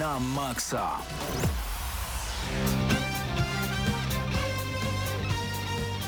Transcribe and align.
Na 0.00 0.18
maksa. 0.20 0.90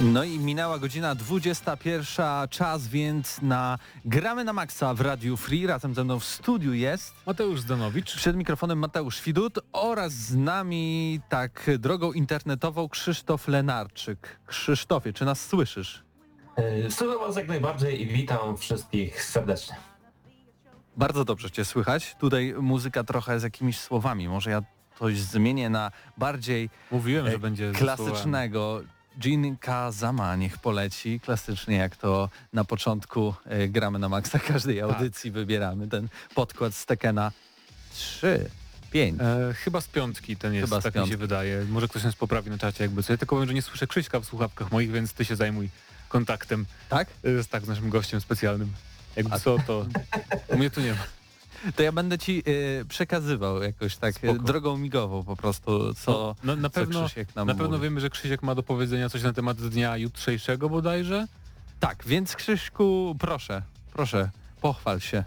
No 0.00 0.24
i 0.24 0.38
minęła 0.38 0.78
godzina 0.78 1.14
21, 1.14 2.48
czas 2.50 2.88
więc 2.88 3.42
na 3.42 3.78
Gramy 4.04 4.44
na 4.44 4.52
Maxa 4.52 4.94
w 4.94 5.00
Radiu 5.00 5.36
Free. 5.36 5.66
Razem 5.66 5.94
ze 5.94 6.04
mną 6.04 6.18
w 6.18 6.24
studiu 6.24 6.74
jest 6.74 7.14
Mateusz 7.26 7.60
Zdanowicz. 7.60 8.16
przed 8.16 8.36
mikrofonem 8.36 8.78
Mateusz 8.78 9.22
Widut 9.22 9.58
oraz 9.72 10.12
z 10.12 10.34
nami 10.36 11.20
tak 11.28 11.70
drogą 11.78 12.12
internetową 12.12 12.88
Krzysztof 12.88 13.48
Lenarczyk. 13.48 14.38
Krzysztofie, 14.46 15.12
czy 15.12 15.24
nas 15.24 15.46
słyszysz? 15.46 16.02
E, 16.56 16.90
Słucham 16.90 17.18
Was 17.18 17.36
jak 17.36 17.48
najbardziej 17.48 18.02
i 18.02 18.06
witam 18.06 18.56
wszystkich 18.56 19.24
serdecznie. 19.24 19.91
Bardzo 20.96 21.24
dobrze 21.24 21.50
Cię 21.50 21.64
słychać. 21.64 22.16
Tutaj 22.20 22.54
muzyka 22.60 23.04
trochę 23.04 23.40
z 23.40 23.42
jakimiś 23.42 23.78
słowami. 23.80 24.28
Może 24.28 24.50
ja 24.50 24.62
coś 24.98 25.18
zmienię 25.18 25.70
na 25.70 25.90
bardziej 26.18 26.70
Mówiłem, 26.90 27.26
e, 27.26 27.30
że 27.30 27.38
będzie 27.38 27.72
ze 27.72 27.78
klasycznego. 27.78 28.80
Jin 29.20 29.56
Kazama 29.56 30.36
niech 30.36 30.58
poleci, 30.58 31.20
klasycznie 31.20 31.76
jak 31.76 31.96
to 31.96 32.28
na 32.52 32.64
początku 32.64 33.34
e, 33.44 33.68
gramy 33.68 33.98
na 33.98 34.08
maksa 34.08 34.38
każdej 34.52 34.80
Tak. 34.80 34.90
audycji 34.90 35.30
wybieramy 35.30 35.88
ten 35.88 36.08
podkład 36.34 36.74
z 36.74 36.86
Tekena 36.86 37.32
3, 37.94 38.50
5. 38.90 39.16
słowami. 39.18 39.50
E, 39.50 39.54
chyba 39.54 39.80
z 39.80 39.88
piątki 39.88 40.36
ten 40.36 40.54
jest, 40.54 40.64
Chyba 40.72 40.82
tak 40.82 40.94
mi 40.94 41.08
się 41.08 41.16
wydaje. 41.16 41.64
Może 41.68 41.88
ktoś 41.88 42.04
nas 42.04 42.16
poprawi 42.16 42.50
na 42.50 42.58
czacie 42.58 42.84
jakby 42.84 43.02
co. 43.02 43.12
Ja 43.12 43.16
tylko 43.16 43.36
powiem, 43.36 43.48
że 43.48 43.54
nie 43.54 43.62
słyszę 43.62 43.86
Krzyśka 43.86 44.20
w 44.20 44.24
słuchawkach 44.24 44.70
moich, 44.72 44.90
więc 44.92 45.12
ty 45.12 45.24
się 45.24 45.36
zajmuj 45.36 45.68
kontaktem 46.08 46.66
Tak? 46.88 47.08
e, 47.24 47.42
z, 47.42 47.48
tak, 47.48 47.64
z 47.64 47.68
naszym 47.68 47.90
gościem 47.90 48.20
specjalnym. 48.20 48.72
Jakby 49.16 49.34
A- 49.34 49.38
co, 49.38 49.56
to 49.66 49.86
mnie 50.56 50.70
tu 50.70 50.80
nie 50.80 50.90
ma. 50.92 50.98
To 51.76 51.82
ja 51.82 51.92
będę 51.92 52.18
ci 52.18 52.42
e, 52.80 52.84
przekazywał 52.84 53.62
jakoś 53.62 53.96
tak 53.96 54.14
e, 54.14 54.18
Spoko. 54.18 54.42
drogą 54.42 54.78
migową 54.78 55.24
po 55.24 55.36
prostu, 55.36 55.94
co, 55.94 56.34
no, 56.44 56.56
na 56.56 56.68
co 56.68 56.74
pewno, 56.74 57.04
Krzysiek 57.06 57.36
nam 57.36 57.46
na 57.46 57.54
pewno 57.54 57.68
mówi. 57.70 57.82
wiemy, 57.82 58.00
że 58.00 58.10
Krzysiek 58.10 58.42
ma 58.42 58.54
do 58.54 58.62
powiedzenia 58.62 59.08
coś 59.08 59.22
na 59.22 59.32
temat 59.32 59.56
dnia 59.68 59.96
jutrzejszego 59.96 60.68
bodajże. 60.68 61.26
Tak, 61.80 62.04
więc 62.06 62.36
Krzyśku, 62.36 63.16
proszę, 63.20 63.62
proszę, 63.92 64.30
pochwal 64.60 65.00
się. 65.00 65.24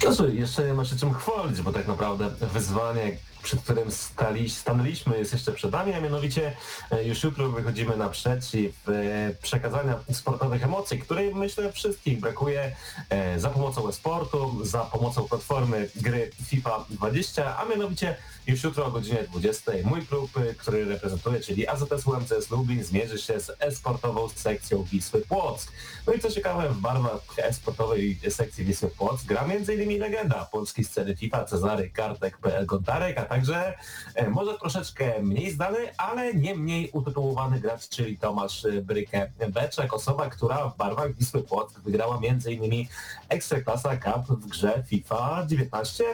Znaczy, 0.00 0.34
jeszcze 0.34 0.66
nie 0.66 0.74
ma 0.74 0.84
się 0.84 0.96
czym 0.96 1.14
chwalić, 1.14 1.62
bo 1.62 1.72
tak 1.72 1.88
naprawdę 1.88 2.30
wyzwanie, 2.52 3.16
przed 3.42 3.60
którym 3.60 3.90
stali, 3.90 4.50
stanęliśmy 4.50 5.18
jest 5.18 5.32
jeszcze 5.32 5.52
przed 5.52 5.72
nami, 5.72 5.92
a 5.92 6.00
mianowicie 6.00 6.52
e, 6.90 7.04
już 7.04 7.22
jutro 7.22 7.48
wychodzimy 7.48 7.96
naprzeciw 7.96 8.88
e, 8.88 9.34
przekazania 9.42 9.98
sportowych 10.12 10.64
emocji, 10.64 10.98
której 10.98 11.34
myślę 11.34 11.72
wszystkich 11.72 12.20
brakuje 12.20 12.76
e, 13.08 13.40
za 13.40 13.50
pomocą 13.50 13.88
e-sportu, 13.88 14.64
za 14.64 14.78
pomocą 14.78 15.28
platformy 15.28 15.88
gry 15.96 16.30
FIFA 16.46 16.84
20, 16.90 17.58
a 17.58 17.64
mianowicie 17.64 18.16
już 18.46 18.62
jutro 18.62 18.86
o 18.86 18.90
godzinie 18.90 19.22
20 19.22 19.72
mój 19.84 20.06
klub, 20.06 20.30
który 20.58 20.84
reprezentuję, 20.84 21.40
czyli 21.40 21.68
AZS 21.68 22.06
UMCS 22.06 22.50
Lublin 22.50 22.84
zmierzy 22.84 23.18
się 23.18 23.40
z 23.40 23.52
e-sportową 23.60 24.28
sekcją 24.28 24.82
Wisły 24.82 25.20
Płock. 25.20 25.72
No 26.06 26.12
i 26.12 26.20
co 26.20 26.30
ciekawe, 26.30 26.68
w 26.68 26.78
barwach 26.78 27.20
e-sportowej 27.36 28.18
sekcji 28.28 28.64
Wisły 28.64 28.88
Płock 28.88 29.24
gra 29.24 29.44
m.in. 29.44 30.00
legenda 30.00 30.48
polskiej 30.52 30.84
sceny 30.84 31.16
FIFA 31.16 31.44
Cezary 31.44 31.90
Kartek 31.90 32.38
PL 32.38 32.66
Gontarek, 32.66 33.18
także 33.32 33.74
e, 34.14 34.30
może 34.30 34.58
troszeczkę 34.58 35.22
mniej 35.22 35.50
znany, 35.50 35.78
ale 35.96 36.34
nie 36.34 36.54
mniej 36.54 36.90
utytułowany 36.92 37.60
gracz, 37.60 37.88
czyli 37.88 38.18
Tomasz 38.18 38.66
Brykę 38.82 39.30
Beczek, 39.48 39.94
osoba, 39.94 40.30
która 40.30 40.68
w 40.68 40.76
barwach 40.76 41.14
Wisły 41.14 41.42
Płock 41.42 41.80
wygrała 41.80 42.20
m.in. 42.22 42.86
Ekstraklasa 43.28 43.96
Cup 43.96 44.38
w 44.38 44.48
grze 44.48 44.82
FIFA 44.86 45.46
19 45.46 46.04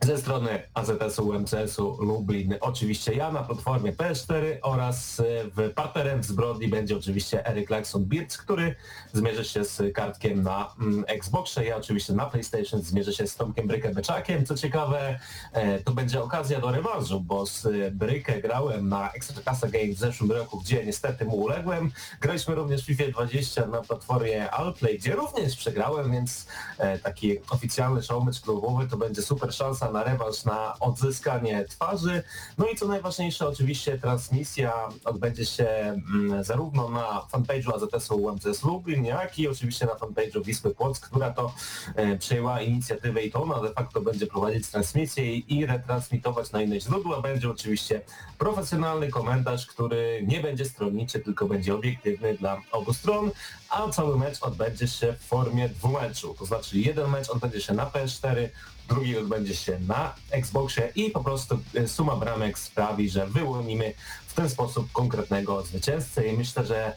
ze 0.00 0.18
strony 0.18 0.62
AZS-u, 0.74 1.28
UMCS-u 1.28 1.96
Lublin, 2.04 2.54
oczywiście 2.60 3.14
ja 3.14 3.32
na 3.32 3.42
platformie 3.42 3.92
PS4 3.92 4.58
oraz 4.62 5.20
e, 5.20 5.24
w 5.56 5.72
partnerem 5.74 6.22
zbrodni 6.22 6.68
będzie 6.68 6.96
oczywiście 6.96 7.46
Eric 7.46 7.70
Laxon 7.70 8.04
Birz, 8.04 8.36
który 8.36 8.74
zmierzy 9.12 9.44
się 9.44 9.64
z 9.64 9.94
kartkiem 9.94 10.42
na 10.42 10.74
mm, 10.80 11.04
Xboxie, 11.08 11.64
ja 11.64 11.76
oczywiście 11.76 12.12
na 12.12 12.26
PlayStation 12.26 12.82
zmierzę 12.82 13.12
się 13.12 13.26
z 13.26 13.36
Tomkiem 13.36 13.66
Brykę 13.66 13.94
Beczakiem. 13.94 14.46
Co 14.46 14.54
ciekawe, 14.54 15.18
e, 15.52 15.78
to 15.78 15.92
będzie 15.92 16.22
okazja 16.22 16.60
do 16.60 16.70
rewanżu, 16.70 17.20
bo 17.20 17.46
z 17.46 17.68
Brykę 17.94 18.40
grałem 18.40 18.88
na 18.88 19.12
Extracasa 19.12 19.68
Game 19.68 19.94
w 19.94 19.98
zeszłym 19.98 20.32
roku, 20.32 20.60
gdzie 20.60 20.84
niestety 20.84 21.24
mu 21.24 21.36
uległem. 21.36 21.90
Graliśmy 22.20 22.54
również 22.54 22.82
w 22.82 22.86
FIFA 22.86 23.10
20 23.10 23.66
na 23.66 23.82
platformie 23.82 24.50
Allplay, 24.50 24.98
gdzie 24.98 25.14
również 25.14 25.56
przegrałem, 25.56 26.12
więc 26.12 26.46
e, 26.78 26.98
taki 26.98 27.38
oficjalny 27.50 28.02
showmatch 28.02 28.40
klubowy 28.40 28.88
to 28.88 28.96
będzie 28.96 29.22
super 29.22 29.52
szansa 29.54 29.85
na 29.90 30.04
rewanż, 30.04 30.44
na 30.44 30.78
odzyskanie 30.80 31.64
twarzy. 31.64 32.22
No 32.58 32.66
i 32.66 32.76
co 32.76 32.88
najważniejsze, 32.88 33.48
oczywiście 33.48 33.98
transmisja 33.98 34.88
odbędzie 35.04 35.46
się 35.46 35.66
mm, 35.66 36.44
zarówno 36.44 36.88
na 36.88 37.22
fanpage'u 37.32 37.74
AZS-u 37.74 38.16
UMCS 38.16 38.62
Lublin, 38.62 39.04
jak 39.04 39.38
i 39.38 39.48
oczywiście 39.48 39.86
na 39.86 39.92
fanpage'u 39.92 40.44
Wisły 40.44 40.74
Płock, 40.74 41.08
która 41.08 41.30
to 41.30 41.52
e, 41.94 42.16
przejęła 42.16 42.60
inicjatywę 42.60 43.22
i 43.22 43.30
to 43.30 43.42
ona 43.42 43.60
de 43.60 43.72
facto 43.72 44.00
będzie 44.00 44.26
prowadzić 44.26 44.68
transmisję 44.68 45.36
i 45.36 45.66
retransmitować 45.66 46.52
na 46.52 46.62
inne 46.62 46.80
źródła. 46.80 47.22
Będzie 47.22 47.50
oczywiście 47.50 48.00
profesjonalny 48.38 49.08
komentarz, 49.08 49.66
który 49.66 50.24
nie 50.26 50.40
będzie 50.40 50.64
stronniczy, 50.64 51.20
tylko 51.20 51.46
będzie 51.46 51.74
obiektywny 51.74 52.34
dla 52.34 52.60
obu 52.72 52.92
stron, 52.92 53.30
a 53.68 53.90
cały 53.90 54.18
mecz 54.18 54.42
odbędzie 54.42 54.88
się 54.88 55.12
w 55.12 55.24
formie 55.24 55.68
dwumeczu. 55.68 56.34
To 56.38 56.46
znaczy 56.46 56.78
jeden 56.78 57.10
mecz 57.10 57.28
odbędzie 57.30 57.60
się 57.60 57.74
na 57.74 57.86
PS4, 57.86 58.48
drugi 58.88 59.18
odbędzie 59.18 59.56
się 59.56 59.78
na 59.78 60.14
Xboxie 60.30 60.92
i 60.94 61.10
po 61.10 61.24
prostu 61.24 61.58
e, 61.74 61.88
suma 61.88 62.16
bramek 62.16 62.58
sprawi, 62.58 63.10
że 63.10 63.26
wyłonimy 63.26 63.94
w 64.26 64.34
ten 64.34 64.50
sposób 64.50 64.92
konkretnego 64.92 65.62
zwycięzcę 65.62 66.26
i 66.28 66.36
myślę, 66.36 66.66
że 66.66 66.92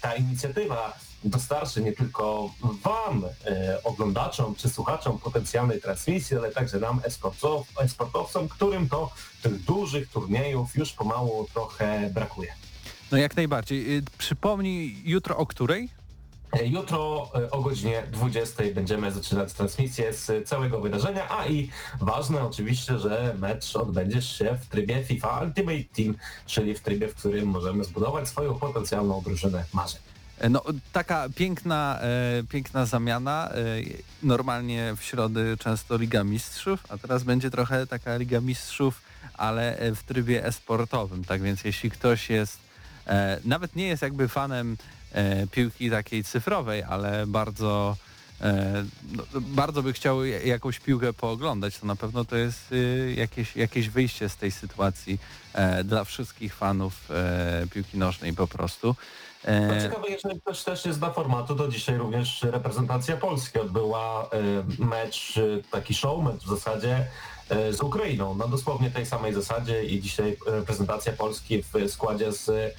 ta 0.00 0.14
inicjatywa 0.14 0.98
dostarczy 1.24 1.82
nie 1.82 1.92
tylko 1.92 2.50
Wam, 2.82 3.24
e, 3.24 3.82
oglądaczom 3.84 4.54
czy 4.54 4.68
słuchaczom 4.68 5.18
potencjalnej 5.18 5.80
transmisji, 5.80 6.36
ale 6.36 6.52
także 6.52 6.80
nam, 6.80 7.00
esportow- 7.00 7.64
esportowcom, 7.78 8.48
którym 8.48 8.88
to 8.88 9.10
tych 9.42 9.64
dużych 9.64 10.10
turniejów 10.10 10.76
już 10.76 10.92
pomału 10.92 11.48
trochę 11.54 12.10
brakuje. 12.14 12.54
No 13.12 13.18
jak 13.18 13.36
najbardziej. 13.36 13.96
Y, 13.96 14.02
Przypomnij 14.18 15.02
jutro 15.04 15.36
o 15.36 15.46
której? 15.46 15.88
E, 16.52 16.66
Jutro 16.66 17.30
e, 17.34 17.50
o 17.50 17.62
godzinie 17.62 18.02
20 18.12 18.62
będziemy 18.74 19.12
zaczynać 19.12 19.52
transmisję 19.52 20.12
z 20.12 20.48
całego 20.48 20.80
wydarzenia, 20.80 21.30
a 21.38 21.46
i 21.46 21.70
ważne 22.00 22.42
oczywiście, 22.42 22.98
że 22.98 23.34
mecz 23.38 23.76
odbędzie 23.76 24.22
się 24.22 24.58
w 24.62 24.66
trybie 24.66 25.04
FIFA 25.04 25.40
Ultimate 25.44 25.84
Team, 25.96 26.14
czyli 26.46 26.74
w 26.74 26.80
trybie, 26.80 27.08
w 27.08 27.14
którym 27.14 27.46
możemy 27.46 27.84
zbudować 27.84 28.28
swoją 28.28 28.54
potencjalną 28.54 29.22
drużynę 29.22 29.64
marzeń. 29.74 30.00
E, 30.38 30.48
No 30.48 30.62
taka 30.92 31.28
piękna, 31.36 31.98
e, 32.00 32.42
piękna 32.48 32.86
zamiana. 32.86 33.50
E, 33.50 33.54
normalnie 34.22 34.94
w 34.96 35.02
środy 35.04 35.56
często 35.60 35.96
Liga 35.96 36.24
Mistrzów, 36.24 36.80
a 36.88 36.98
teraz 36.98 37.22
będzie 37.22 37.50
trochę 37.50 37.86
taka 37.86 38.16
Liga 38.16 38.40
Mistrzów, 38.40 39.00
ale 39.34 39.78
w 39.94 40.02
trybie 40.02 40.44
esportowym. 40.44 41.24
Tak 41.24 41.42
więc 41.42 41.64
jeśli 41.64 41.90
ktoś 41.90 42.30
jest, 42.30 42.67
nawet 43.44 43.76
nie 43.76 43.86
jest 43.86 44.02
jakby 44.02 44.28
fanem 44.28 44.76
e, 45.12 45.46
piłki 45.46 45.90
takiej 45.90 46.24
cyfrowej, 46.24 46.82
ale 46.82 47.26
bardzo 47.26 47.96
e, 48.40 48.84
no, 49.12 49.22
bardzo 49.40 49.82
by 49.82 49.92
chciał 49.92 50.24
ja- 50.24 50.42
jakąś 50.42 50.80
piłkę 50.80 51.12
pooglądać, 51.12 51.78
to 51.78 51.86
na 51.86 51.96
pewno 51.96 52.24
to 52.24 52.36
jest 52.36 52.72
y, 52.72 53.14
jakieś, 53.16 53.56
jakieś 53.56 53.88
wyjście 53.88 54.28
z 54.28 54.36
tej 54.36 54.50
sytuacji 54.50 55.18
e, 55.54 55.84
dla 55.84 56.04
wszystkich 56.04 56.54
fanów 56.54 57.10
e, 57.10 57.66
piłki 57.74 57.98
nożnej 57.98 58.32
po 58.32 58.46
prostu. 58.46 58.94
E, 59.44 59.60
No 59.66 59.82
ciekawe, 59.82 60.08
jeżeli 60.08 60.40
ktoś 60.40 60.62
też 60.62 60.84
nie 60.84 60.92
zna 60.92 61.10
formatu, 61.10 61.56
to 61.56 61.68
dzisiaj 61.68 61.96
również 61.98 62.42
reprezentacja 62.42 63.16
Polski 63.16 63.58
odbyła 63.58 64.28
e, 64.80 64.84
mecz, 64.84 65.34
e, 65.38 65.62
taki 65.70 65.94
show, 65.94 66.24
mecz 66.24 66.42
w 66.44 66.48
zasadzie 66.48 67.06
e, 67.48 67.72
z 67.72 67.80
Ukrainą, 67.80 68.34
na 68.34 68.46
dosłownie 68.48 68.90
tej 68.90 69.06
samej 69.06 69.34
zasadzie 69.34 69.84
i 69.84 70.00
dzisiaj 70.00 70.36
reprezentacja 70.46 71.12
Polski 71.12 71.62
w 71.62 71.90
składzie 71.92 72.32
z 72.32 72.48
e, 72.48 72.70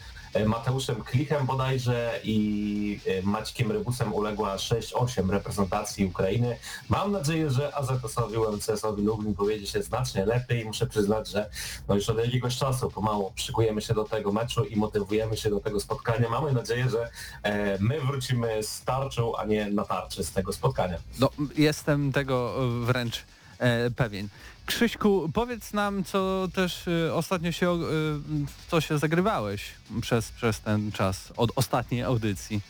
Mateuszem 0.46 1.04
Klichem 1.04 1.46
bodajże 1.46 2.20
i 2.24 3.00
e, 3.06 3.22
Maćkiem 3.22 3.72
Rybusem 3.72 4.14
uległa 4.14 4.56
6-8 4.56 5.30
reprezentacji 5.30 6.06
Ukrainy. 6.06 6.58
Mam 6.90 7.12
nadzieję, 7.12 7.50
że 7.50 7.76
AZS-owi, 7.76 8.38
UMCS-owi 8.38 9.04
Lublin 9.04 9.36
powiedzie 9.36 9.68
się 9.68 9.84
znacznie 9.84 10.26
lepiej. 10.26 10.66
Muszę 10.66 10.88
przyznać, 10.88 11.30
że 11.30 11.50
no 11.88 11.96
już 11.96 12.10
od 12.10 12.18
jakiegoś 12.18 12.58
czasu 12.58 12.92
pomału 12.92 13.32
szykujemy 13.36 13.82
się 13.82 13.94
do 13.94 14.04
tego 14.04 14.32
meczu 14.32 14.64
i 14.64 14.76
motywujemy 14.76 15.38
się 15.38 15.50
do 15.50 15.60
tego 15.60 15.80
spotkania. 15.80 16.30
Mamy 16.30 16.52
nadzieję, 16.52 16.90
że 16.90 17.10
e, 17.44 17.78
my 17.80 18.02
wrócimy 18.02 18.64
z 18.64 18.82
tarczą, 18.82 19.36
a 19.38 19.46
nie 19.46 19.70
na 19.70 19.86
tarczy 19.86 20.24
z 20.24 20.32
tego 20.32 20.54
spotkania. 20.54 20.98
No, 21.20 21.30
jestem 21.56 22.12
tego 22.12 22.64
e, 22.64 22.86
wręcz 22.86 23.24
e, 23.60 23.92
pewien. 23.92 24.28
Krzyśku, 24.74 25.30
powiedz 25.34 25.74
nam, 25.74 26.04
co 26.04 26.48
też 26.56 26.88
e, 26.88 27.14
ostatnio 27.14 27.52
się, 27.52 27.78
w 27.78 28.66
co 28.72 28.82
się 28.82 28.98
zagrywałeś 28.98 29.62
przez, 30.02 30.32
przez 30.32 30.60
ten 30.60 30.92
czas 30.92 31.34
od 31.38 31.52
ostatniej 31.56 32.04
audycji. 32.04 32.62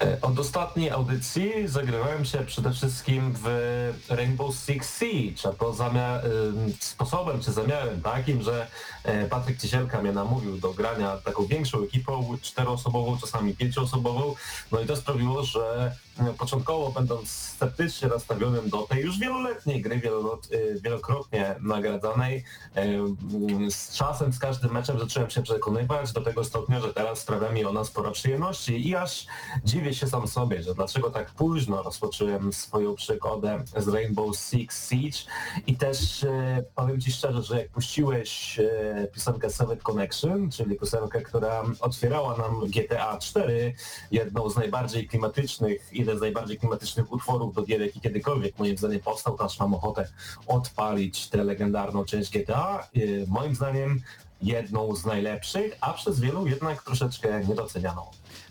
E, 0.00 0.18
Od 0.22 0.38
ostatniej 0.38 0.90
audycji 0.90 1.52
zagrywałem 1.68 2.24
się 2.24 2.38
przede 2.38 2.72
wszystkim 2.72 3.34
w 3.42 3.46
Rainbow 4.08 4.54
Six 4.56 4.98
Siege, 4.98 5.48
a 5.48 5.52
to 5.52 5.72
zamia- 5.72 6.24
ym, 6.24 6.72
sposobem 6.80 7.40
czy 7.40 7.52
zamiarem 7.52 8.00
takim, 8.02 8.42
że 8.42 8.66
e, 9.04 9.28
Patryk 9.28 9.60
Ciesielka 9.60 10.02
mnie 10.02 10.12
namówił 10.12 10.58
do 10.58 10.72
grania 10.74 11.16
taką 11.16 11.46
większą 11.46 11.82
ekipą, 11.84 12.38
czteroosobową, 12.42 13.18
czasami 13.18 13.54
pięcioosobową, 13.56 14.34
no 14.72 14.80
i 14.80 14.86
to 14.86 14.96
sprawiło, 14.96 15.44
że 15.44 15.92
początkowo 16.38 16.90
będąc 16.90 17.30
sceptycznie 17.30 18.08
nastawionym 18.08 18.68
do 18.70 18.82
tej 18.82 19.02
już 19.02 19.18
wieloletniej 19.18 19.82
gry, 19.82 19.94
e, 19.94 20.80
wielokrotnie 20.80 21.54
nagradzanej, 21.60 22.44
e, 22.74 23.70
z 23.70 23.96
czasem, 23.96 24.32
z 24.32 24.38
każdym 24.38 24.72
meczem 24.72 24.98
zacząłem 24.98 25.30
się 25.30 25.42
przekonywać 25.42 26.12
do 26.12 26.20
tego 26.20 26.44
stopnia, 26.44 26.80
że 26.80 26.94
teraz 26.94 27.18
sprawia 27.18 27.52
mi 27.52 27.64
ona 27.64 27.84
sporo 27.84 28.10
przyjemności 28.10 28.88
i 28.88 28.96
aż 28.96 29.26
dziwię 29.64 29.94
się 29.94 30.06
sam 30.06 30.28
sobie, 30.28 30.62
że 30.62 30.74
dlaczego 30.74 31.10
tak 31.10 31.30
późno 31.30 31.82
rozpocząłem 31.82 32.52
swoją 32.52 32.94
przygodę 32.94 33.64
z 33.76 33.88
Rainbow 33.88 34.36
Six 34.36 34.88
Siege 34.88 35.18
i 35.66 35.76
też 35.76 36.24
e, 36.24 36.64
powiem 36.74 37.00
Ci 37.00 37.12
szczerze, 37.12 37.42
że 37.42 37.58
jak 37.58 37.68
puściłeś 37.68 38.60
e, 38.60 39.08
piosenkę 39.14 39.50
Soviet 39.50 39.82
Connection, 39.82 40.50
czyli 40.50 40.76
piosenkę, 40.76 41.22
która 41.22 41.62
otwierała 41.80 42.36
nam 42.36 42.60
GTA 42.60 43.18
4, 43.18 43.74
jedną 44.10 44.50
z 44.50 44.56
najbardziej 44.56 45.08
klimatycznych, 45.08 45.88
jeden 46.08 46.18
z 46.18 46.20
najbardziej 46.20 46.58
klimatycznych 46.58 47.12
utworów 47.12 47.54
do 47.54 47.62
gier, 47.62 47.80
jaki 47.80 48.00
kiedykolwiek 48.00 48.58
moim 48.58 48.78
zdaniem 48.78 49.00
powstał, 49.00 49.36
to 49.36 49.44
aż 49.44 49.60
mam 49.60 49.74
ochotę 49.74 50.08
odpalić 50.46 51.28
tę 51.28 51.44
legendarną 51.44 52.04
część 52.04 52.30
GTA. 52.30 52.88
E, 52.96 53.00
Moim 53.26 53.54
zdaniem 53.54 54.00
jedną 54.42 54.96
z 54.96 55.04
najlepszych, 55.04 55.76
a 55.80 55.92
przez 55.92 56.20
wielu 56.20 56.46
jednak 56.46 56.82
troszeczkę 56.82 57.44
niedocenianą. 57.44 58.02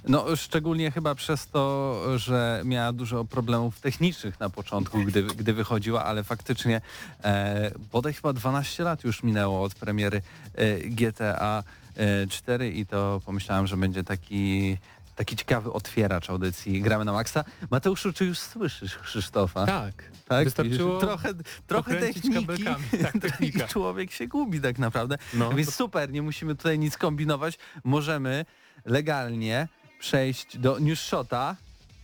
No 0.07 0.35
szczególnie 0.35 0.91
chyba 0.91 1.15
przez 1.15 1.47
to, 1.47 1.95
że 2.15 2.61
miała 2.65 2.93
dużo 2.93 3.25
problemów 3.25 3.79
technicznych 3.79 4.39
na 4.39 4.49
początku, 4.49 5.03
gdy, 5.03 5.23
gdy 5.23 5.53
wychodziła, 5.53 6.05
ale 6.05 6.23
faktycznie 6.23 6.81
e, 7.23 7.71
bodaj 7.91 8.13
chyba 8.13 8.33
12 8.33 8.83
lat 8.83 9.03
już 9.03 9.23
minęło 9.23 9.63
od 9.63 9.75
premiery 9.75 10.21
e, 10.55 10.79
GTA 10.79 11.63
e, 11.95 12.27
4 12.27 12.71
i 12.71 12.85
to 12.85 13.21
pomyślałem, 13.25 13.67
że 13.67 13.77
będzie 13.77 14.03
taki 14.03 14.77
taki 15.17 15.35
ciekawy 15.35 15.73
otwieracz 15.73 16.29
audycji 16.29 16.81
Gramy 16.81 17.05
na 17.05 17.13
Maxa. 17.13 17.43
Mateuszu, 17.71 18.13
czy 18.13 18.25
już 18.25 18.39
słyszysz 18.39 18.97
Krzysztofa? 18.97 19.65
Tak. 19.65 19.93
Tak, 20.27 20.43
Wystarczyło 20.45 20.99
trochę, 20.99 21.29
trochę 21.67 21.95
techniki 21.95 22.33
kabelkami. 22.33 22.83
Tak, 23.03 23.13
technika. 23.21 23.67
człowiek 23.67 24.11
się 24.11 24.27
gubi 24.27 24.61
tak 24.61 24.79
naprawdę. 24.79 25.17
No, 25.33 25.49
Więc 25.53 25.67
to- 25.69 25.73
super, 25.75 26.11
nie 26.11 26.21
musimy 26.21 26.55
tutaj 26.55 26.79
nic 26.79 26.97
kombinować. 26.97 27.57
Możemy 27.83 28.45
legalnie 28.85 29.67
przejść 29.99 30.57
do 30.57 30.79
News 30.79 30.99
Shota, 30.99 31.55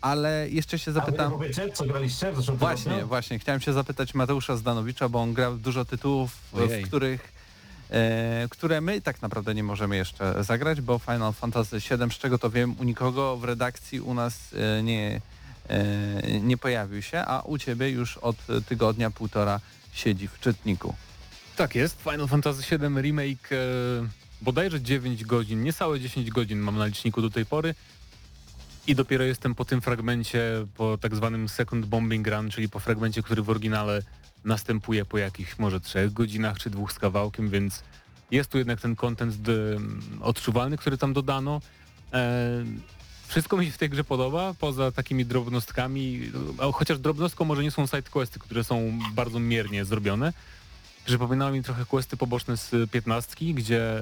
ale 0.01 0.50
jeszcze 0.50 0.79
się 0.79 0.91
A 0.91 0.93
zapytam... 0.93 1.32
powiecie, 1.32 1.70
co 1.74 1.86
graliście 1.86 2.32
w 2.32 2.36
Właśnie, 2.58 2.84
tygodniu? 2.84 3.08
właśnie. 3.08 3.39
Chciałem 3.39 3.62
się 3.62 3.74
zapytać 3.74 4.13
Mateusza 4.13 4.55
Zdanowicza, 4.58 5.10
bo 5.10 5.22
on 5.22 5.34
grał 5.34 5.53
w 5.53 5.60
dużo 5.62 5.86
tytułów, 5.86 6.32
Ojej. 6.53 6.84
w 6.84 6.88
których 6.88 7.33
które 8.50 8.82
my 8.82 9.02
tak 9.02 9.22
naprawdę 9.22 9.56
nie 9.56 9.64
możemy 9.64 9.96
jeszcze 9.96 10.44
zagrać, 10.44 10.82
bo 10.82 11.00
Final 11.00 11.34
Fantasy 11.34 11.80
VII, 11.80 12.12
z 12.12 12.18
czego 12.18 12.38
to 12.38 12.50
wiem, 12.50 12.76
u 12.80 12.84
nikogo 12.84 13.38
w 13.38 13.44
redakcji 13.44 14.02
u 14.02 14.14
nas 14.14 14.54
e, 14.54 14.84
nie, 14.84 15.22
e, 15.68 16.40
nie 16.40 16.58
pojawił 16.58 17.02
się, 17.02 17.20
a 17.26 17.42
u 17.42 17.58
ciebie 17.58 17.90
już 17.90 18.18
od 18.18 18.36
tygodnia, 18.68 19.12
półtora 19.12 19.60
siedzi 19.94 20.28
w 20.28 20.40
czytniku. 20.40 20.96
Tak 21.56 21.76
jest. 21.76 22.02
Final 22.02 22.28
Fantasy 22.28 22.78
VII 22.78 23.02
Remake 23.02 23.52
e, 23.52 23.58
bodajże 24.42 24.82
9 24.82 25.26
godzin, 25.26 25.64
niecałe 25.64 26.00
10 26.00 26.30
godzin 26.30 26.60
mam 26.60 26.78
na 26.78 26.86
liczniku 26.86 27.22
do 27.22 27.30
tej 27.30 27.46
pory. 27.46 27.76
I 28.88 28.96
dopiero 28.96 29.24
jestem 29.24 29.56
po 29.56 29.66
tym 29.66 29.82
fragmencie, 29.82 30.66
po 30.78 30.98
tak 30.98 31.16
zwanym 31.16 31.50
second 31.50 31.86
bombing 31.86 32.28
run, 32.28 32.50
czyli 32.50 32.70
po 32.70 32.80
fragmencie, 32.80 33.24
który 33.24 33.42
w 33.42 33.50
oryginale 33.50 34.02
następuje 34.46 35.06
po 35.06 35.18
jakichś 35.18 35.60
może 35.60 35.80
trzech 35.80 36.14
godzinach 36.14 36.60
czy 36.60 36.70
dwóch 36.70 36.92
z 36.92 37.00
kawałkiem, 37.00 37.50
więc 37.50 37.84
jest 38.32 38.50
tu 38.50 38.58
jednak 38.58 38.82
ten 38.82 38.96
content 38.96 39.36
d- 39.36 39.54
odczuwalny, 40.22 40.78
który 40.78 40.98
tam 40.98 41.14
dodano. 41.14 41.62
E, 42.14 42.42
wszystko 43.28 43.58
mi 43.58 43.66
się 43.66 43.72
w 43.72 43.78
tej 43.78 43.90
grze 43.90 44.04
podoba, 44.04 44.54
poza 44.60 44.92
takimi 44.92 45.26
drobnostkami, 45.26 46.32
a 46.58 46.72
chociaż 46.72 47.00
drobnostką 47.00 47.46
może 47.46 47.64
nie 47.64 47.72
są 47.72 47.88
sidequesty, 47.88 48.40
które 48.40 48.64
są 48.64 49.00
bardzo 49.14 49.40
miernie 49.40 49.86
zrobione. 49.86 50.34
Przypominały 51.06 51.52
mi 51.52 51.64
trochę 51.64 51.86
questy 51.86 52.18
poboczne 52.18 52.58
z 52.58 52.92
15, 52.92 53.36
gdzie 53.54 54.00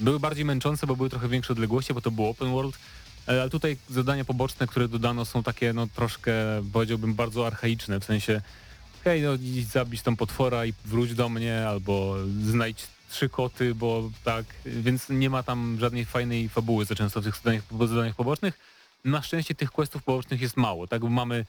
były 0.00 0.20
bardziej 0.20 0.44
męczące, 0.44 0.86
bo 0.86 0.96
były 0.96 1.10
trochę 1.10 1.28
większe 1.28 1.52
odległości, 1.52 1.94
bo 1.94 2.00
to 2.00 2.10
było 2.10 2.30
open 2.30 2.52
world, 2.52 2.78
E, 3.28 3.40
ale 3.40 3.50
tutaj 3.50 3.76
zadania 3.90 4.24
poboczne, 4.24 4.66
które 4.66 4.88
dodano 4.88 5.24
są 5.24 5.42
takie 5.42 5.72
no 5.72 5.86
troszkę, 5.86 6.32
powiedziałbym, 6.72 7.14
bardzo 7.14 7.46
archaiczne, 7.46 8.00
w 8.00 8.04
sensie 8.04 8.40
hej, 9.04 9.22
no 9.22 9.34
idź 9.34 9.66
zabić 9.66 10.02
tam 10.02 10.16
potwora 10.16 10.66
i 10.66 10.72
wróć 10.84 11.14
do 11.14 11.28
mnie, 11.28 11.68
albo 11.68 12.16
znajdź 12.42 12.86
trzy 13.10 13.28
koty, 13.28 13.74
bo 13.74 14.10
tak, 14.24 14.44
więc 14.66 15.08
nie 15.08 15.30
ma 15.30 15.42
tam 15.42 15.76
żadnej 15.80 16.04
fajnej 16.04 16.48
fabuły 16.48 16.84
za 16.84 16.94
często 16.94 17.20
w 17.20 17.24
tych 17.24 17.36
zadaniach, 17.36 17.64
zadaniach 17.88 18.16
pobocznych. 18.16 18.58
Na 19.04 19.22
szczęście 19.22 19.54
tych 19.54 19.70
questów 19.70 20.02
pobocznych 20.02 20.40
jest 20.40 20.56
mało, 20.56 20.86
tak, 20.86 21.00
bo 21.00 21.08
mamy 21.08 21.44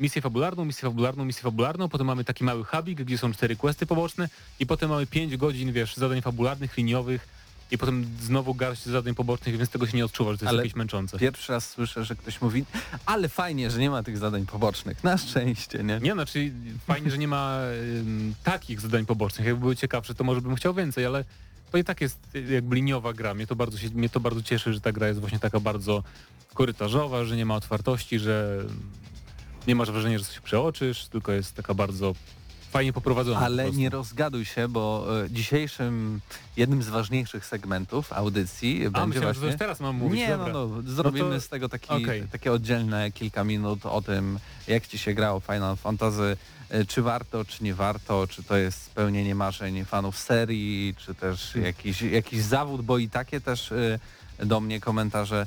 misję 0.00 0.22
fabularną, 0.22 0.64
misję 0.64 0.82
fabularną, 0.82 1.24
misję 1.24 1.42
fabularną, 1.42 1.88
potem 1.88 2.06
mamy 2.06 2.24
taki 2.24 2.44
mały 2.44 2.64
hubik, 2.64 3.02
gdzie 3.02 3.18
są 3.18 3.32
cztery 3.32 3.56
questy 3.56 3.86
poboczne 3.86 4.28
i 4.60 4.66
potem 4.66 4.90
mamy 4.90 5.06
pięć 5.06 5.36
godzin, 5.36 5.72
wiesz, 5.72 5.96
zadań 5.96 6.22
fabularnych, 6.22 6.76
liniowych 6.76 7.28
i 7.70 7.78
potem 7.78 8.06
znowu 8.20 8.54
garść 8.54 8.84
zadań 8.84 9.14
pobocznych, 9.14 9.56
więc 9.56 9.70
tego 9.70 9.86
się 9.86 9.96
nie 9.96 10.04
odczuwa, 10.04 10.32
że 10.32 10.38
to 10.38 10.44
jest 10.44 10.48
Ale 10.48 10.58
jakieś 10.62 10.76
męczące. 10.76 11.18
Pierwszy 11.18 11.52
raz 11.52 11.70
słyszę, 11.70 12.04
że 12.04 12.16
ktoś 12.16 12.40
mówi, 12.40 12.64
ale 13.06 13.28
fajnie, 13.28 13.70
że 13.70 13.78
nie 13.78 13.90
ma 13.90 14.02
tych 14.02 14.18
zadań 14.18 14.46
pobocznych. 14.46 15.04
Na 15.04 15.18
szczęście, 15.18 15.84
nie? 15.84 16.00
Nie, 16.02 16.12
znaczy 16.12 16.52
fajnie, 16.86 17.10
że 17.10 17.18
nie 17.18 17.28
ma 17.28 17.58
ym, 17.98 18.34
takich 18.44 18.80
zadań 18.80 19.06
pobocznych. 19.06 19.46
Jakby 19.46 19.60
były 19.60 19.76
ciekawsze, 19.76 20.14
to 20.14 20.24
może 20.24 20.40
bym 20.40 20.54
chciał 20.54 20.74
więcej, 20.74 21.06
ale 21.06 21.24
to 21.72 21.78
i 21.78 21.84
tak 21.84 22.00
jest 22.00 22.18
y, 22.34 22.40
jakby 22.40 22.76
liniowa 22.76 23.12
gra. 23.12 23.34
Mnie 23.34 23.46
to 23.46 23.56
bardzo, 23.56 23.78
się, 23.78 23.90
mnie 23.90 24.08
to 24.08 24.20
bardzo 24.20 24.42
cieszy, 24.42 24.74
że 24.74 24.80
ta 24.80 24.92
gra 24.92 25.08
jest 25.08 25.20
właśnie 25.20 25.38
taka 25.38 25.60
bardzo 25.60 26.02
korytarzowa, 26.54 27.24
że 27.24 27.36
nie 27.36 27.46
ma 27.46 27.56
otwartości, 27.56 28.18
że 28.18 28.64
nie 29.66 29.74
masz 29.74 29.90
wrażenia, 29.90 30.18
że 30.18 30.24
coś 30.24 30.40
przeoczysz, 30.40 31.06
tylko 31.06 31.32
jest 31.32 31.54
taka 31.54 31.74
bardzo 31.74 32.14
fajnie 32.70 32.92
poprowadzona. 32.92 33.38
po 33.38 33.44
Ale 33.44 33.62
prostu. 33.62 33.80
nie 33.80 33.90
rozgaduj 33.90 34.44
się, 34.44 34.68
bo 34.68 35.06
e, 35.24 35.30
dzisiejszym 35.30 36.20
jednym 36.56 36.82
z 36.82 36.88
ważniejszych 36.88 37.46
segmentów 37.46 38.12
audycji 38.12 38.86
A, 38.86 38.90
będzie 38.90 39.06
myślałem, 39.08 39.34
właśnie... 39.34 39.48
już 39.48 39.58
teraz 39.58 39.80
mam 39.80 39.96
mówić. 39.96 40.18
Nie, 40.20 40.28
Dobra. 40.28 40.52
no, 40.52 40.66
no, 40.68 40.82
zrobimy 40.92 41.28
No 41.28 41.34
to- 41.34 41.40
z 41.40 41.48
tego 41.48 41.68
taki, 41.68 41.90
okej. 41.90 42.22
takie 42.32 42.52
oddzielne 42.52 43.12
kilka 43.12 43.44
minut 43.44 43.86
o 43.86 44.02
tym, 44.02 44.38
jak 44.66 44.86
ci 44.86 44.98
się 44.98 45.14
grało 45.14 45.40
Final 45.40 45.76
Fantasy, 45.76 46.36
e, 46.70 46.84
czy 46.84 47.02
warto, 47.02 47.44
czy 47.44 47.64
nie 47.64 47.74
warto, 47.74 48.26
czy 48.26 48.42
to 48.42 48.56
jest 48.56 48.82
spełnienie 48.82 49.34
marzeń 49.34 49.84
fanów 49.84 50.18
serii, 50.18 50.94
czy 50.98 51.14
też 51.14 51.44
Hmm. 51.52 51.66
jakiś, 51.66 52.02
jakiś 52.02 52.40
zawód, 52.42 52.82
bo 52.82 52.98
i 52.98 53.08
takie 53.08 53.40
też 53.40 53.72
e, 53.72 53.98
do 54.46 54.60
mnie 54.60 54.80
komentarze 54.80 55.46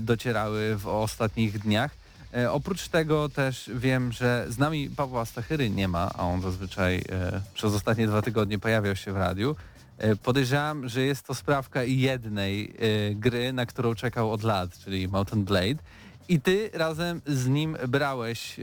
docierały 0.00 0.76
w 0.76 0.86
ostatnich 0.86 1.58
dniach. 1.58 1.90
E, 2.36 2.52
Oprócz 2.52 2.88
tego 2.88 3.28
też 3.28 3.70
wiem, 3.74 4.12
że 4.12 4.46
z 4.48 4.58
nami 4.58 4.90
Pawła 4.90 5.24
Stachyry 5.24 5.70
nie 5.70 5.88
ma, 5.88 6.10
a 6.14 6.22
on 6.22 6.42
zazwyczaj 6.42 6.96
e, 6.96 7.40
przez 7.54 7.74
ostatnie 7.74 8.06
dwa 8.06 8.22
tygodnie 8.22 8.58
pojawiał 8.58 8.96
się 8.96 9.12
w 9.12 9.16
radiu. 9.16 9.56
E, 9.98 10.16
Podejrzewam, 10.16 10.88
że 10.88 11.02
jest 11.02 11.26
to 11.26 11.34
sprawka 11.34 11.82
jednej 11.84 12.74
gry, 13.14 13.52
na 13.52 13.66
którą 13.66 13.94
czekał 13.94 14.32
od 14.32 14.42
lat, 14.42 14.78
czyli 14.78 15.08
Mountain 15.08 15.44
Blade. 15.44 15.82
I 16.28 16.40
ty 16.40 16.70
razem 16.72 17.20
z 17.26 17.48
nim 17.48 17.76
brałeś 17.88 18.54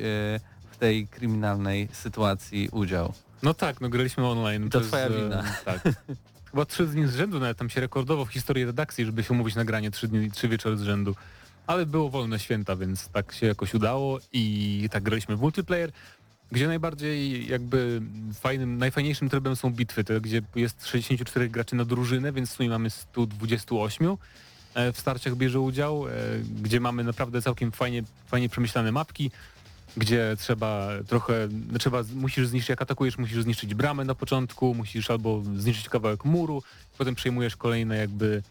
w 0.72 0.78
tej 0.80 1.08
kryminalnej 1.08 1.88
sytuacji 1.92 2.70
udział. 2.72 3.14
No 3.44 3.54
tak, 3.54 3.82
no 3.82 3.90
graliśmy 3.90 4.28
online. 4.28 4.70
To 4.70 4.80
przez, 4.80 4.88
twoja 4.88 5.10
wina. 5.10 5.44
Tak. 5.66 5.82
Chyba 6.52 6.66
trzy 6.66 6.86
dni 6.88 7.08
z 7.08 7.16
rzędu 7.16 7.40
nawet 7.40 7.58
tam 7.58 7.70
się 7.70 7.82
rekordowo 7.82 8.26
w 8.26 8.30
historii 8.30 8.66
redakcji, 8.66 9.06
żeby 9.06 9.24
się 9.24 9.34
umówić 9.34 9.56
na 9.56 9.66
granie 9.66 9.92
trzy, 9.92 10.08
dni, 10.08 10.32
trzy 10.32 10.48
wieczory 10.48 10.78
z 10.78 10.82
rzędu. 10.82 11.16
Ale 11.68 11.86
było 11.86 12.10
wolne 12.10 12.40
święta, 12.40 12.76
więc 12.76 13.10
tak 13.10 13.34
się 13.34 13.48
jakoś 13.48 13.74
udało 13.74 14.20
i 14.34 14.90
tak 14.92 15.04
graliśmy 15.04 15.38
w 15.38 15.42
multiplayer, 15.42 15.92
gdzie 16.52 16.68
najbardziej 16.68 17.48
jakby 17.48 18.02
fajnym, 18.34 18.78
najfajniejszym 18.78 19.30
trybem 19.30 19.56
są 19.56 19.70
bitwy, 19.70 20.04
te, 20.04 20.22
gdzie 20.22 20.42
jest 20.56 20.88
64 20.88 21.50
graczy 21.50 21.76
na 21.76 21.86
drużynę, 21.86 22.32
więc 22.32 22.50
w 22.50 22.54
sumie 22.54 22.70
mamy 22.70 22.90
128 22.90 24.18
e, 24.74 24.94
w 24.94 25.00
starciach 25.00 25.36
bierze 25.36 25.60
udział, 25.60 26.08
e, 26.08 26.12
gdzie 26.62 26.80
mamy 26.80 27.04
naprawdę 27.04 27.42
całkiem 27.42 27.72
fajnie, 27.72 28.04
fajnie 28.28 28.50
przemyślane 28.50 28.92
mapki, 28.92 29.32
gdzie 29.98 30.36
trzeba 30.40 30.90
trochę, 31.08 31.48
trzeba, 31.80 32.04
musisz 32.16 32.48
zniszczyć, 32.48 32.70
jak 32.70 32.82
atakujesz, 32.82 33.18
musisz 33.18 33.44
zniszczyć 33.44 33.74
bramę 33.74 34.06
na 34.06 34.16
początku, 34.16 34.76
musisz 34.76 35.12
albo 35.12 35.44
zniszczyć 35.56 35.90
kawałek 35.90 36.26
muru, 36.26 36.64
potem 36.98 37.16
przejmujesz 37.16 37.56
kolejne 37.56 37.98
jakby 37.98 38.44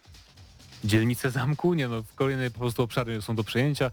dzielnice 0.85 1.31
zamku, 1.31 1.75
nie 1.75 1.89
no, 1.89 2.03
kolejne 2.15 2.51
po 2.51 2.59
prostu 2.59 2.83
obszary 2.83 3.23
są 3.23 3.37
do 3.37 3.45
przejęcia, 3.45 3.91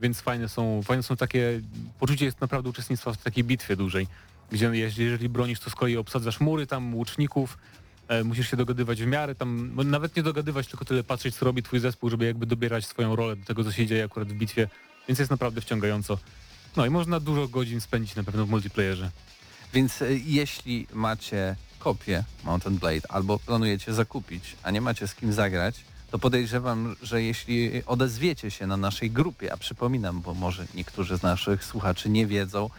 więc 0.00 0.20
fajne 0.20 0.48
są, 0.48 0.82
fajne 0.82 1.02
są 1.02 1.16
takie, 1.16 1.60
poczucie 2.00 2.24
jest 2.24 2.40
naprawdę 2.40 2.70
uczestnictwa 2.70 3.12
w 3.12 3.16
takiej 3.16 3.44
bitwie 3.44 3.76
dużej, 3.76 4.06
gdzie 4.52 4.70
jeżeli 4.74 5.28
bronisz, 5.28 5.60
to 5.60 5.70
z 5.70 5.74
kolei 5.74 5.96
obsadzasz 5.96 6.40
mury 6.40 6.66
tam, 6.66 6.94
łuczników, 6.94 7.58
e, 8.08 8.24
musisz 8.24 8.50
się 8.50 8.56
dogadywać 8.56 9.02
w 9.02 9.06
miarę, 9.06 9.34
tam 9.34 9.70
no, 9.74 9.84
nawet 9.84 10.16
nie 10.16 10.22
dogadywać, 10.22 10.66
tylko 10.66 10.84
tyle 10.84 11.04
patrzeć, 11.04 11.34
co 11.34 11.44
robi 11.44 11.62
twój 11.62 11.80
zespół, 11.80 12.10
żeby 12.10 12.24
jakby 12.24 12.46
dobierać 12.46 12.86
swoją 12.86 13.16
rolę 13.16 13.36
do 13.36 13.46
tego, 13.46 13.64
co 13.64 13.72
się 13.72 13.86
dzieje 13.86 14.04
akurat 14.04 14.28
w 14.28 14.34
bitwie, 14.34 14.68
więc 15.08 15.18
jest 15.18 15.30
naprawdę 15.30 15.60
wciągająco. 15.60 16.18
No 16.76 16.86
i 16.86 16.90
można 16.90 17.20
dużo 17.20 17.48
godzin 17.48 17.80
spędzić 17.80 18.16
na 18.16 18.24
pewno 18.24 18.46
w 18.46 18.50
multiplayerze. 18.50 19.10
Więc 19.72 20.02
e, 20.02 20.06
jeśli 20.14 20.86
macie 20.92 21.56
kopię 21.78 22.24
Mountain 22.44 22.78
Blade 22.78 23.10
albo 23.12 23.38
planujecie 23.38 23.94
zakupić, 23.94 24.56
a 24.62 24.70
nie 24.70 24.80
macie 24.80 25.08
z 25.08 25.14
kim 25.14 25.32
zagrać, 25.32 25.84
to 26.10 26.18
podejrzewam, 26.18 26.96
że 27.02 27.22
jeśli 27.22 27.84
odezwiecie 27.86 28.50
się 28.50 28.66
na 28.66 28.76
naszej 28.76 29.10
grupie, 29.10 29.52
a 29.52 29.56
przypominam, 29.56 30.20
bo 30.20 30.34
może 30.34 30.66
niektórzy 30.74 31.18
z 31.18 31.22
naszych 31.22 31.64
słuchaczy 31.64 32.08
nie 32.08 32.26
wiedzą, 32.26 32.70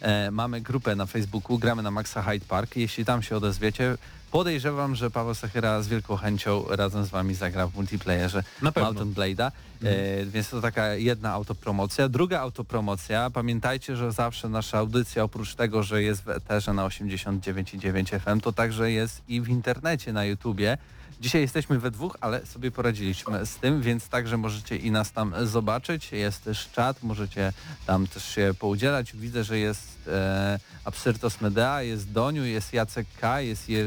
e, 0.00 0.30
mamy 0.30 0.60
grupę 0.60 0.96
na 0.96 1.06
Facebooku, 1.06 1.58
gramy 1.58 1.82
na 1.82 1.90
Maxa 1.90 2.22
Hyde 2.22 2.46
Park. 2.48 2.76
Jeśli 2.76 3.04
tam 3.04 3.22
się 3.22 3.36
odezwiecie, 3.36 3.96
podejrzewam, 4.30 4.94
że 4.94 5.10
Paweł 5.10 5.34
Sachyra 5.34 5.82
z 5.82 5.88
wielką 5.88 6.16
chęcią 6.16 6.64
razem 6.68 7.04
z 7.04 7.08
wami 7.08 7.34
zagra 7.34 7.66
w 7.66 7.74
multiplayerze. 7.74 8.42
Mountain 8.62 9.14
Blade'a, 9.14 9.50
e, 9.82 10.24
więc 10.24 10.50
to 10.50 10.60
taka 10.60 10.94
jedna 10.94 11.32
autopromocja. 11.32 12.08
Druga 12.08 12.40
autopromocja, 12.40 13.30
pamiętajcie, 13.30 13.96
że 13.96 14.12
zawsze 14.12 14.48
nasza 14.48 14.78
audycja, 14.78 15.24
oprócz 15.24 15.54
tego, 15.54 15.82
że 15.82 16.02
jest 16.02 16.22
w 16.22 16.28
eterze 16.28 16.72
na 16.72 16.84
89,9 16.86 18.18
FM, 18.20 18.40
to 18.40 18.52
także 18.52 18.90
jest 18.90 19.22
i 19.28 19.40
w 19.40 19.48
internecie 19.48 20.12
na 20.12 20.24
YouTubie. 20.24 20.78
Dzisiaj 21.20 21.40
jesteśmy 21.40 21.78
we 21.78 21.90
dwóch, 21.90 22.16
ale 22.20 22.46
sobie 22.46 22.70
poradziliśmy 22.70 23.46
z 23.46 23.56
tym, 23.56 23.82
więc 23.82 24.08
także 24.08 24.36
możecie 24.36 24.76
i 24.76 24.90
nas 24.90 25.12
tam 25.12 25.34
zobaczyć. 25.44 26.12
Jest 26.12 26.44
też 26.44 26.68
czat, 26.72 27.02
możecie 27.02 27.52
tam 27.86 28.06
też 28.06 28.24
się 28.24 28.54
poudzielać. 28.58 29.12
Widzę, 29.16 29.44
że 29.44 29.58
jest 29.58 30.08
e, 30.08 30.58
Absyrtos 30.84 31.40
Medea, 31.40 31.82
jest 31.82 32.12
Doniu, 32.12 32.44
jest 32.44 32.72
Jacek 32.72 33.06
K, 33.20 33.40
jest 33.40 33.68
Je, 33.68 33.84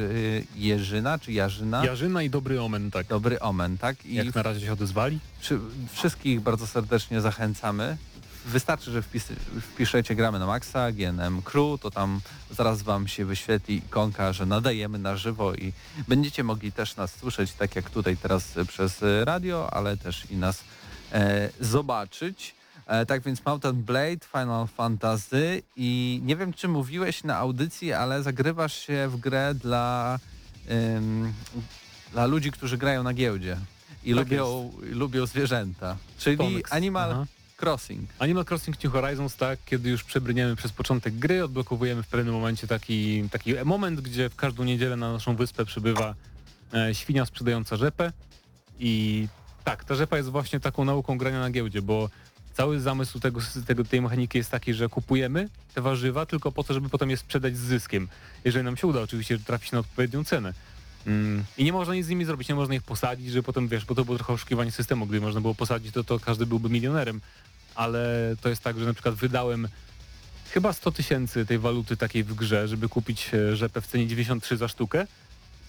Jerzyna 0.56 1.20
czy 1.20 1.32
Jarzyna. 1.32 1.86
Jarzyna 1.86 2.24
i 2.24 2.30
dobry 2.30 2.62
omen, 2.62 2.92
tak. 2.92 3.08
Dobry 3.08 3.40
omen, 3.40 3.78
tak? 3.78 4.06
I 4.06 4.16
Jak 4.16 4.36
na 4.36 4.44
razie 4.44 4.66
się 4.66 4.74
odezwali. 4.74 5.20
przy, 5.42 5.60
wszystkich 5.92 6.42
bardzo 6.42 6.68
serdecznie 6.68 7.22
zachęcamy. 7.22 7.98
Wystarczy, 8.46 8.92
że 8.92 9.02
wpis, 9.02 9.28
wpiszecie 9.62 10.16
gramy 10.16 10.40
na 10.40 10.46
Maxa, 10.46 10.92
GNM 10.92 11.42
Crew, 11.42 11.82
to 11.82 11.92
tam 11.92 12.22
zaraz 12.52 12.82
wam 12.82 13.08
się 13.08 13.26
wyświetli 13.26 13.76
ikonka, 13.76 14.34
że 14.34 14.46
nadajemy 14.46 15.00
na 15.00 15.18
żywo 15.18 15.54
i 15.54 15.74
będziecie 16.08 16.44
mogli 16.44 16.72
też 16.72 16.96
nas 16.96 17.16
słyszeć, 17.16 17.54
tak 17.54 17.76
jak 17.76 17.90
tutaj 17.90 18.18
teraz 18.18 18.54
przez 18.68 19.04
radio, 19.24 19.74
ale 19.74 19.98
też 19.98 20.32
i 20.32 20.36
nas 20.36 20.64
e, 21.12 21.50
zobaczyć. 21.60 22.56
E, 22.88 23.06
tak 23.06 23.22
więc 23.22 23.46
Mountain 23.46 23.84
Blade, 23.84 24.26
Final 24.32 24.68
Fantasy 24.68 25.64
i 25.76 26.22
nie 26.24 26.36
wiem 26.36 26.54
czy 26.54 26.68
mówiłeś 26.68 27.24
na 27.24 27.38
audycji, 27.38 27.94
ale 27.94 28.24
zagrywasz 28.24 28.80
się 28.80 29.08
w 29.08 29.18
grę 29.18 29.54
dla, 29.56 30.20
ym, 30.96 31.34
dla 32.12 32.26
ludzi, 32.26 32.52
którzy 32.52 32.78
grają 32.78 33.04
na 33.04 33.14
giełdzie 33.14 33.58
i 34.04 34.10
Tak 34.10 34.20
lubią, 34.20 34.72
lubią 34.82 35.26
zwierzęta. 35.26 35.98
Czyli. 36.18 36.64
Animal 36.70 37.12
Aha. 37.12 37.26
Crossing. 37.62 38.10
Animal 38.20 38.46
Crossing 38.50 38.84
New 38.84 38.94
Horizons, 38.94 39.36
tak, 39.36 39.60
kiedy 39.66 39.90
już 39.90 40.04
przebrniemy 40.04 40.56
przez 40.56 40.72
początek 40.72 41.16
gry, 41.16 41.44
odblokowujemy 41.44 42.04
w 42.04 42.08
pewnym 42.08 42.34
momencie 42.34 42.68
taki, 42.68 43.30
taki 43.32 43.54
moment, 43.66 44.02
gdzie 44.02 44.30
w 44.30 44.36
każdą 44.36 44.64
niedzielę 44.64 44.96
na 44.96 45.14
naszą 45.14 45.36
wyspę 45.36 45.66
przybywa 45.66 46.16
e, 46.74 46.96
świnia 46.96 47.26
sprzedająca 47.26 47.76
rzepę 47.76 48.12
i 48.80 49.28
tak, 49.64 49.84
ta 49.84 49.96
rzepa 49.96 50.18
jest 50.18 50.30
właśnie 50.30 50.60
taką 50.60 50.86
nauką 50.86 51.18
grania 51.18 51.40
na 51.40 51.50
giełdzie, 51.52 51.82
bo 51.82 52.10
cały 52.54 52.80
zamysł 52.80 53.20
tego, 53.20 53.40
tego, 53.68 53.84
tej 53.84 54.02
mechaniki 54.02 54.38
jest 54.38 54.52
taki, 54.52 54.74
że 54.74 54.90
kupujemy 54.90 55.50
te 55.74 55.82
warzywa 55.82 56.26
tylko 56.26 56.52
po 56.52 56.64
to, 56.64 56.74
żeby 56.74 56.90
potem 56.90 57.10
je 57.10 57.18
sprzedać 57.18 57.58
z 57.58 57.62
zyskiem. 57.62 58.08
Jeżeli 58.46 58.66
nam 58.66 58.78
się 58.78 58.88
uda 58.88 59.02
oczywiście 59.02 59.40
trafić 59.40 59.72
na 59.72 59.80
odpowiednią 59.80 60.24
cenę. 60.24 60.54
Mm, 61.08 61.44
I 61.58 61.64
nie 61.64 61.74
można 61.74 61.96
nic 61.96 62.06
z 62.06 62.10
nimi 62.10 62.26
zrobić, 62.26 62.50
nie 62.50 62.56
można 62.56 62.76
ich 62.76 62.84
posadzić, 62.84 63.32
że 63.32 63.44
potem 63.44 63.68
wiesz, 63.68 63.86
bo 63.86 63.96
to 63.96 64.06
było 64.06 64.18
trochę 64.18 64.34
oszukiwanie 64.34 64.72
systemu, 64.72 65.06
gdy 65.06 65.22
można 65.22 65.42
było 65.42 65.56
posadzić, 65.56 65.94
to, 65.94 66.04
to 66.04 66.20
każdy 66.20 66.46
byłby 66.46 66.70
milionerem 66.70 67.22
ale 67.76 68.36
to 68.42 68.50
jest 68.50 68.64
tak, 68.64 68.80
że 68.80 68.86
na 68.86 68.94
przykład 68.94 69.16
wydałem 69.16 69.68
chyba 70.50 70.74
100 70.74 70.92
tysięcy 70.92 71.46
tej 71.46 71.60
waluty 71.60 71.98
takiej 71.98 72.24
w 72.24 72.34
grze, 72.34 72.68
żeby 72.68 72.90
kupić 72.90 73.32
e, 73.34 73.56
rzepę 73.56 73.82
w 73.82 73.88
cenie 73.88 74.08
93 74.08 74.58
za 74.58 74.68
sztukę, 74.68 75.08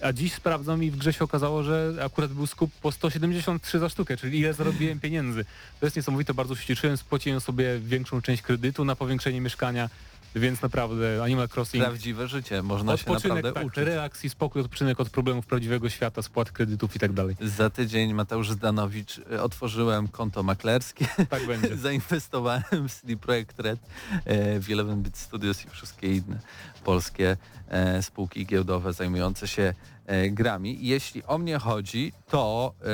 a 0.01 0.13
dziś 0.13 0.33
sprawdzam 0.33 0.83
i 0.83 0.91
w 0.91 0.97
grze 0.97 1.13
się 1.13 1.23
okazało, 1.23 1.63
że 1.63 1.93
akurat 2.05 2.33
był 2.33 2.47
skup 2.47 2.71
po 2.81 2.91
173 2.91 3.79
za 3.79 3.89
sztukę, 3.89 4.17
czyli 4.17 4.39
ile 4.39 4.53
zarobiłem 4.53 4.99
pieniędzy. 4.99 5.45
To 5.79 5.85
jest 5.85 5.95
niesamowite, 5.95 6.33
bardzo 6.33 6.55
się 6.55 6.65
cieszyłem, 6.65 6.97
spłaciłem 6.97 7.41
sobie 7.41 7.79
większą 7.79 8.21
część 8.21 8.41
kredytu 8.41 8.85
na 8.85 8.95
powiększenie 8.95 9.41
mieszkania, 9.41 9.89
więc 10.35 10.61
naprawdę 10.61 11.23
Animal 11.23 11.49
Crossing 11.49 11.83
Prawdziwe 11.83 12.27
życie, 12.27 12.63
można 12.63 12.97
się 12.97 13.11
naprawdę 13.11 13.53
tak, 13.53 13.65
uczyć. 13.65 13.83
relaks 13.83 14.25
i 14.25 14.29
spokój, 14.29 14.61
odpoczynek 14.61 14.99
od 14.99 15.09
problemów 15.09 15.45
prawdziwego 15.45 15.89
świata, 15.89 16.21
spłat 16.21 16.51
kredytów 16.51 16.95
i 16.95 16.99
tak 16.99 17.13
dalej. 17.13 17.35
Za 17.41 17.69
tydzień 17.69 18.13
Mateusz 18.13 18.51
Zdanowicz 18.51 19.17
y, 19.17 19.41
otworzyłem 19.41 20.07
konto 20.07 20.43
maklerskie, 20.43 21.05
Tak 21.29 21.45
będzie. 21.47 21.77
zainwestowałem 21.77 22.63
w 22.89 22.93
CD 23.01 23.17
Projekt 23.17 23.59
Red, 23.59 23.79
e, 24.25 24.59
w 24.59 24.69
Eleven 24.71 25.01
Bit 25.03 25.17
Studios 25.17 25.65
i 25.65 25.69
wszystkie 25.69 26.15
inne 26.15 26.39
polskie 26.83 27.37
e, 27.69 28.03
spółki 28.03 28.45
giełdowe 28.45 28.93
zajmujące 28.93 29.47
się 29.47 29.73
e, 30.05 30.29
grami. 30.29 30.77
Jeśli 30.81 31.23
o 31.23 31.37
mnie 31.37 31.57
chodzi, 31.59 32.13
to 32.29 32.73
e, 32.81 32.85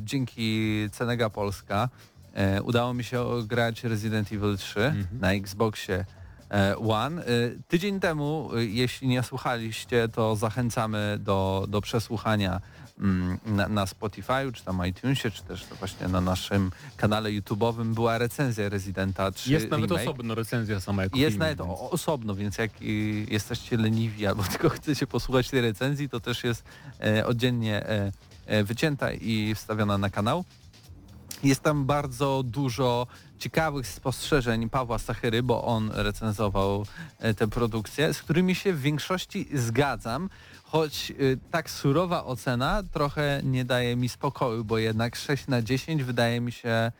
dzięki 0.00 0.70
Cenega 0.92 1.30
Polska 1.30 1.88
e, 2.34 2.62
udało 2.62 2.94
mi 2.94 3.04
się 3.04 3.26
grać 3.46 3.84
Resident 3.84 4.32
Evil 4.32 4.56
3 4.58 4.80
Mhm. 4.80 5.06
na 5.20 5.32
Xboxie 5.32 5.94
e, 5.94 6.04
One. 6.88 7.22
E, 7.22 7.26
Tydzień 7.68 8.00
temu, 8.00 8.50
e, 8.56 8.64
jeśli 8.64 9.08
nie 9.08 9.22
słuchaliście, 9.22 10.08
to 10.08 10.36
zachęcamy 10.36 11.18
do, 11.20 11.64
do 11.68 11.80
przesłuchania 11.80 12.60
mm, 12.98 13.38
na, 13.46 13.68
na 13.68 13.86
Spotify, 13.86 14.52
czy 14.54 14.64
tam 14.64 14.86
iTunesie, 14.86 15.30
czy 15.30 15.42
też 15.44 15.64
to 15.64 15.74
właśnie 15.74 16.08
na 16.08 16.20
naszym 16.20 16.70
kanale 16.96 17.30
YouTube'owym 17.30 17.94
była 17.94 18.18
recenzja 18.18 18.68
Residenta 18.68 19.30
3 19.32 19.52
Jest 19.52 19.70
nawet 19.70 19.90
remake. 19.90 20.08
osobno 20.08 20.34
recenzja 20.34 20.80
sama 20.80 21.02
jako 21.02 21.16
Jest 21.18 21.30
film, 21.30 21.38
nawet 21.40 21.58
więc- 21.58 21.70
osobno, 21.90 22.34
więc 22.34 22.58
jak 22.58 22.70
y, 22.82 22.84
jesteście 23.30 23.76
leniwi 23.76 24.26
albo 24.26 24.42
tylko 24.52 24.68
chcecie 24.68 25.06
posłuchać 25.06 25.50
tej 25.50 25.60
recenzji, 25.60 26.08
to 26.08 26.20
też 26.20 26.44
jest 26.44 26.64
e, 27.00 27.26
oddzielnie 27.26 27.86
e, 27.88 28.12
e, 28.46 28.64
wycięta 28.64 29.12
i 29.12 29.54
wstawiona 29.54 29.98
na 29.98 30.10
kanał. 30.10 30.44
Jest 31.42 31.60
tam 31.60 31.84
bardzo 31.86 32.42
dużo 32.46 33.06
ciekawych 33.44 33.86
spostrzeżeń 33.86 34.70
Pawła 34.70 34.98
Stachyry, 34.98 35.42
bo 35.42 35.64
on 35.64 35.90
recenzował 35.94 36.86
e, 37.18 37.34
tę 37.34 37.48
produkcję, 37.48 38.14
z 38.14 38.22
którymi 38.22 38.54
się 38.54 38.72
w 38.72 38.80
większości 38.80 39.48
zgadzam, 39.54 40.28
choć 40.62 41.10
y, 41.10 41.38
tak 41.50 41.70
surowa 41.70 42.24
ocena 42.24 42.82
trochę 42.92 43.40
nie 43.44 43.64
daje 43.64 43.96
mi 43.96 44.08
spokoju, 44.08 44.64
bo 44.64 44.78
jednak 44.78 45.16
6 45.16 45.46
na 45.46 45.62
10 45.62 46.02
wydaje 46.02 46.40
mi 46.40 46.52
się 46.52 46.92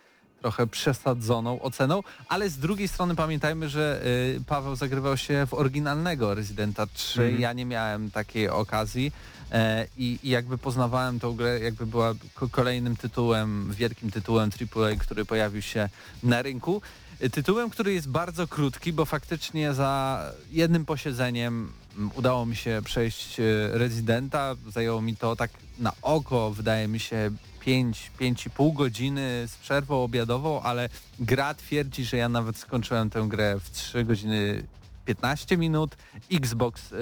trochę 0.44 0.66
przesadzoną 0.66 1.60
oceną, 1.62 2.02
ale 2.28 2.50
z 2.50 2.56
drugiej 2.58 2.88
strony 2.88 3.14
pamiętajmy, 3.16 3.68
że 3.68 4.00
y, 4.36 4.40
Paweł 4.46 4.76
zagrywał 4.76 5.16
się 5.16 5.46
w 5.46 5.54
oryginalnego 5.54 6.34
Residenta 6.34 6.86
3. 6.86 7.22
Mhm. 7.22 7.40
Ja 7.40 7.52
nie 7.52 7.64
miałem 7.64 8.10
takiej 8.10 8.48
okazji 8.48 9.12
e, 9.52 9.86
i, 9.96 10.18
i 10.22 10.28
jakby 10.28 10.58
poznawałem 10.58 11.20
tą 11.20 11.32
grę, 11.36 11.60
jakby 11.60 11.86
była 11.86 12.14
ko- 12.34 12.48
kolejnym 12.48 12.96
tytułem, 12.96 13.72
wielkim 13.72 14.10
tytułem 14.10 14.50
AAA, 14.76 14.96
który 14.98 15.24
pojawił 15.24 15.62
się 15.62 15.88
na 16.22 16.42
rynku. 16.42 16.82
Y, 17.22 17.30
Tytułem, 17.30 17.70
który 17.70 17.94
jest 17.94 18.08
bardzo 18.08 18.48
krótki, 18.48 18.92
bo 18.92 19.04
faktycznie 19.04 19.74
za 19.74 20.22
jednym 20.50 20.84
posiedzeniem 20.84 21.72
udało 22.14 22.46
mi 22.46 22.56
się 22.56 22.82
przejść 22.84 23.40
y, 23.40 23.70
Residenta. 23.72 24.54
Zajęło 24.72 25.02
mi 25.02 25.16
to 25.16 25.36
tak 25.36 25.50
na 25.78 25.92
oko, 26.02 26.50
wydaje 26.50 26.88
mi 26.88 27.00
się, 27.00 27.30
5, 27.64 28.10
5,5 28.20 28.74
godziny 28.74 29.44
z 29.48 29.56
przerwą 29.56 30.04
obiadową, 30.04 30.62
ale 30.62 30.88
gra 31.20 31.54
twierdzi, 31.54 32.04
że 32.04 32.16
ja 32.16 32.28
nawet 32.28 32.56
skończyłem 32.56 33.10
tę 33.10 33.24
grę 33.28 33.60
w 33.60 33.70
3 33.70 34.04
godziny 34.04 34.62
15 35.04 35.56
minut. 35.56 35.96
Xbox 36.32 36.92
y, 36.92 36.96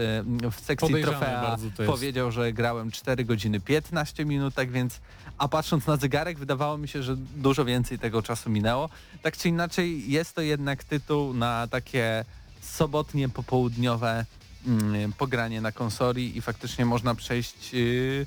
w 0.50 0.60
sekcji 0.60 0.88
Podejrzane 0.88 1.18
trofea 1.18 1.86
powiedział, 1.86 2.30
że 2.30 2.52
grałem 2.52 2.90
4 2.90 3.24
godziny 3.24 3.60
15 3.60 4.24
minut, 4.24 4.54
tak 4.54 4.70
więc 4.70 5.00
a 5.38 5.48
patrząc 5.48 5.86
na 5.86 5.96
zegarek 5.96 6.38
wydawało 6.38 6.78
mi 6.78 6.88
się, 6.88 7.02
że 7.02 7.16
dużo 7.16 7.64
więcej 7.64 7.98
tego 7.98 8.22
czasu 8.22 8.50
minęło. 8.50 8.88
Tak 9.22 9.36
czy 9.36 9.48
inaczej 9.48 10.10
jest 10.10 10.34
to 10.34 10.40
jednak 10.40 10.84
tytuł 10.84 11.34
na 11.34 11.66
takie 11.66 12.24
sobotnie, 12.60 13.28
popołudniowe 13.28 14.26
mm, 14.66 15.12
pogranie 15.12 15.60
na 15.60 15.72
konsoli 15.72 16.36
i 16.36 16.40
faktycznie 16.40 16.84
można 16.84 17.14
przejść 17.14 17.72
yy, 17.72 18.26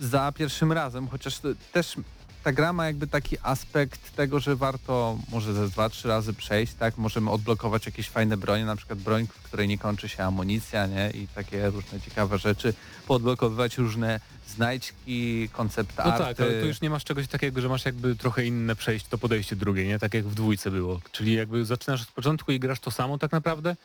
za 0.00 0.32
pierwszym 0.32 0.72
razem, 0.72 1.08
chociaż 1.08 1.40
też 1.72 1.96
ta 2.44 2.52
gra 2.52 2.72
ma 2.72 2.86
jakby 2.86 3.06
taki 3.06 3.36
aspekt 3.42 4.16
tego, 4.16 4.40
że 4.40 4.56
warto 4.56 5.18
może 5.28 5.54
ze 5.54 5.68
dwa, 5.68 5.88
trzy 5.88 6.08
razy 6.08 6.34
przejść, 6.34 6.74
tak? 6.74 6.98
Możemy 6.98 7.30
odblokować 7.30 7.86
jakieś 7.86 8.08
fajne 8.08 8.36
bronie, 8.36 8.64
na 8.64 8.76
przykład 8.76 8.98
broń, 8.98 9.26
w 9.26 9.42
której 9.42 9.68
nie 9.68 9.78
kończy 9.78 10.08
się 10.08 10.24
amunicja, 10.24 10.86
nie? 10.86 11.10
I 11.10 11.28
takie 11.28 11.70
różne 11.70 12.00
ciekawe 12.00 12.38
rzeczy. 12.38 12.74
Podblokowywać 13.06 13.78
różne 13.78 14.20
znajdźki, 14.48 15.48
koncept 15.52 15.98
No 15.98 16.04
arty. 16.04 16.24
tak, 16.24 16.40
ale 16.40 16.60
tu 16.60 16.66
już 16.66 16.80
nie 16.80 16.90
masz 16.90 17.04
czegoś 17.04 17.28
takiego, 17.28 17.60
że 17.60 17.68
masz 17.68 17.84
jakby 17.84 18.16
trochę 18.16 18.44
inne 18.44 18.76
przejść, 18.76 19.06
to 19.06 19.18
podejście 19.18 19.56
drugie, 19.56 19.86
nie? 19.86 19.98
Tak 19.98 20.14
jak 20.14 20.24
w 20.24 20.34
dwójce 20.34 20.70
było. 20.70 21.00
Czyli 21.12 21.34
jakby 21.34 21.64
zaczynasz 21.64 22.02
od 22.02 22.08
początku 22.08 22.52
i 22.52 22.60
grasz 22.60 22.80
to 22.80 22.90
samo 22.90 23.18
tak 23.18 23.32
naprawdę, 23.32 23.76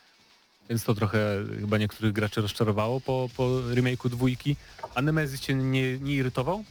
więc 0.70 0.84
to 0.84 0.96
trochę 0.96 1.20
chyba 1.60 1.78
niektórych 1.78 2.14
graczy 2.14 2.42
rozczarowało 2.42 3.02
po, 3.02 3.30
po 3.38 3.44
remake'u 3.48 4.10
dwójki. 4.10 4.56
A 4.96 5.02
Nemesis 5.02 5.40
cię 5.40 5.56
nie, 5.56 6.00
nie 6.00 6.14
irytował? 6.14 6.64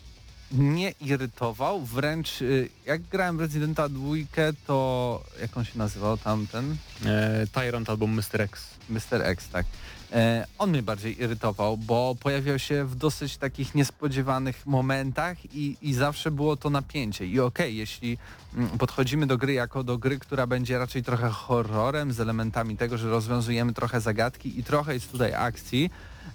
nie 0.52 0.94
irytował, 1.00 1.80
wręcz 1.80 2.42
y, 2.42 2.68
jak 2.86 3.02
grałem 3.02 3.40
Residenta 3.40 3.88
dwójkę, 3.88 4.52
to 4.66 5.24
jak 5.40 5.56
on 5.56 5.64
się 5.64 5.78
nazywał 5.78 6.18
tamten? 6.18 6.76
E, 7.06 7.46
Tyrant 7.52 7.90
albo 7.90 8.06
Mr. 8.06 8.40
X. 8.40 8.66
Mr. 8.88 9.22
X, 9.22 9.48
tak. 9.48 9.66
E, 10.12 10.46
on 10.58 10.70
mnie 10.70 10.82
bardziej 10.82 11.22
irytował, 11.22 11.76
bo 11.76 12.16
pojawiał 12.20 12.58
się 12.58 12.84
w 12.84 12.96
dosyć 12.96 13.36
takich 13.36 13.74
niespodziewanych 13.74 14.66
momentach 14.66 15.54
i, 15.54 15.76
i 15.82 15.94
zawsze 15.94 16.30
było 16.30 16.56
to 16.56 16.70
napięcie. 16.70 17.26
I 17.26 17.40
okej, 17.40 17.76
jeśli 17.76 18.18
mm, 18.54 18.78
podchodzimy 18.78 19.26
do 19.26 19.38
gry 19.38 19.52
jako 19.52 19.84
do 19.84 19.98
gry, 19.98 20.18
która 20.18 20.46
będzie 20.46 20.78
raczej 20.78 21.02
trochę 21.02 21.28
horrorem 21.28 22.12
z 22.12 22.20
elementami 22.20 22.76
tego, 22.76 22.98
że 22.98 23.10
rozwiązujemy 23.10 23.72
trochę 23.72 24.00
zagadki 24.00 24.58
i 24.60 24.64
trochę 24.64 24.94
jest 24.94 25.12
tutaj 25.12 25.34
akcji, 25.34 25.90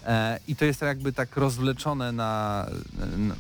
e, 0.06 0.40
i 0.48 0.56
to 0.56 0.66
jest 0.66 0.82
jakby 0.82 1.14
tak 1.14 1.38
rozwleczone 1.38 2.12
na, 2.12 2.66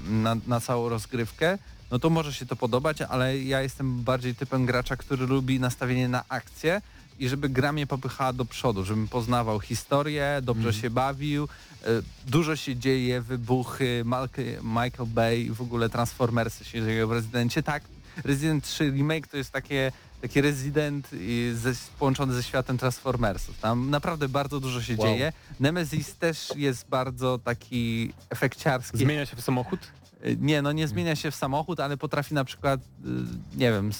na, 0.09 0.35
na 0.47 0.59
całą 0.59 0.89
rozgrywkę, 0.89 1.57
no 1.91 1.99
to 1.99 2.09
może 2.09 2.33
się 2.33 2.45
to 2.45 2.55
podobać, 2.55 3.01
ale 3.01 3.39
ja 3.39 3.61
jestem 3.61 4.03
bardziej 4.03 4.35
typem 4.35 4.65
gracza, 4.65 4.95
który 4.95 5.27
lubi 5.27 5.59
nastawienie 5.59 6.07
na 6.07 6.23
akcję 6.29 6.81
i 7.21 7.29
żeby 7.29 7.49
gra 7.49 7.71
mnie 7.71 7.87
popychała 7.87 8.33
do 8.33 8.45
przodu, 8.45 8.85
żebym 8.85 9.07
poznawał 9.07 9.59
historię, 9.59 10.39
dobrze 10.43 10.67
Mhm. 10.67 10.81
się 10.81 10.89
bawił, 10.89 11.43
e, 11.83 11.87
dużo 12.27 12.55
się 12.55 12.75
dzieje, 12.75 13.21
wybuchy, 13.21 14.03
Michael 14.63 15.07
Bay, 15.09 15.49
w 15.51 15.61
ogóle 15.61 15.89
Transformersy 15.89 16.65
się 16.65 16.81
dzieją 16.85 17.07
w 17.07 17.11
Rezydencie. 17.11 17.63
Tak, 17.63 17.83
Resident 18.23 18.63
3 18.63 18.89
Remake 18.91 19.27
to 19.27 19.37
jest 19.37 19.51
takie 19.51 19.91
taki 20.21 20.41
Resident 20.41 21.07
ze, 21.53 21.73
połączony 21.99 22.33
ze 22.33 22.43
światem 22.43 22.77
Transformersów. 22.77 23.59
Tam 23.59 23.89
naprawdę 23.89 24.29
bardzo 24.29 24.59
dużo 24.59 24.81
się 24.81 24.95
Wow. 24.97 25.07
dzieje. 25.07 25.33
Nemesis 25.59 26.15
też 26.15 26.51
jest 26.55 26.87
bardzo 26.89 27.37
taki 27.43 28.13
efekciarski. 28.29 28.97
Zmienia 28.97 29.25
się 29.25 29.35
w 29.35 29.41
samochód? 29.41 29.79
Y, 30.25 30.37
Nie, 30.39 30.61
no 30.61 30.71
nie 30.71 30.87
zmienia 30.87 31.15
się 31.15 31.31
w 31.31 31.35
samochód, 31.35 31.79
ale 31.79 31.97
potrafi 31.97 32.33
na 32.33 32.43
przykład, 32.45 32.79
y, 32.79 33.57
nie 33.57 33.71
wiem, 33.71 33.91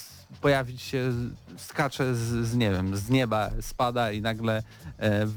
pojawić 0.42 0.82
się, 0.82 1.14
skacze 1.58 2.16
z, 2.16 2.48
z, 2.48 2.56
nie 2.56 2.72
wiem, 2.72 2.98
z 2.98 3.10
nieba, 3.10 3.50
spada 3.62 4.12
i 4.12 4.22
nagle 4.22 4.64
e, 5.00 5.28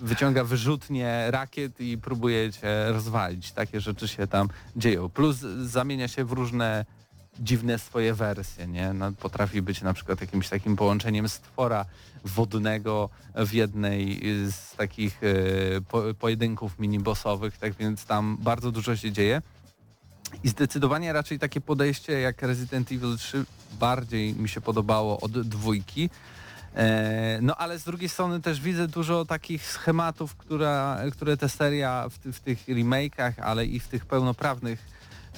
wyciąga 0.00 0.44
wyrzutnie 0.44 1.26
rakiet 1.30 1.80
i 1.80 1.98
próbuje 1.98 2.52
cię 2.52 2.92
rozwalić. 2.92 3.52
Takie 3.52 3.80
rzeczy 3.80 4.08
się 4.08 4.26
tam 4.26 4.48
dzieją. 4.76 5.08
Plus 5.08 5.36
zamienia 5.62 6.08
się 6.08 6.24
w 6.24 6.32
różne 6.32 6.84
dziwne 7.40 7.78
swoje 7.78 8.14
wersje, 8.14 8.66
nie? 8.66 8.92
No, 8.92 9.12
potrafi 9.12 9.62
być 9.62 9.82
na 9.82 9.94
przykład 9.94 10.20
jakimś 10.20 10.48
takim 10.48 10.76
połączeniem 10.76 11.28
stwora 11.28 11.84
wodnego 12.24 13.08
w 13.36 13.52
jednej 13.52 14.20
z 14.50 14.76
takich 14.76 15.20
e, 15.22 15.80
po, 15.80 16.02
pojedynków 16.18 16.78
minibossowych, 16.78 17.58
tak 17.58 17.74
więc 17.74 18.04
tam 18.04 18.36
bardzo 18.40 18.72
dużo 18.72 18.96
się 18.96 19.12
dzieje. 19.12 19.42
I 20.44 20.48
zdecydowanie 20.48 21.12
raczej 21.12 21.38
takie 21.38 21.60
podejście 21.60 22.20
jak 22.20 22.42
Resident 22.42 22.92
Evil 22.92 23.16
3 23.16 23.44
bardziej 23.80 24.34
mi 24.34 24.48
się 24.48 24.60
podobało 24.60 25.20
od 25.20 25.40
dwójki. 25.40 26.10
E, 26.74 27.38
no 27.42 27.56
ale 27.56 27.78
z 27.78 27.84
drugiej 27.84 28.08
strony 28.08 28.40
też 28.40 28.60
widzę 28.60 28.88
dużo 28.88 29.24
takich 29.24 29.66
schematów, 29.66 30.36
która, 30.36 30.98
które 31.12 31.36
ta 31.36 31.48
seria 31.48 32.08
w, 32.08 32.32
w 32.32 32.40
tych 32.40 32.68
remake'ach, 32.68 33.32
ale 33.42 33.66
i 33.66 33.80
w 33.80 33.88
tych 33.88 34.06
pełnoprawnych 34.06 34.86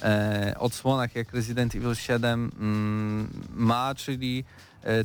e, 0.01 0.55
odsłonach 0.59 1.15
jak 1.15 1.33
Resident 1.33 1.75
Evil 1.75 1.95
7 1.95 2.51
mm, 2.59 3.29
ma, 3.55 3.95
czyli 3.95 4.45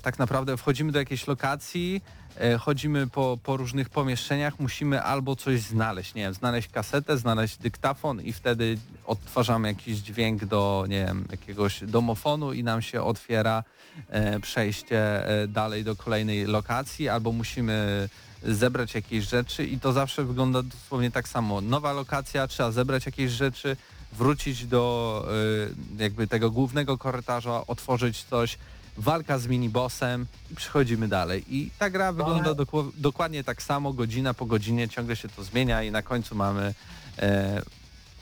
tak 0.03 0.19
naprawdę 0.19 0.57
wchodzimy 0.57 0.93
do 0.93 0.99
jakiejś 0.99 1.27
lokacji, 1.27 2.03
e, 2.37 2.59
chodzimy 2.59 3.07
po, 3.07 3.39
po 3.43 3.57
różnych 3.57 3.89
pomieszczeniach, 3.89 4.61
musimy 4.61 5.03
albo 5.03 5.37
coś 5.37 5.61
znaleźć, 5.61 6.15
nie 6.15 6.23
wiem, 6.23 6.35
znaleźć 6.35 6.69
kasetę, 6.69 7.19
znaleźć 7.19 7.57
dyktafon 7.57 8.21
i 8.21 8.33
wtedy 8.33 8.79
odtwarzamy 9.07 9.69
jakiś 9.69 9.99
dźwięk 9.99 10.45
do, 10.45 10.85
nie 10.89 11.05
wiem, 11.05 11.25
jakiegoś 11.31 11.81
domofonu 11.85 12.53
i 12.53 12.65
nam 12.65 12.83
się 12.83 13.03
otwiera 13.03 13.65
e, 14.09 14.41
przejście 14.41 15.29
e, 15.29 15.49
dalej 15.49 15.85
do 15.85 15.97
kolejnej 15.97 16.47
lokacji, 16.47 17.09
albo 17.09 17.33
musimy 17.33 18.09
zebrać 18.43 18.95
jakieś 18.95 19.25
rzeczy 19.25 19.67
i 19.67 19.81
to 19.81 19.93
zawsze 19.93 20.25
wygląda 20.25 20.63
dosłownie 20.63 21.11
tak 21.11 21.29
samo. 21.29 21.61
Nowa 21.61 21.93
lokacja, 21.93 22.47
trzeba 22.47 22.71
zebrać 22.71 23.07
jakieś 23.07 23.31
rzeczy, 23.31 23.77
wrócić 24.13 24.67
do 24.67 25.27
jakby 25.99 26.27
tego 26.27 26.51
głównego 26.51 26.99
korytarza, 26.99 27.67
otworzyć 27.67 28.25
coś, 28.25 28.59
walka 28.99 29.39
z 29.39 29.47
minibossem 29.47 30.27
i 30.51 30.55
przechodzimy 30.55 31.09
dalej. 31.09 31.45
I 31.57 31.71
ta 31.79 31.91
gra 31.91 32.13
wygląda 32.13 32.51
doku- 32.55 32.93
dokładnie 32.97 33.45
tak 33.45 33.63
samo, 33.63 33.93
godzina 33.93 34.35
po 34.35 34.47
godzinie, 34.47 34.89
ciągle 34.89 35.17
się 35.17 35.29
to 35.29 35.45
zmienia 35.45 35.83
i 35.83 35.91
na 35.91 36.03
końcu 36.03 36.35
mamy 36.35 36.75
e, 37.19 37.63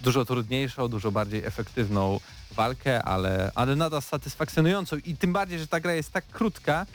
dużo 0.03 0.25
trudniejszą, 0.25 0.89
dużo 0.89 1.13
bardziej 1.13 1.45
efektywną 1.45 2.21
walkę, 2.53 3.03
ale, 3.03 3.53
ale 3.55 3.77
nadal 3.77 4.03
satysfakcjonującą 4.03 4.97
i 4.97 5.17
tym 5.17 5.33
bardziej, 5.33 5.59
że 5.59 5.67
ta 5.67 5.81
gra 5.81 5.93
jest 5.95 6.13
tak 6.13 6.27
krótka, 6.29 6.87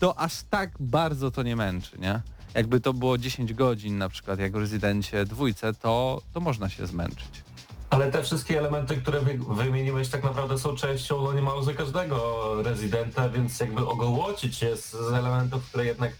to 0.00 0.18
aż 0.18 0.32
tak 0.50 0.70
bardzo 0.80 1.30
to 1.30 1.42
nie 1.42 1.56
męczy, 1.56 1.98
nie? 1.98 2.20
Jakby 2.54 2.80
to 2.80 2.92
było 2.94 3.18
10 3.18 3.54
godzin 3.54 3.98
na 3.98 4.08
przykład 4.08 4.38
jak 4.38 4.52
w 4.52 4.56
Rezydencie 4.56 5.24
dwójce, 5.24 5.74
to, 5.74 6.22
to 6.34 6.40
można 6.40 6.68
się 6.68 6.86
zmęczyć. 6.86 7.45
Ale 7.90 8.10
te 8.12 8.22
wszystkie 8.22 8.58
elementy, 8.58 8.96
które 8.96 9.20
wy, 9.20 9.38
wymieniłeś 9.54 10.08
tak 10.08 10.24
naprawdę 10.24 10.58
są 10.58 10.76
częścią 10.76 11.22
no 11.22 11.32
niemalże 11.32 11.74
każdego 11.74 12.62
rezydenta, 12.62 13.28
więc 13.28 13.60
jakby 13.60 13.86
ogołocić 13.86 14.56
się 14.56 14.76
z, 14.76 14.90
z 14.90 15.12
elementów, 15.12 15.68
które 15.68 15.84
jednak 15.84 16.12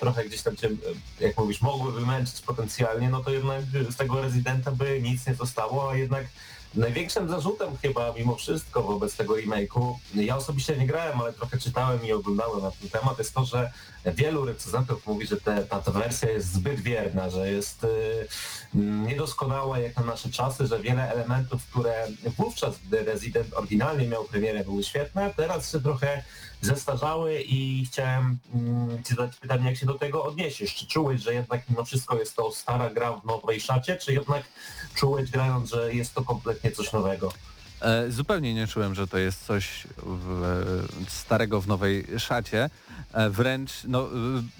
trochę 0.00 0.24
gdzieś 0.24 0.42
tam 0.42 0.56
cię, 0.56 0.68
jak 1.20 1.38
mówisz, 1.38 1.62
mogły 1.62 1.92
wymęczyć 1.92 2.40
potencjalnie, 2.40 3.08
no 3.08 3.24
to 3.24 3.30
jednak 3.30 3.62
z 3.90 3.96
tego 3.96 4.22
rezydenta 4.22 4.72
by 4.72 5.02
nic 5.02 5.26
nie 5.26 5.34
zostało, 5.34 5.90
a 5.90 5.96
jednak 5.96 6.26
największym 6.74 7.28
zarzutem 7.28 7.76
chyba 7.82 8.12
mimo 8.12 8.36
wszystko 8.36 8.82
wobec 8.82 9.16
tego 9.16 9.34
remake'u, 9.34 9.94
ja 10.14 10.36
osobiście 10.36 10.76
nie 10.76 10.86
grałem, 10.86 11.20
ale 11.20 11.32
trochę 11.32 11.58
czytałem 11.58 12.06
i 12.06 12.12
oglądałem 12.12 12.62
na 12.62 12.70
ten 12.70 12.90
temat, 12.90 13.18
jest 13.18 13.34
to, 13.34 13.44
że 13.44 13.72
wielu 14.06 14.44
recenzentów 14.44 15.06
mówi, 15.06 15.26
że 15.26 15.36
te, 15.36 15.64
ta, 15.64 15.82
ta 15.82 15.90
wersja 15.90 16.30
jest 16.30 16.52
zbyt 16.52 16.80
wierna, 16.80 17.30
że 17.30 17.52
jest 17.52 17.84
y, 17.84 17.88
niedoskonała 18.74 19.78
jak 19.78 19.96
na 19.96 20.02
nasze 20.02 20.30
czasy, 20.30 20.66
że 20.66 20.80
wiele 20.80 21.12
elementów, 21.12 21.66
które 21.66 22.06
wówczas, 22.38 22.74
gdy 22.86 23.04
Resident 23.04 23.54
oryginalnie 23.54 24.08
miał 24.08 24.24
premierę, 24.24 24.64
były 24.64 24.84
świetne, 24.84 25.34
teraz 25.36 25.72
się 25.72 25.80
trochę 25.80 26.22
zestarzały 26.60 27.42
i 27.42 27.86
chciałem 27.86 28.38
mm, 28.54 29.04
Ci 29.04 29.14
zadać 29.14 29.36
pytanie, 29.36 29.66
jak 29.66 29.76
się 29.76 29.86
do 29.86 29.94
tego 29.94 30.24
odniesiesz? 30.24 30.74
Czy 30.74 30.86
czułeś, 30.86 31.22
że 31.22 31.34
jednak 31.34 31.70
mimo 31.70 31.84
wszystko 31.84 32.18
jest 32.18 32.36
to 32.36 32.52
stara 32.52 32.90
gra 32.90 33.12
w 33.12 33.24
nowej 33.24 33.60
szacie, 33.60 33.96
czy 33.96 34.12
jednak 34.12 34.42
czułeś 34.94 35.30
grając, 35.30 35.70
że 35.70 35.94
jest 35.94 36.14
to 36.14 36.24
kompletnie 36.24 36.70
coś 36.70 36.92
nowego? 36.92 37.32
E, 37.80 38.10
zupełnie 38.10 38.54
nie 38.54 38.66
czułem, 38.66 38.94
że 38.94 39.06
to 39.06 39.18
jest 39.18 39.46
coś 39.46 39.86
w, 40.02 40.42
e, 40.42 41.10
starego 41.10 41.60
w 41.60 41.66
nowej 41.66 42.06
szacie. 42.18 42.70
E, 43.12 43.30
wręcz, 43.30 43.70
no, 43.88 44.08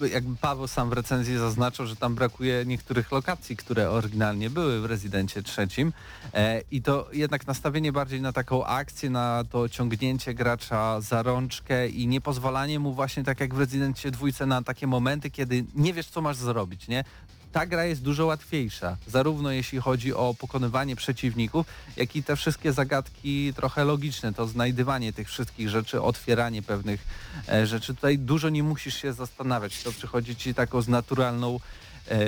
e, 0.03 0.09
jakby 0.09 0.37
Paweł 0.37 0.67
sam 0.67 0.91
w 0.91 0.93
recenzji 0.93 1.39
zaznaczył, 1.39 1.87
że 1.87 1.97
tam 1.97 2.15
brakuje 2.15 2.65
niektórych 2.67 3.13
lokacji, 3.13 3.57
które 3.57 3.91
oryginalnie 3.91 4.51
były 4.51 4.81
w 4.81 4.85
Rezydencie 4.85 5.43
trzecim 5.43 5.93
e, 6.35 6.63
i 6.71 6.83
to 6.83 7.09
jednak 7.13 7.47
nastawienie 7.47 7.93
bardziej 7.93 8.21
na 8.21 8.33
taką 8.33 8.65
akcję, 8.65 9.11
na 9.11 9.45
to 9.51 9.69
ciągnięcie 9.69 10.35
gracza 10.35 11.01
za 11.01 11.23
rączkę 11.23 11.89
i 11.89 12.07
nie 12.07 12.21
pozwalanie 12.21 12.79
mu 12.79 12.93
właśnie 12.93 13.25
tak 13.25 13.41
jak 13.41 13.55
w 13.55 13.59
Rezydencie 13.59 14.11
dwójce 14.11 14.47
na 14.47 14.63
takie 14.63 14.87
momenty, 14.87 15.31
kiedy 15.31 15.65
nie 15.75 15.93
wiesz 15.93 16.07
co 16.07 16.21
masz 16.21 16.37
zrobić, 16.37 16.89
nie? 16.89 17.05
Ta 17.53 17.67
gra 17.67 17.85
jest 17.85 18.03
dużo 18.03 18.27
łatwiejsza, 18.27 18.97
zarówno 19.07 19.51
jeśli 19.51 19.81
chodzi 19.81 20.15
o 20.15 20.35
pokonywanie 20.39 20.97
przeciwników, 20.97 21.67
jak 21.97 22.17
i 22.17 22.23
te 22.23 22.37
wszystkie 22.37 22.73
zagadki 22.73 23.53
trochę 23.57 23.85
logiczne, 23.85 24.33
to 24.35 24.47
znajdywanie 24.47 25.13
tych 25.13 25.29
wszystkich 25.29 25.69
rzeczy, 25.69 26.03
otwieranie 26.03 26.63
pewnych 26.63 27.07
e, 27.49 27.67
rzeczy. 27.67 27.95
Tutaj 27.95 28.19
dużo 28.19 28.49
nie 28.49 28.63
musisz 28.63 28.97
się 29.03 29.13
zastanawiać, 29.13 29.83
to 29.83 29.93
przychodzi 29.93 30.37
ci 30.37 30.55
taką 30.55 30.83
z 30.83 30.89
naturalną 30.89 31.61
e, 32.09 32.19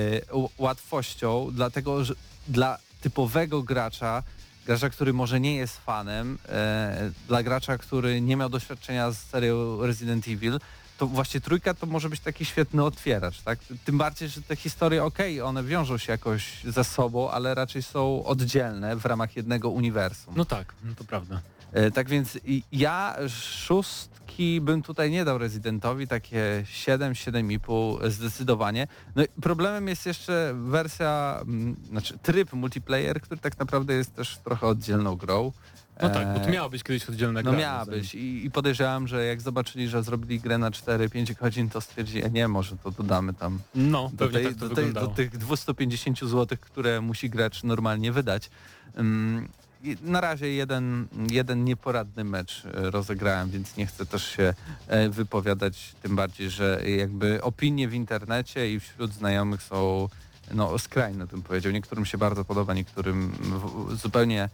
łatwością, 0.58 1.48
dlatego 1.52 2.04
że 2.04 2.14
dla 2.48 2.78
typowego 3.00 3.62
gracza, 3.62 4.22
gracza, 4.66 4.90
który 4.90 5.12
może 5.12 5.40
nie 5.40 5.56
jest 5.56 5.78
fanem, 5.78 6.38
e, 6.48 7.10
dla 7.28 7.42
gracza, 7.42 7.78
który 7.78 8.20
nie 8.20 8.36
miał 8.36 8.48
doświadczenia 8.48 9.10
z 9.10 9.18
serią 9.18 9.86
Resident 9.86 10.28
Evil, 10.28 10.58
to 11.02 11.06
właśnie 11.06 11.40
trójka 11.40 11.74
to 11.74 11.86
może 11.86 12.08
być 12.08 12.20
taki 12.20 12.44
świetny 12.44 12.84
otwieracz, 12.84 13.42
tak? 13.42 13.58
Tym 13.84 13.98
bardziej, 13.98 14.28
że 14.28 14.42
te 14.42 14.56
historie, 14.56 15.04
okej, 15.04 15.40
okay, 15.40 15.48
one 15.48 15.64
wiążą 15.64 15.98
się 15.98 16.12
jakoś 16.12 16.64
ze 16.64 16.84
sobą, 16.84 17.30
ale 17.30 17.54
raczej 17.54 17.82
są 17.82 18.24
oddzielne 18.24 18.96
w 18.96 19.04
ramach 19.06 19.36
jednego 19.36 19.70
uniwersum. 19.70 20.34
No 20.36 20.44
tak, 20.44 20.74
no 20.84 20.94
to 20.94 21.04
prawda. 21.04 21.40
E, 21.72 21.90
tak 21.90 22.08
więc 22.08 22.38
ja 22.72 23.16
szóstki 23.28 24.60
bym 24.60 24.82
tutaj 24.82 25.10
nie 25.10 25.24
dał 25.24 25.38
Residentowi, 25.38 26.08
takie 26.08 26.62
7, 26.64 27.12
7,5 27.12 28.10
zdecydowanie. 28.10 28.86
No 29.16 29.22
problemem 29.42 29.88
jest 29.88 30.06
jeszcze 30.06 30.54
wersja, 30.54 31.38
mm, 31.42 31.76
znaczy 31.88 32.18
tryb 32.18 32.52
multiplayer, 32.52 33.20
który 33.20 33.40
tak 33.40 33.58
naprawdę 33.58 33.94
jest 33.94 34.14
też 34.14 34.38
trochę 34.38 34.66
oddzielną 34.66 35.16
grą. 35.16 35.52
No 36.02 36.10
tak, 36.10 36.34
bo 36.34 36.40
to 36.40 36.50
miała 36.50 36.68
być 36.68 36.82
kiedyś 36.82 37.08
oddzielna 37.08 37.42
gra. 37.42 37.52
No 37.52 37.58
miała 37.58 37.86
być 37.86 38.14
I, 38.14 38.46
i 38.46 38.50
podejrzewam, 38.50 39.08
że 39.08 39.24
jak 39.24 39.40
zobaczyli, 39.40 39.88
że 39.88 40.02
zrobili 40.02 40.40
grę 40.40 40.58
na 40.58 40.70
4-5 40.70 41.38
godzin, 41.40 41.70
to 41.70 41.80
stwierdzili, 41.80 42.32
nie, 42.32 42.48
może 42.48 42.76
to 42.76 42.90
dodamy 42.90 43.34
tam 43.34 43.58
no, 43.74 44.10
do, 44.12 44.28
tej, 44.28 44.44
tak 44.44 44.54
do, 44.54 44.68
tej, 44.68 44.92
do, 44.92 45.06
tych 45.06 45.38
250 45.38 46.20
zł, 46.20 46.58
które 46.60 47.00
musi 47.00 47.30
gracz 47.30 47.62
normalnie 47.62 48.12
wydać. 48.12 48.50
Um, 48.96 49.48
na 50.02 50.20
razie 50.20 50.52
jeden, 50.52 51.06
jeden 51.30 51.64
nieporadny 51.64 52.24
mecz 52.24 52.64
e, 52.64 52.90
rozegrałem, 52.90 53.50
więc 53.50 53.76
nie 53.76 53.86
chcę 53.86 54.06
też 54.06 54.26
się 54.26 54.54
e, 54.88 55.08
wypowiadać, 55.08 55.94
tym 56.02 56.16
bardziej, 56.16 56.50
że 56.50 56.82
jakby 56.96 57.42
opinie 57.42 57.88
w 57.88 57.94
internecie 57.94 58.72
i 58.74 58.80
wśród 58.80 59.12
znajomych 59.12 59.62
są 59.62 60.08
no, 60.54 60.78
skrajne, 60.78 61.26
bym 61.26 61.42
powiedział. 61.42 61.72
Niektórym 61.72 62.06
się 62.06 62.18
bardzo 62.18 62.44
podoba, 62.44 62.74
niektórym 62.74 63.32
zupełnie 64.02 64.42
E, 64.44 64.48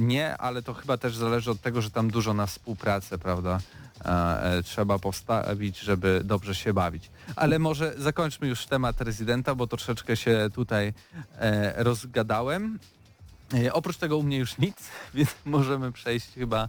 nie, 0.00 0.36
ale 0.36 0.62
to 0.62 0.74
chyba 0.74 0.96
też 0.96 1.16
zależy 1.16 1.50
od 1.50 1.60
tego, 1.60 1.82
że 1.82 1.90
tam 1.90 2.10
dużo 2.10 2.34
na 2.34 2.46
współpracę, 2.46 3.18
prawda, 3.18 3.58
e, 4.04 4.62
trzeba 4.62 4.98
postawić, 4.98 5.78
żeby 5.78 6.20
dobrze 6.24 6.54
się 6.54 6.74
bawić. 6.74 7.10
Ale 7.36 7.58
może 7.58 7.94
zakończmy 7.98 8.48
już 8.48 8.66
temat 8.66 9.00
rezydenta, 9.00 9.54
bo 9.54 9.66
troszeczkę 9.66 10.16
się 10.16 10.48
tutaj 10.54 10.94
e, 11.38 11.84
rozgadałem. 11.84 12.78
Oprócz 13.72 13.96
tego 13.96 14.18
u 14.18 14.22
mnie 14.22 14.38
już 14.38 14.58
nic, 14.58 14.76
więc 15.14 15.34
możemy 15.44 15.92
przejść 15.92 16.34
chyba 16.34 16.68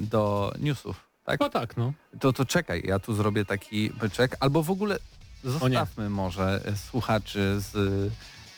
do 0.00 0.52
newsów. 0.58 1.00
Tak? 1.24 1.40
No 1.40 1.50
tak, 1.50 1.76
no. 1.76 1.92
To, 2.20 2.32
to 2.32 2.44
czekaj, 2.44 2.82
ja 2.84 2.98
tu 2.98 3.14
zrobię 3.14 3.44
taki 3.44 3.90
byczek, 3.90 4.36
albo 4.40 4.62
w 4.62 4.70
ogóle 4.70 4.98
zostawmy 5.44 6.10
może 6.10 6.60
słuchaczy 6.90 7.56
z 7.60 7.72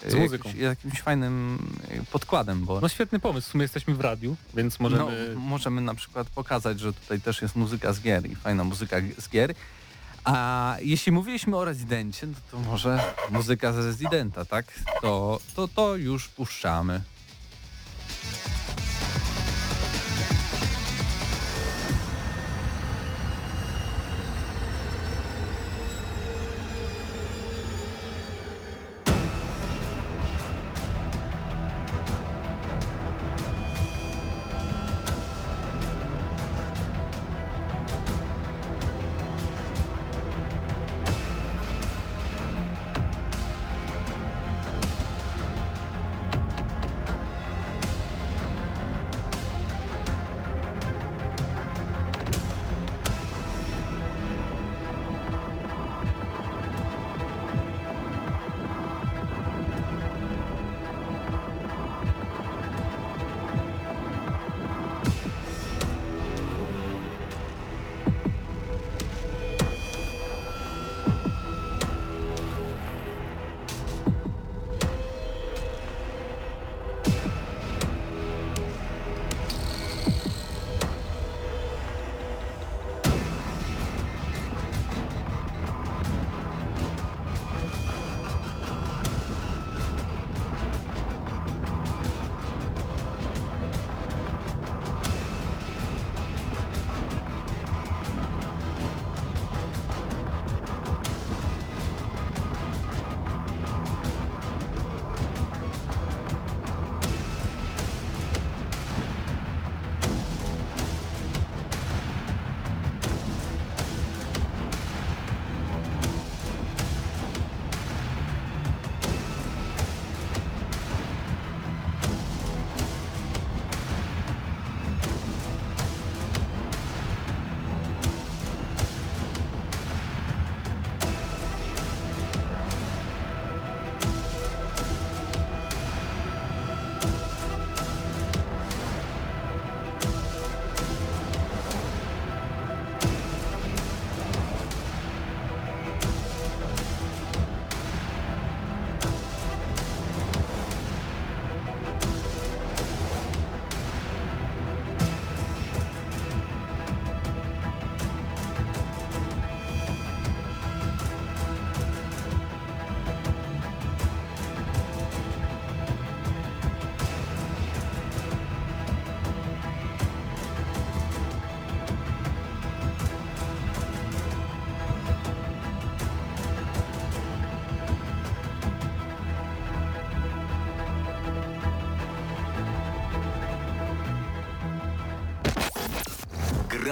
z 0.08 0.14
muzyką. 0.14 0.48
Jakimś, 0.48 0.62
jakimś 0.62 1.02
fajnym 1.02 1.58
e, 1.88 2.04
podkładem, 2.04 2.64
bo... 2.64 2.80
No 2.80 2.88
świetny 2.88 3.18
pomysł, 3.18 3.48
w 3.48 3.50
sumie 3.50 3.62
jesteśmy 3.62 3.94
w 3.94 4.00
radiu, 4.00 4.36
więc 4.54 4.80
możemy... 4.80 5.34
No, 5.34 5.40
możemy 5.40 5.80
na 5.80 5.94
przykład 5.94 6.30
pokazać, 6.30 6.80
że 6.80 6.92
tutaj 6.92 7.20
też 7.20 7.42
jest 7.42 7.56
muzyka 7.56 7.92
z 7.92 8.00
gier 8.00 8.30
i 8.30 8.34
fajna 8.34 8.64
muzyka 8.64 8.96
z 9.18 9.28
gier. 9.28 9.54
A 10.24 10.76
jeśli 10.80 11.12
mówiliśmy 11.12 11.56
o 11.56 11.64
Rezydencie, 11.64 12.26
no 12.26 12.34
to 12.50 12.58
może 12.58 13.14
muzyka 13.30 13.72
z 13.72 13.76
Rezydenta, 13.76 14.44
tak? 14.44 14.66
To, 15.02 15.40
to, 15.56 15.68
to 15.68 15.96
już 15.96 16.28
puszczamy. 16.28 17.00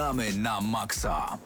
Gramy 0.03 0.33
na 0.33 0.61
maksa. 0.61 1.39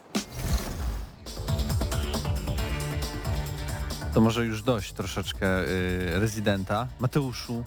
To 4.14 4.20
może 4.20 4.46
już 4.46 4.62
dość 4.62 4.92
troszeczkę 4.92 5.64
y, 5.64 6.20
rezydenta. 6.20 6.86
Mateuszu, 7.00 7.64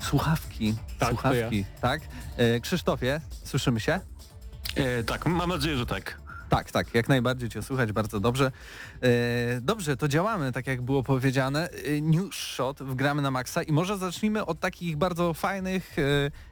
słuchawki. 0.00 0.74
Tak, 0.98 0.98
to 0.98 1.06
słuchawki, 1.06 1.64
tak? 1.80 2.00
Y, 2.56 2.60
Krzysztofie, 2.60 3.20
słyszymy 3.44 3.80
się? 3.80 4.00
E, 4.76 5.04
tak, 5.04 5.26
mam 5.26 5.48
nadzieję, 5.48 5.76
że 5.76 5.86
tak. 5.86 6.21
Tak, 6.52 6.70
tak, 6.70 6.94
jak 6.94 7.08
najbardziej 7.08 7.48
Cię 7.48 7.62
słychać, 7.62 7.92
bardzo 7.92 8.20
dobrze. 8.20 8.52
E, 9.00 9.60
dobrze, 9.60 9.96
to 9.96 10.08
działamy, 10.08 10.52
tak 10.52 10.66
jak 10.66 10.82
było 10.82 11.02
powiedziane. 11.02 11.70
E, 11.70 12.00
news 12.00 12.34
Shot 12.34 12.82
wgramy 12.82 13.22
na 13.22 13.30
maksa 13.30 13.62
i 13.62 13.72
może 13.72 13.98
zacznijmy 13.98 14.46
od 14.46 14.60
takich 14.60 14.96
bardzo 14.96 15.34
fajnych 15.34 15.98
e, 15.98 16.02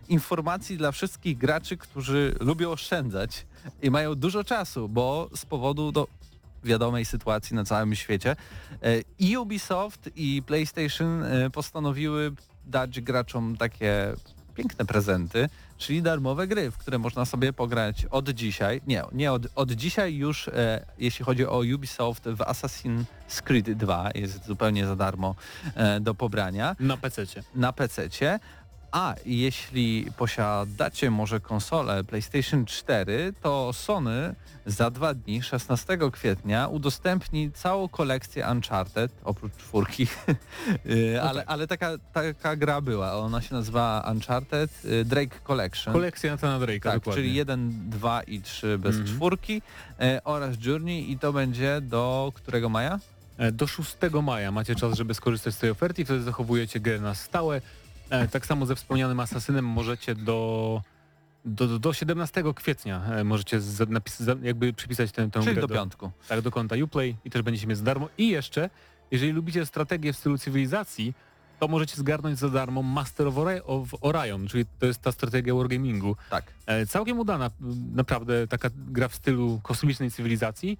informacji 0.08 0.76
dla 0.76 0.92
wszystkich 0.92 1.38
graczy, 1.38 1.76
którzy 1.76 2.34
lubią 2.40 2.70
oszczędzać 2.70 3.46
i 3.82 3.90
mają 3.90 4.14
dużo 4.14 4.44
czasu, 4.44 4.88
bo 4.88 5.30
z 5.36 5.46
powodu 5.46 5.92
do 5.92 6.06
wiadomej 6.64 7.04
sytuacji 7.04 7.56
na 7.56 7.64
całym 7.64 7.94
świecie 7.94 8.36
i 9.18 9.36
Ubisoft 9.36 10.10
i 10.16 10.42
PlayStation 10.46 11.24
postanowiły 11.52 12.32
dać 12.66 13.00
graczom 13.00 13.56
takie 13.56 14.14
piękne 14.54 14.84
prezenty, 14.84 15.48
czyli 15.81 16.03
darmowe 16.03 16.47
gry, 16.47 16.71
w 16.71 16.79
które 16.79 16.99
można 16.99 17.25
sobie 17.25 17.53
pograć 17.53 18.05
od 18.11 18.29
dzisiaj, 18.31 18.81
nie, 18.87 19.03
nie 19.12 19.33
od, 19.33 19.43
od 19.55 19.73
dzisiaj 19.73 20.14
już, 20.14 20.49
e, 20.49 20.85
jeśli 20.99 21.25
chodzi 21.25 21.47
o 21.47 21.62
Ubisoft 21.75 22.25
w 22.25 22.38
Assassin's 22.38 23.43
Creed 23.45 23.73
2 23.73 24.11
jest 24.14 24.47
zupełnie 24.47 24.87
za 24.87 24.97
darmo 24.97 25.35
e, 25.75 26.01
do 26.01 26.14
pobrania 26.14 26.77
Na 26.81 26.97
PC-cie. 26.97 27.43
na 27.55 27.73
PC-cie. 27.73 28.38
A 28.92 29.14
jeśli 29.26 30.07
posiadacie 30.16 31.11
może 31.11 31.40
konsolę 31.40 32.05
PlayStation 32.05 32.64
4, 32.66 33.33
to 33.42 33.72
Sony 33.72 34.35
za 34.66 34.90
dwa 34.90 35.14
dni, 35.14 35.42
16 35.42 35.98
kwietnia, 36.12 36.68
udostępni 36.68 37.53
całą 37.53 37.88
kolekcję 37.88 38.46
Uncharted, 38.53 39.12
oprócz 39.24 39.53
czwórki, 39.57 40.07
Y, 40.87 41.22
ale, 41.22 41.44
ale 41.46 41.66
taka, 41.66 41.90
taka 42.12 42.57
gra 42.57 42.81
była. 42.81 43.12
Ona 43.18 43.40
się 43.40 43.55
nazywa 43.55 44.09
Uncharted 44.12 44.85
y, 44.85 45.05
Drake 45.05 45.38
Collection. 45.44 45.92
Kolekcja 45.94 46.31
Nathana 46.33 46.59
Drake'a, 46.66 46.81
tak, 46.83 46.94
dokładnie. 46.94 47.22
czyli 47.22 47.35
1, 47.35 47.90
2 47.90 48.22
i 48.22 48.40
3 48.40 48.79
bez 48.79 48.96
Mhm. 48.96 49.16
czwórki 49.16 49.62
e, 50.00 50.20
oraz 50.24 50.57
Journey 50.64 51.11
i 51.12 51.18
to 51.18 51.33
będzie 51.33 51.81
do 51.81 52.33
którego 52.35 52.68
maja? 52.68 52.98
E, 53.38 53.53
Do 53.53 53.66
6 53.66 53.96
maja 54.22 54.53
macie 54.53 54.74
czas, 54.74 54.94
żeby 54.96 55.14
skorzystać 55.14 55.55
z 55.55 55.59
tej 55.59 55.70
oferty 55.70 56.03
i 56.03 56.05
wtedy 56.05 56.22
zachowujecie 56.22 56.81
grę 56.81 57.00
na 57.00 57.14
stałe. 57.14 57.61
E, 58.11 58.29
Tak 58.29 58.46
samo 58.46 58.66
ze 58.66 58.75
wspomnianym 58.77 59.20
Asasynem 59.20 59.64
możecie 59.64 60.14
do, 60.14 60.83
do, 61.44 61.66
do- 61.68 61.79
do 61.79 61.92
17 61.92 62.42
kwietnia 62.55 63.03
e, 63.05 63.25
możecie 63.25 63.61
napis, 63.88 64.23
jakby 64.42 64.73
przypisać 64.73 65.12
tę, 65.12 65.31
tę 65.31 65.40
Czyli 65.40 65.53
grę 65.55 65.62
do 65.62 65.68
piątku. 65.75 66.11
tak, 66.29 66.40
do 66.40 66.51
konta 66.51 66.77
Uplay 66.85 67.16
i 67.25 67.31
też 67.31 67.42
będziecie 67.42 67.66
mieć 67.66 67.79
za 67.79 67.85
darmo. 67.85 68.09
I 68.18 68.29
jeszcze, 68.29 68.70
jeżeli 69.11 69.33
lubicie 69.33 69.66
strategię 69.66 70.12
w 70.12 70.16
stylu 70.16 70.38
cywilizacji, 70.38 71.14
to 71.59 71.68
możecie 71.68 71.96
zgarnąć 71.96 72.38
za 72.38 72.49
darmo 72.49 72.83
Master 72.83 73.27
of, 73.27 73.35
Ori- 73.35 73.61
of 73.66 73.88
Orion, 74.01 74.49
czyli 74.49 74.66
to 74.79 74.87
jest 74.87 75.03
ta 75.03 75.12
strategia 75.12 75.55
wargamingu. 75.55 76.16
Tak. 76.31 76.44
E, 76.66 76.87
całkiem 76.87 77.18
udana, 77.18 77.51
naprawdę 77.94 78.49
taka 78.49 78.68
gra 78.75 79.09
w 79.09 79.14
stylu 79.14 79.61
kosmicznej 79.62 80.11
cywilizacji. 80.11 80.79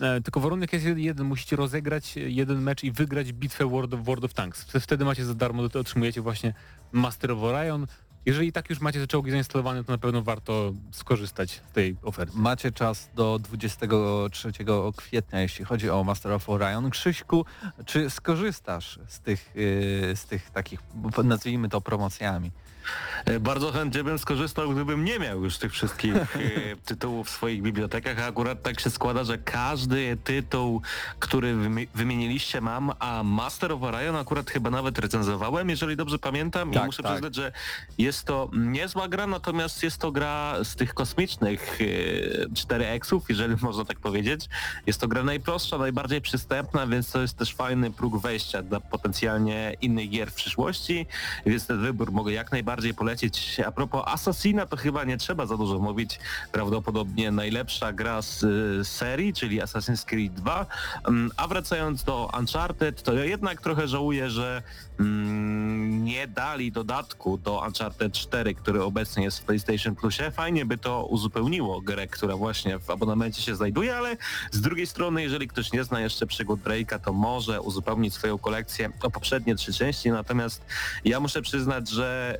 E, 0.00 0.20
tylko 0.20 0.40
warunek 0.40 0.72
jest 0.72 0.86
jeden, 0.96 1.26
musicie 1.26 1.56
rozegrać 1.56 2.16
jeden 2.16 2.62
mecz 2.62 2.84
i 2.84 2.92
wygrać 2.92 3.32
bitwę 3.32 3.66
World 3.66 3.94
of, 3.94 4.00
World 4.04 4.24
of 4.24 4.34
Tanks. 4.34 4.64
Wtedy- 4.80 5.04
macie 5.04 5.24
za 5.24 5.34
darmo, 5.34 5.62
otrzymujecie 5.62 6.20
właśnie 6.20 6.54
Master 6.92 7.32
of 7.32 7.42
Orion. 7.42 7.86
Jeżeli 8.26 8.52
tak 8.52 8.70
już 8.70 8.80
macie 8.80 9.00
te 9.00 9.06
czołgi 9.06 9.30
zainstalowane, 9.30 9.84
to 9.84 9.92
na 9.92 9.98
pewno 9.98 10.22
warto 10.22 10.72
skorzystać 10.92 11.62
z 11.70 11.72
tej 11.72 11.96
oferty. 12.02 12.32
Macie 12.36 12.72
czas 12.72 13.10
do 13.14 13.38
23 13.38 14.52
kwietnia, 14.96 15.40
jeśli 15.40 15.64
chodzi 15.64 15.90
o 15.90 16.04
Master 16.04 16.32
of 16.32 16.48
Orion. 16.48 16.90
Krzyśku, 16.90 17.44
czy 17.86 18.10
skorzystasz 18.10 18.98
z 19.06 19.20
tych, 19.20 19.50
yy, 19.54 20.16
z 20.16 20.24
tych 20.26 20.50
takich, 20.50 20.80
nazwijmy 21.24 21.68
to 21.68 21.80
promocjami? 21.80 22.50
E, 23.24 23.40
Bardzo 23.40 23.72
chętnie 23.72 24.04
bym 24.04 24.18
skorzystał, 24.18 24.70
gdybym 24.70 25.04
nie 25.04 25.18
miał 25.18 25.44
już 25.44 25.58
tych 25.58 25.72
wszystkich 25.72 26.14
e, 26.16 26.26
tytułów 26.84 27.26
w 27.26 27.30
swoich 27.30 27.62
bibliotekach, 27.62 28.18
a 28.18 28.26
akurat 28.26 28.62
tak 28.62 28.80
się 28.80 28.90
składa, 28.90 29.24
że 29.24 29.38
każdy 29.38 30.16
tytuł, 30.24 30.82
który 31.18 31.54
wymi- 31.54 31.86
wymieniliście 31.94 32.60
mam, 32.60 32.92
a 32.98 33.22
Master 33.22 33.72
of 33.72 33.82
Orion 33.82 34.16
akurat 34.16 34.50
chyba 34.50 34.70
nawet 34.70 34.98
recenzowałem, 34.98 35.70
jeżeli 35.70 35.96
dobrze 35.96 36.18
pamiętam 36.18 36.70
Tak, 36.72 36.82
i 36.82 36.86
muszę 36.86 37.02
tak. 37.02 37.12
przyznać, 37.12 37.34
że 37.34 37.52
jest 37.98 38.24
to 38.24 38.50
niezła 38.52 39.08
gra, 39.08 39.26
natomiast 39.26 39.82
jest 39.82 39.98
to 39.98 40.12
gra 40.12 40.54
z 40.64 40.76
tych 40.76 40.94
kosmicznych 40.94 41.78
e, 41.80 42.46
4X-ów, 42.48 43.20
jeżeli 43.28 43.56
można 43.62 43.84
tak 43.84 43.98
powiedzieć. 44.00 44.48
Jest 44.86 45.00
to 45.00 45.08
gra 45.08 45.22
najprostsza, 45.22 45.78
najbardziej 45.78 46.20
przystępna, 46.20 46.86
więc 46.86 47.10
to 47.12 47.20
jest 47.22 47.36
też 47.36 47.54
fajny 47.54 47.90
próg 47.90 48.20
wejścia 48.22 48.62
dla 48.62 48.80
potencjalnie 48.80 49.76
innych 49.80 50.10
gier 50.10 50.30
w 50.30 50.34
przyszłości, 50.34 51.06
więc 51.46 51.66
ten 51.66 51.80
wybór 51.80 52.12
mogę 52.12 52.32
jak 52.32 52.52
najbardziej 52.52 52.69
polecić. 52.96 53.60
A 53.66 53.72
propos 53.72 54.02
Assassina, 54.06 54.66
to 54.66 54.76
chyba 54.76 55.04
nie 55.04 55.16
trzeba 55.16 55.46
za 55.46 55.56
dużo 55.56 55.78
mówić. 55.78 56.18
Prawdopodobnie 56.52 57.30
najlepsza 57.30 57.92
gra 57.92 58.22
z 58.22 58.42
y, 58.42 58.84
serii, 58.84 59.32
czyli 59.32 59.60
Assassin's 59.60 60.04
Creed 60.04 60.32
2. 60.32 60.66
Mm, 61.08 61.30
A 61.36 61.48
wracając 61.48 62.04
do 62.04 62.30
Uncharted, 62.38 63.02
to 63.02 63.14
ja 63.14 63.24
jednak 63.24 63.60
trochę 63.60 63.88
żałuję, 63.88 64.30
że 64.30 64.62
nie 65.00 66.26
dali 66.26 66.72
dodatku 66.72 67.38
do 67.38 67.62
Uncharted 67.66 68.12
4, 68.12 68.54
który 68.54 68.82
obecnie 68.82 69.24
jest 69.24 69.38
w 69.38 69.44
PlayStation 69.44 69.96
Plusie. 69.96 70.30
Fajnie 70.30 70.64
by 70.64 70.78
to 70.78 71.06
uzupełniło 71.06 71.80
grę, 71.80 72.06
która 72.06 72.36
właśnie 72.36 72.78
w 72.78 72.90
abonamencie 72.90 73.42
się 73.42 73.56
znajduje, 73.56 73.96
ale 73.96 74.16
z 74.52 74.60
drugiej 74.60 74.86
strony, 74.86 75.22
jeżeli 75.22 75.48
ktoś 75.48 75.72
nie 75.72 75.84
zna 75.84 76.00
jeszcze 76.00 76.26
przygód 76.26 76.60
Drake'a, 76.60 76.98
to 76.98 77.12
może 77.12 77.60
uzupełnić 77.60 78.14
swoją 78.14 78.38
kolekcję 78.38 78.90
o 79.02 79.10
poprzednie 79.10 79.54
trzy 79.54 79.72
części, 79.72 80.10
natomiast 80.10 80.64
ja 81.04 81.20
muszę 81.20 81.42
przyznać, 81.42 81.90
że 81.90 82.38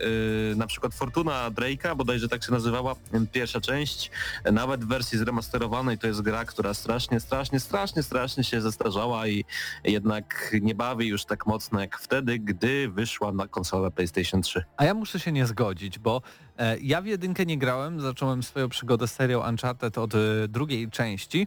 y, 0.53 0.57
na 0.57 0.67
przykład 0.67 0.95
Fortuna 0.95 1.51
Drake'a, 1.51 1.97
bodajże 1.97 2.29
tak 2.29 2.45
się 2.45 2.53
nazywała 2.53 2.93
y, 2.93 3.27
pierwsza 3.33 3.61
część, 3.61 4.11
nawet 4.53 4.85
w 4.85 4.89
wersji 4.89 5.19
zremasterowanej 5.19 5.99
to 5.99 6.07
jest 6.07 6.23
gra, 6.23 6.45
która 6.45 6.75
strasznie, 6.75 7.21
strasznie, 7.21 7.61
strasznie, 7.61 8.03
strasznie 8.03 8.45
się 8.45 8.61
zestarzała 8.61 9.29
i 9.29 9.45
jednak 9.85 10.57
nie 10.63 10.75
bawi 10.75 11.09
już 11.09 11.25
tak 11.25 11.47
mocno 11.47 11.81
jak 11.81 11.99
wtedy, 11.99 12.39
gdy 12.55 12.89
wyszła 12.89 13.33
na 13.33 13.49
konsolę 13.49 13.91
PlayStation 13.91 14.43
3. 14.43 14.65
A 14.77 14.85
ja 14.85 14.95
muszę 14.95 15.21
się 15.21 15.33
nie 15.33 15.47
zgodzić, 15.47 15.99
bo 15.99 16.23
e, 16.59 16.79
ja 16.79 17.03
w 17.03 17.07
jedynkę 17.07 17.47
nie 17.47 17.59
grałem, 17.59 18.01
zacząłem 18.01 18.43
swoją 18.43 18.69
przygodę 18.69 19.09
z 19.09 19.13
serią 19.13 19.49
Uncharted 19.49 19.99
od 19.99 20.15
e, 20.15 20.19
drugiej 20.49 20.91
części. 20.91 21.47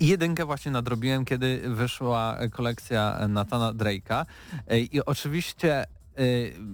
I 0.00 0.06
jedynkę 0.06 0.44
właśnie 0.44 0.72
nadrobiłem, 0.72 1.24
kiedy 1.24 1.62
wyszła 1.66 2.38
kolekcja 2.52 3.28
Nathana 3.28 3.72
Drake'a. 3.72 4.26
E, 4.66 4.80
I 4.80 5.04
oczywiście 5.04 5.82
e, 5.82 5.86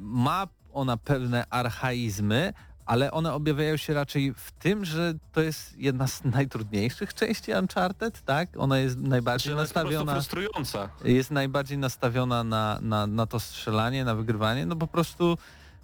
ma 0.00 0.46
ona 0.72 0.96
pewne 0.96 1.44
archaizmy, 1.50 2.52
ale 2.86 3.10
one 3.10 3.32
objawiają 3.32 3.76
się 3.76 3.94
raczej 3.94 4.34
w 4.34 4.52
tym, 4.52 4.84
że 4.84 5.14
to 5.32 5.40
jest 5.42 5.78
jedna 5.78 6.06
z 6.08 6.24
najtrudniejszych 6.24 7.14
części 7.14 7.52
Uncharted, 7.52 8.22
tak? 8.24 8.48
Ona 8.56 8.78
jest 8.78 8.98
najbardziej 8.98 9.52
Ona 9.52 9.62
jest 9.62 9.74
po 9.74 9.80
prostu 9.80 9.92
nastawiona 9.98 10.20
frustrująca. 10.20 10.88
jest 11.04 11.30
najbardziej 11.30 11.78
nastawiona 11.78 12.44
na, 12.44 12.78
na, 12.82 13.06
na 13.06 13.26
to 13.26 13.40
strzelanie, 13.40 14.04
na 14.04 14.14
wygrywanie, 14.14 14.66
no 14.66 14.76
po 14.76 14.86
prostu 14.86 15.38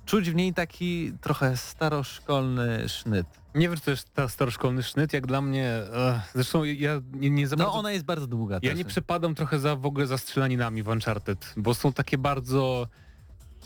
czuć 0.07 0.31
w 0.31 0.35
niej 0.35 0.55
taki 0.55 1.13
trochę 1.21 1.57
staroszkolny 1.57 2.89
sznyt. 2.89 3.27
Nie 3.55 3.69
wiem, 3.69 3.77
czy 3.79 3.83
to 3.85 3.91
jest 3.91 4.15
ta 4.15 4.29
staroszkolny 4.29 4.83
sznyt, 4.83 5.13
jak 5.13 5.27
dla 5.27 5.41
mnie, 5.41 5.67
e, 5.69 6.21
zresztą 6.35 6.65
ja 6.65 7.01
nie, 7.13 7.31
nie 7.31 7.49
za 7.49 7.57
No 7.57 7.65
bardzo, 7.65 7.79
ona 7.79 7.93
jest 7.93 8.05
bardzo 8.05 8.27
długa 8.27 8.55
ja 8.63 8.71
też. 8.71 8.79
nie 8.79 8.85
przepadam 8.85 9.35
trochę 9.35 9.59
za 9.59 9.77
w 9.77 9.87
ogóle 9.87 10.07
za 10.07 10.19
strzelaninami 10.19 10.83
w 10.83 10.89
Uncharted, 10.89 11.53
bo 11.57 11.75
są 11.75 11.93
takie 11.93 12.19
bardzo, 12.19 12.89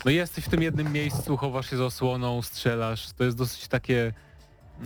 no 0.05 0.11
jesteś 0.11 0.45
w 0.45 0.49
tym 0.49 0.61
jednym 0.61 0.93
miejscu, 0.93 1.37
chowasz 1.37 1.69
się 1.69 1.77
za 1.77 1.85
osłoną, 1.85 2.41
strzelasz, 2.41 3.13
to 3.13 3.23
jest 3.23 3.37
dosyć 3.37 3.67
takie, 3.67 4.13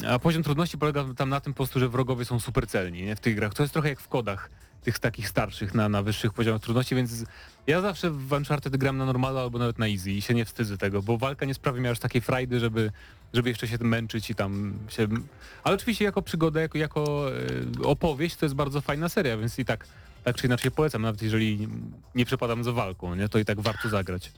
a 0.08 0.20
poziom 0.20 0.44
trudności 0.44 0.78
polega 0.78 1.06
tam 1.18 1.30
na 1.30 1.40
tym 1.40 1.54
po 1.54 1.58
prostu, 1.58 1.80
że 1.80 1.90
wrogowie 1.90 2.26
są 2.26 2.40
super 2.40 2.68
celni, 2.68 3.04
nie, 3.04 3.16
w 3.16 3.20
tych 3.20 3.36
grach, 3.36 3.54
to 3.54 3.64
jest 3.64 3.74
trochę 3.74 3.90
jak 3.90 4.00
w 4.00 4.08
kodach, 4.08 4.50
tych 4.84 5.00
takich 5.00 5.30
starszych 5.30 5.74
na, 5.74 5.90
na 5.90 6.04
wyższych 6.04 6.34
poziomach 6.34 6.62
trudności, 6.62 6.96
więc 6.96 7.26
ja 7.68 7.82
zawsze 7.82 8.12
w 8.12 8.32
Uncharted 8.32 8.78
gram 8.78 8.98
na 8.98 9.06
normalu 9.06 9.38
albo 9.38 9.60
nawet 9.60 9.80
na 9.80 9.88
easy 9.88 10.12
i 10.12 10.22
się 10.22 10.34
nie 10.34 10.46
wstydzę 10.46 10.78
tego, 10.78 11.02
bo 11.02 11.18
walka 11.18 11.46
nie 11.46 11.54
sprawi 11.54 11.82
mi 11.82 11.88
aż 11.88 12.00
takiej 12.00 12.22
frajdy, 12.22 12.60
żeby, 12.60 12.92
żeby 13.34 13.50
jeszcze 13.50 13.68
się 13.68 13.78
męczyć 13.80 14.30
i 14.30 14.36
tam 14.36 14.74
się... 14.90 15.08
Ale 15.64 15.76
oczywiście 15.76 16.06
jako 16.06 16.22
przygoda, 16.22 16.62
jako, 16.62 16.78
jako 16.78 17.32
e, 17.82 17.84
opowieść 17.84 18.36
to 18.36 18.46
jest 18.46 18.56
bardzo 18.56 18.82
fajna 18.82 19.10
seria, 19.10 19.38
więc 19.38 19.60
i 19.60 19.66
tak, 19.66 19.88
tak 20.24 20.36
czy 20.36 20.48
inaczej 20.48 20.72
polecam, 20.72 21.02
nawet 21.02 21.22
jeżeli 21.22 21.68
nie 22.16 22.26
przepadam 22.26 22.64
za 22.64 22.72
walką, 22.72 23.16
nie, 23.16 23.30
to 23.30 23.40
i 23.40 23.46
tak 23.46 23.60
warto 23.60 23.90
zagrać. 23.90 24.32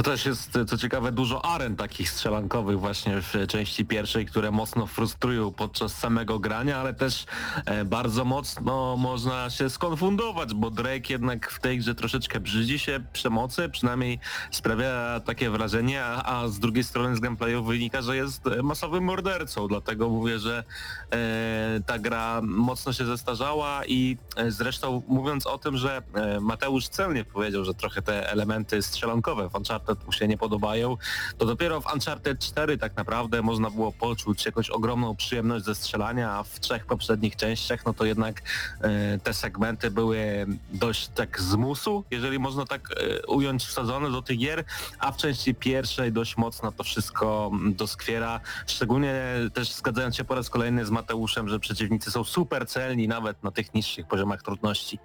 To 0.00 0.04
też 0.04 0.26
jest, 0.26 0.58
co 0.68 0.78
ciekawe, 0.78 1.12
dużo 1.12 1.44
aren 1.44 1.76
takich 1.76 2.10
strzelankowych 2.10 2.80
właśnie 2.80 3.20
w 3.20 3.46
części 3.48 3.84
pierwszej, 3.86 4.26
które 4.26 4.50
mocno 4.50 4.86
frustrują 4.86 5.52
podczas 5.52 5.94
samego 5.94 6.38
grania, 6.38 6.78
ale 6.78 6.94
też 6.94 7.26
e, 7.64 7.84
bardzo 7.84 8.24
mocno 8.24 8.96
można 8.96 9.50
się 9.50 9.70
skonfundować, 9.70 10.54
bo 10.54 10.70
Drake 10.70 11.12
jednak 11.12 11.50
w 11.50 11.60
tej 11.60 11.78
grze 11.78 11.94
troszeczkę 11.94 12.40
brzydzi 12.40 12.78
się 12.78 13.00
przemocy, 13.12 13.68
przynajmniej 13.68 14.18
sprawia 14.50 15.20
takie 15.24 15.50
wrażenie, 15.50 16.04
a, 16.04 16.48
z 16.48 16.58
drugiej 16.58 16.84
strony 16.84 17.16
z 17.16 17.20
gameplayu 17.20 17.64
wynika, 17.64 18.02
że 18.02 18.16
jest 18.16 18.42
masowym 18.62 19.04
mordercą, 19.04 19.68
dlatego 19.68 20.08
mówię, 20.08 20.38
że 20.38 20.64
e, 21.12 21.80
ta 21.86 21.98
gra 21.98 22.40
mocno 22.42 22.92
się 22.92 23.06
zestarzała 23.06 23.86
i 23.86 24.16
e, 24.36 24.50
zresztą 24.50 25.02
mówiąc 25.08 25.46
o 25.46 25.58
tym, 25.58 25.76
że 25.76 26.02
Mateusz 26.40 26.88
celnie 26.88 27.24
powiedział, 27.24 27.64
że 27.64 27.74
trochę 27.74 28.02
te 28.02 28.30
elementy 28.30 28.82
strzelankowe 28.82 29.48
w 29.48 29.54
Uncharted 29.54 29.89
mu 30.06 30.12
się 30.12 30.28
nie 30.28 30.38
podobają, 30.38 30.96
to 31.38 31.46
dopiero 31.46 31.80
w 31.80 31.94
Uncharted 31.94 32.38
4 32.38 32.78
tak 32.78 32.96
naprawdę 32.96 33.42
można 33.42 33.70
było 33.70 33.92
poczuć 33.92 34.46
jakąś 34.46 34.70
ogromną 34.70 35.16
przyjemność 35.16 35.64
ze 35.64 35.74
strzelania, 35.74 36.32
a 36.32 36.42
w 36.42 36.60
trzech 36.60 36.86
poprzednich 36.86 37.36
częściach 37.36 37.86
no 37.86 37.94
to 37.94 38.04
jednak 38.04 38.42
e, 38.80 39.18
te 39.18 39.34
segmenty 39.34 39.90
były 39.90 40.46
dość 40.72 41.08
tak 41.08 41.40
z 41.40 41.54
musu, 41.54 42.04
jeżeli 42.10 42.38
można 42.38 42.66
tak 42.66 42.88
e, 42.90 43.26
ująć 43.26 43.64
wsadzone 43.64 44.10
do 44.10 44.22
tych 44.22 44.38
gier, 44.38 44.64
a 44.98 45.12
w 45.12 45.16
części 45.16 45.54
pierwszej 45.54 46.12
dość 46.12 46.36
mocno 46.36 46.72
to 46.72 46.84
wszystko 46.84 47.50
mm, 47.52 47.74
doskwiera, 47.74 48.40
szczególnie 48.66 49.14
też 49.54 49.72
zgadzając 49.72 50.16
się 50.16 50.24
po 50.24 50.34
raz 50.34 50.50
kolejny 50.50 50.86
z 50.86 50.90
Mateuszem, 50.90 51.48
że 51.48 51.60
przeciwnicy 51.60 52.10
są 52.10 52.24
super 52.24 52.66
celni 52.66 53.08
nawet 53.08 53.42
na 53.42 53.50
tych 53.50 53.74
niższych 53.74 54.06
poziomach 54.06 54.42
trudności. 54.42 54.98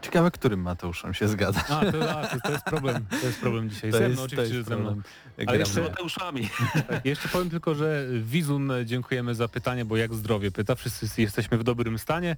Ciekawe, 0.00 0.30
którym 0.30 0.60
Mateuszem 0.60 1.14
się 1.14 1.28
zgadza. 1.28 1.60
A, 1.68 1.92
to, 1.92 2.18
a, 2.18 2.26
to, 2.26 2.40
to 2.40 2.52
jest 2.52 2.64
problem. 2.64 3.06
To 3.20 3.26
jest 3.26 3.40
problem 3.40 3.70
dzisiaj. 3.70 3.90
To 3.90 3.96
ze 3.98 4.02
jest- 4.02 4.12
mną, 4.14 4.20
to 4.22 4.26
oczywiście, 4.26 4.56
jest 4.56 4.68
że 4.68 4.76
ze 4.76 4.80
mną. 4.82 5.02
Ale 5.46 5.58
jeszcze- 5.58 5.82
Mateuszami. 5.82 6.48
Tak, 6.88 7.04
jeszcze 7.06 7.28
powiem 7.28 7.50
tylko, 7.50 7.74
że 7.74 8.06
Wizun 8.22 8.70
e, 8.70 8.86
dziękujemy 8.86 9.34
za 9.34 9.48
pytanie, 9.48 9.84
bo 9.84 9.96
jak 9.96 10.14
zdrowie 10.14 10.50
pyta, 10.50 10.74
wszyscy 10.74 11.22
jesteśmy 11.22 11.58
w 11.58 11.64
dobrym 11.64 11.98
stanie. 11.98 12.36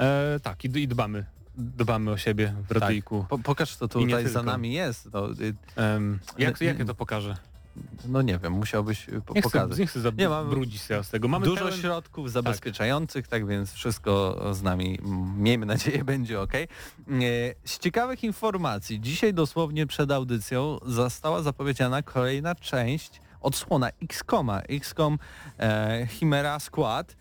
E, 0.00 0.40
tak, 0.42 0.64
i, 0.64 0.78
i 0.78 0.88
dbamy. 0.88 1.24
Dbamy 1.58 2.10
o 2.10 2.16
siebie 2.16 2.54
w 2.68 2.72
radyjku. 2.72 3.26
Po, 3.28 3.38
pokaż, 3.38 3.76
co 3.76 3.88
tutaj 3.88 4.28
za 4.28 4.42
nami 4.42 4.72
jest. 4.72 5.12
No, 5.12 5.30
y, 5.32 5.54
Em, 5.76 6.18
jak, 6.38 6.60
jak 6.60 6.78
ja 6.78 6.84
to 6.84 6.94
pokażę? 6.94 7.36
No 8.08 8.22
nie 8.22 8.38
wiem, 8.38 8.52
musiałbyś 8.52 9.08
y, 9.08 9.20
po, 9.20 9.34
Nie 9.34 9.40
chcę, 9.42 9.50
pokazać. 9.50 9.78
nie 9.78 9.86
chcę 9.86 10.00
Nie, 10.18 10.28
mam- 10.28 10.44
zabrudzić 10.48 10.82
się 10.82 11.04
z 11.04 11.10
tego. 11.10 11.28
Mamy 11.28 11.44
Dużo 11.46 11.64
pełen- 11.64 11.80
środków 11.80 12.32
zabezpieczających, 12.32 13.28
tak. 13.28 13.46
więc 13.46 13.72
wszystko 13.72 14.40
z 14.54 14.62
nami, 14.62 14.98
miejmy 15.36 15.66
nadzieję, 15.66 16.04
będzie 16.14 16.40
ok. 16.40 16.52
E, 16.54 16.66
Z 17.64 17.78
ciekawych 17.78 18.24
informacji, 18.24 19.00
dzisiaj 19.00 19.34
dosłownie 19.34 19.86
przed 19.86 20.10
audycją 20.12 20.78
została 20.86 21.42
zapowiedziana 21.42 22.02
kolejna 22.02 22.54
część 22.54 23.20
odsłona 23.40 23.90
XCOMa, 24.02 24.60
XCOM 24.62 25.18
e, 25.58 26.06
Chimera 26.10 26.58
Squad. 26.58 27.16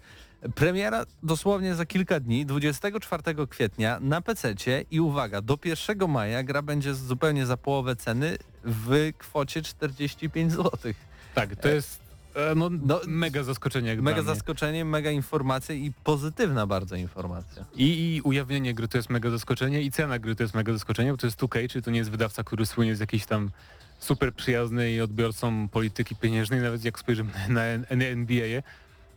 Premiera 0.55 1.05
dosłownie 1.23 1.75
za 1.75 1.85
kilka 1.85 2.19
dni, 2.19 2.45
24 2.45 3.23
kwietnia 3.49 3.99
na 4.01 4.21
PC 4.21 4.53
i 4.91 4.99
uwaga, 5.01 5.41
do 5.41 5.57
1 5.65 6.09
maja 6.09 6.43
gra 6.43 6.61
będzie 6.61 6.93
zupełnie 6.95 7.45
za 7.45 7.57
połowę 7.57 7.95
ceny 7.95 8.37
w 8.65 9.11
kwocie 9.17 9.61
45 9.61 10.51
zł. 10.51 10.93
Tak, 11.35 11.55
to 11.55 11.67
jest 11.67 11.99
e, 12.35 12.55
no, 12.55 12.69
No, 12.69 13.01
mega 13.07 13.43
zaskoczenie 13.43 13.89
jak 13.89 14.01
Mega 14.01 14.21
zaskoczenie, 14.21 14.85
mega 14.85 15.11
informacja 15.11 15.75
i 15.75 15.91
pozytywna 16.03 16.67
bardzo 16.67 16.95
informacja. 16.95 17.65
I, 17.75 18.15
I 18.15 18.21
ujawnienie 18.21 18.73
gry 18.73 18.87
to 18.87 18.97
jest 18.97 19.09
mega 19.09 19.29
zaskoczenie 19.29 19.81
i 19.81 19.91
cena 19.91 20.19
gry 20.19 20.35
to 20.35 20.43
jest 20.43 20.53
mega 20.53 20.73
zaskoczenie, 20.73 21.11
bo 21.11 21.17
to 21.17 21.27
jest 21.27 21.39
2K, 21.39 21.69
czyli 21.69 21.83
to 21.83 21.91
nie 21.91 21.99
jest 21.99 22.11
wydawca, 22.11 22.43
który 22.43 22.65
słynie 22.65 22.95
z 22.95 22.99
jakiejś 22.99 23.25
tam 23.25 23.51
super 23.99 24.33
przyjaznej 24.33 25.01
odbiorcom 25.01 25.69
polityki 25.69 26.15
pieniężnej, 26.15 26.61
nawet 26.61 26.85
jak 26.85 26.99
spojrzymy 26.99 27.31
na 27.49 27.63
NBA, 27.89 28.61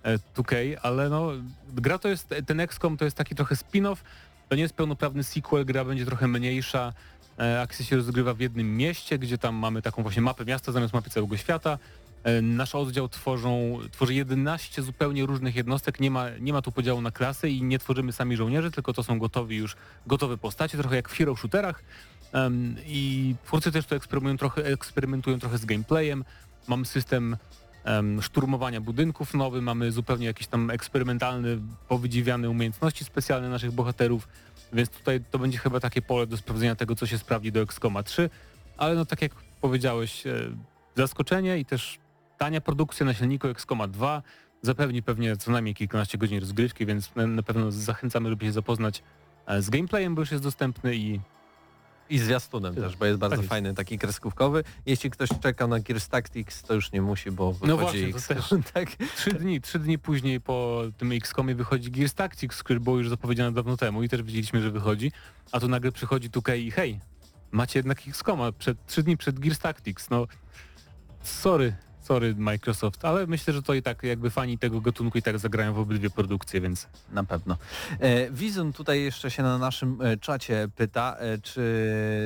e, 0.02 0.18
2K, 0.36 0.76
ale 0.82 1.08
no 1.08 1.30
gra 1.74 1.98
to 1.98 2.08
jest, 2.08 2.34
ten 2.46 2.60
XCOM 2.60 2.96
to 2.96 3.04
jest 3.04 3.16
taki 3.16 3.34
trochę 3.34 3.54
spin-off, 3.54 3.96
to 4.48 4.56
nie 4.56 4.62
jest 4.62 4.74
pełnoprawny 4.74 5.24
sequel, 5.24 5.64
gra 5.64 5.84
będzie 5.84 6.06
trochę 6.06 6.28
mniejsza, 6.28 6.88
e, 6.88 6.92
akcja 7.62 7.84
się 7.84 7.96
rozgrywa 7.96 8.34
w 8.34 8.40
jednym 8.40 8.76
mieście, 8.76 9.18
gdzie 9.18 9.38
tam 9.38 9.54
mamy 9.54 9.82
taką 9.82 10.02
właśnie 10.02 10.22
mapę 10.22 10.44
miasta 10.44 10.72
zamiast 10.72 10.94
mapy 10.94 11.10
całego 11.10 11.36
świata, 11.36 11.78
E, 12.24 12.42
Nasz 12.42 12.74
oddział 12.74 13.08
tworzą, 13.08 13.78
tworzy 13.90 14.14
11 14.14 14.82
zupełnie 14.82 15.26
różnych 15.26 15.56
jednostek, 15.56 16.00
nie 16.00 16.10
ma, 16.10 16.26
nie 16.40 16.52
ma 16.52 16.62
tu 16.62 16.72
podziału 16.72 17.00
na 17.00 17.10
klasy 17.10 17.50
i 17.50 17.62
nie 17.62 17.78
tworzymy 17.78 18.12
sami 18.12 18.36
żołnierzy, 18.36 18.70
tylko 18.70 18.92
to 18.92 19.02
są 19.02 19.18
gotowi 19.18 19.56
już, 19.56 19.76
gotowe 20.06 20.38
postacie, 20.38 20.78
trochę 20.78 20.96
jak 20.96 21.08
w 21.08 21.16
hero 21.16 21.36
shooterach. 21.36 21.82
I 22.86 23.34
twórcy 23.44 23.72
też 23.72 23.86
tu 23.86 23.94
eksperymentują 23.94 24.38
trochę, 24.38 24.64
eksperymentują 24.72 25.38
trochę 25.38 25.58
z 25.58 25.64
gameplayem. 25.64 26.24
Mamy 26.66 26.84
system 26.84 27.36
em, 27.84 28.22
szturmowania 28.22 28.80
budynków 28.80 29.34
nowy, 29.34 29.62
mamy 29.62 29.92
zupełnie 29.92 30.26
jakiś 30.26 30.46
tam 30.46 30.70
eksperymentalny, 30.70 31.58
powydziwiane 31.88 32.50
umiejętności 32.50 33.04
specjalne 33.04 33.48
naszych 33.48 33.72
bohaterów, 33.72 34.28
więc 34.72 34.90
tutaj 34.90 35.20
to 35.30 35.38
będzie 35.38 35.58
chyba 35.58 35.80
takie 35.80 36.02
pole 36.02 36.26
do 36.26 36.36
sprawdzenia 36.36 36.74
tego, 36.74 36.94
co 36.94 37.06
się 37.06 37.18
sprawdzi 37.18 37.52
do 37.52 37.60
XCOMa 37.60 38.02
3, 38.02 38.30
ale 38.76 38.94
no 38.94 39.04
tak 39.04 39.22
jak 39.22 39.32
powiedziałeś, 39.60 40.26
e, 40.26 40.32
zaskoczenie 40.96 41.58
i 41.58 41.64
też 41.64 41.98
tania 42.38 42.60
produkcja 42.60 43.06
na 43.06 43.14
silniku 43.14 43.48
XCOMa 43.48 43.88
2 43.88 44.22
zapewni 44.62 45.02
pewnie 45.02 45.36
co 45.36 45.50
najmniej 45.50 45.74
kilkanaście 45.74 46.18
godzin 46.18 46.40
rozgrywki, 46.40 46.86
więc 46.86 47.10
na, 47.16 47.42
pewno 47.42 47.72
zachęcamy, 47.72 48.28
żeby 48.30 48.44
się 48.44 48.52
zapoznać 48.52 49.02
e, 49.46 49.62
z 49.62 49.70
gameplayem, 49.70 50.14
bo 50.14 50.22
już 50.22 50.30
jest 50.30 50.44
dostępny 50.44 50.96
i 50.96 51.20
I 52.10 52.18
zwiastunem 52.18 52.74
też, 52.74 52.96
bo 52.96 53.06
jest 53.06 53.18
bardzo 53.18 53.36
Tak 53.36 53.40
jest. 53.40 53.48
fajny, 53.50 53.74
taki 53.74 53.98
kreskówkowy. 53.98 54.64
Jeśli 54.86 55.10
ktoś 55.10 55.28
czeka 55.42 55.66
na 55.66 55.80
Gears 55.80 56.08
Tactics, 56.08 56.62
to 56.62 56.74
już 56.74 56.92
nie 56.92 57.02
musi, 57.02 57.30
bo 57.30 57.52
wychodzi 57.52 57.68
No 57.70 57.76
właśnie, 57.76 58.12
to 58.12 58.18
XCOM, 58.34 58.62
tak? 58.74 58.88
trzy 59.16 59.30
dni, 59.32 59.60
trzy 59.60 59.78
dni 59.78 59.98
później 59.98 60.40
po 60.40 60.82
tym 60.98 61.12
XCOMie 61.12 61.54
wychodzi 61.54 61.90
Gears 61.90 62.14
Tactics, 62.14 62.62
który 62.62 62.80
było 62.80 62.98
już 62.98 63.08
zapowiedziane 63.08 63.52
dawno 63.52 63.76
temu 63.76 64.02
i 64.02 64.08
też 64.08 64.22
wiedzieliśmy, 64.22 64.62
że 64.62 64.70
wychodzi, 64.70 65.12
a 65.52 65.60
tu 65.60 65.68
nagle 65.68 65.92
przychodzi 65.92 66.30
2K 66.30 66.58
i 66.58 66.70
hej, 66.70 67.00
macie 67.50 67.78
jednak 67.78 67.98
XCOMa 68.08 68.52
przed, 68.52 68.86
trzy 68.86 69.02
dni 69.02 69.16
przed 69.16 69.38
Gears 69.38 69.58
Tactics, 69.58 70.10
no 70.10 70.26
sorry, 71.22 71.76
sorry 72.08 72.34
Microsoft, 72.34 73.04
ale 73.04 73.26
myślę, 73.26 73.54
że 73.54 73.62
to 73.62 73.74
i 73.74 73.82
tak 73.82 74.02
jakby 74.02 74.30
fani 74.30 74.58
tego 74.58 74.80
gatunku 74.80 75.18
i 75.18 75.22
tak 75.22 75.38
zagrają 75.38 75.72
w 75.72 75.78
obydwie 75.78 76.10
produkcje, 76.10 76.60
więc 76.60 76.88
Na 77.12 77.24
pewno. 77.24 77.56
E, 78.00 78.30
Wizun 78.30 78.72
tutaj 78.72 79.02
jeszcze 79.02 79.30
się 79.30 79.42
na 79.42 79.58
naszym 79.58 80.02
e, 80.02 80.16
czacie 80.16 80.68
pyta, 80.76 81.16
e, 81.18 81.38
czy 81.38 81.62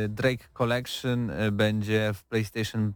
Drake 0.09 0.45
Collection 0.53 1.30
e, 1.30 1.53
będzie 1.53 2.11
w 2.14 2.24
PlayStation 2.24 2.93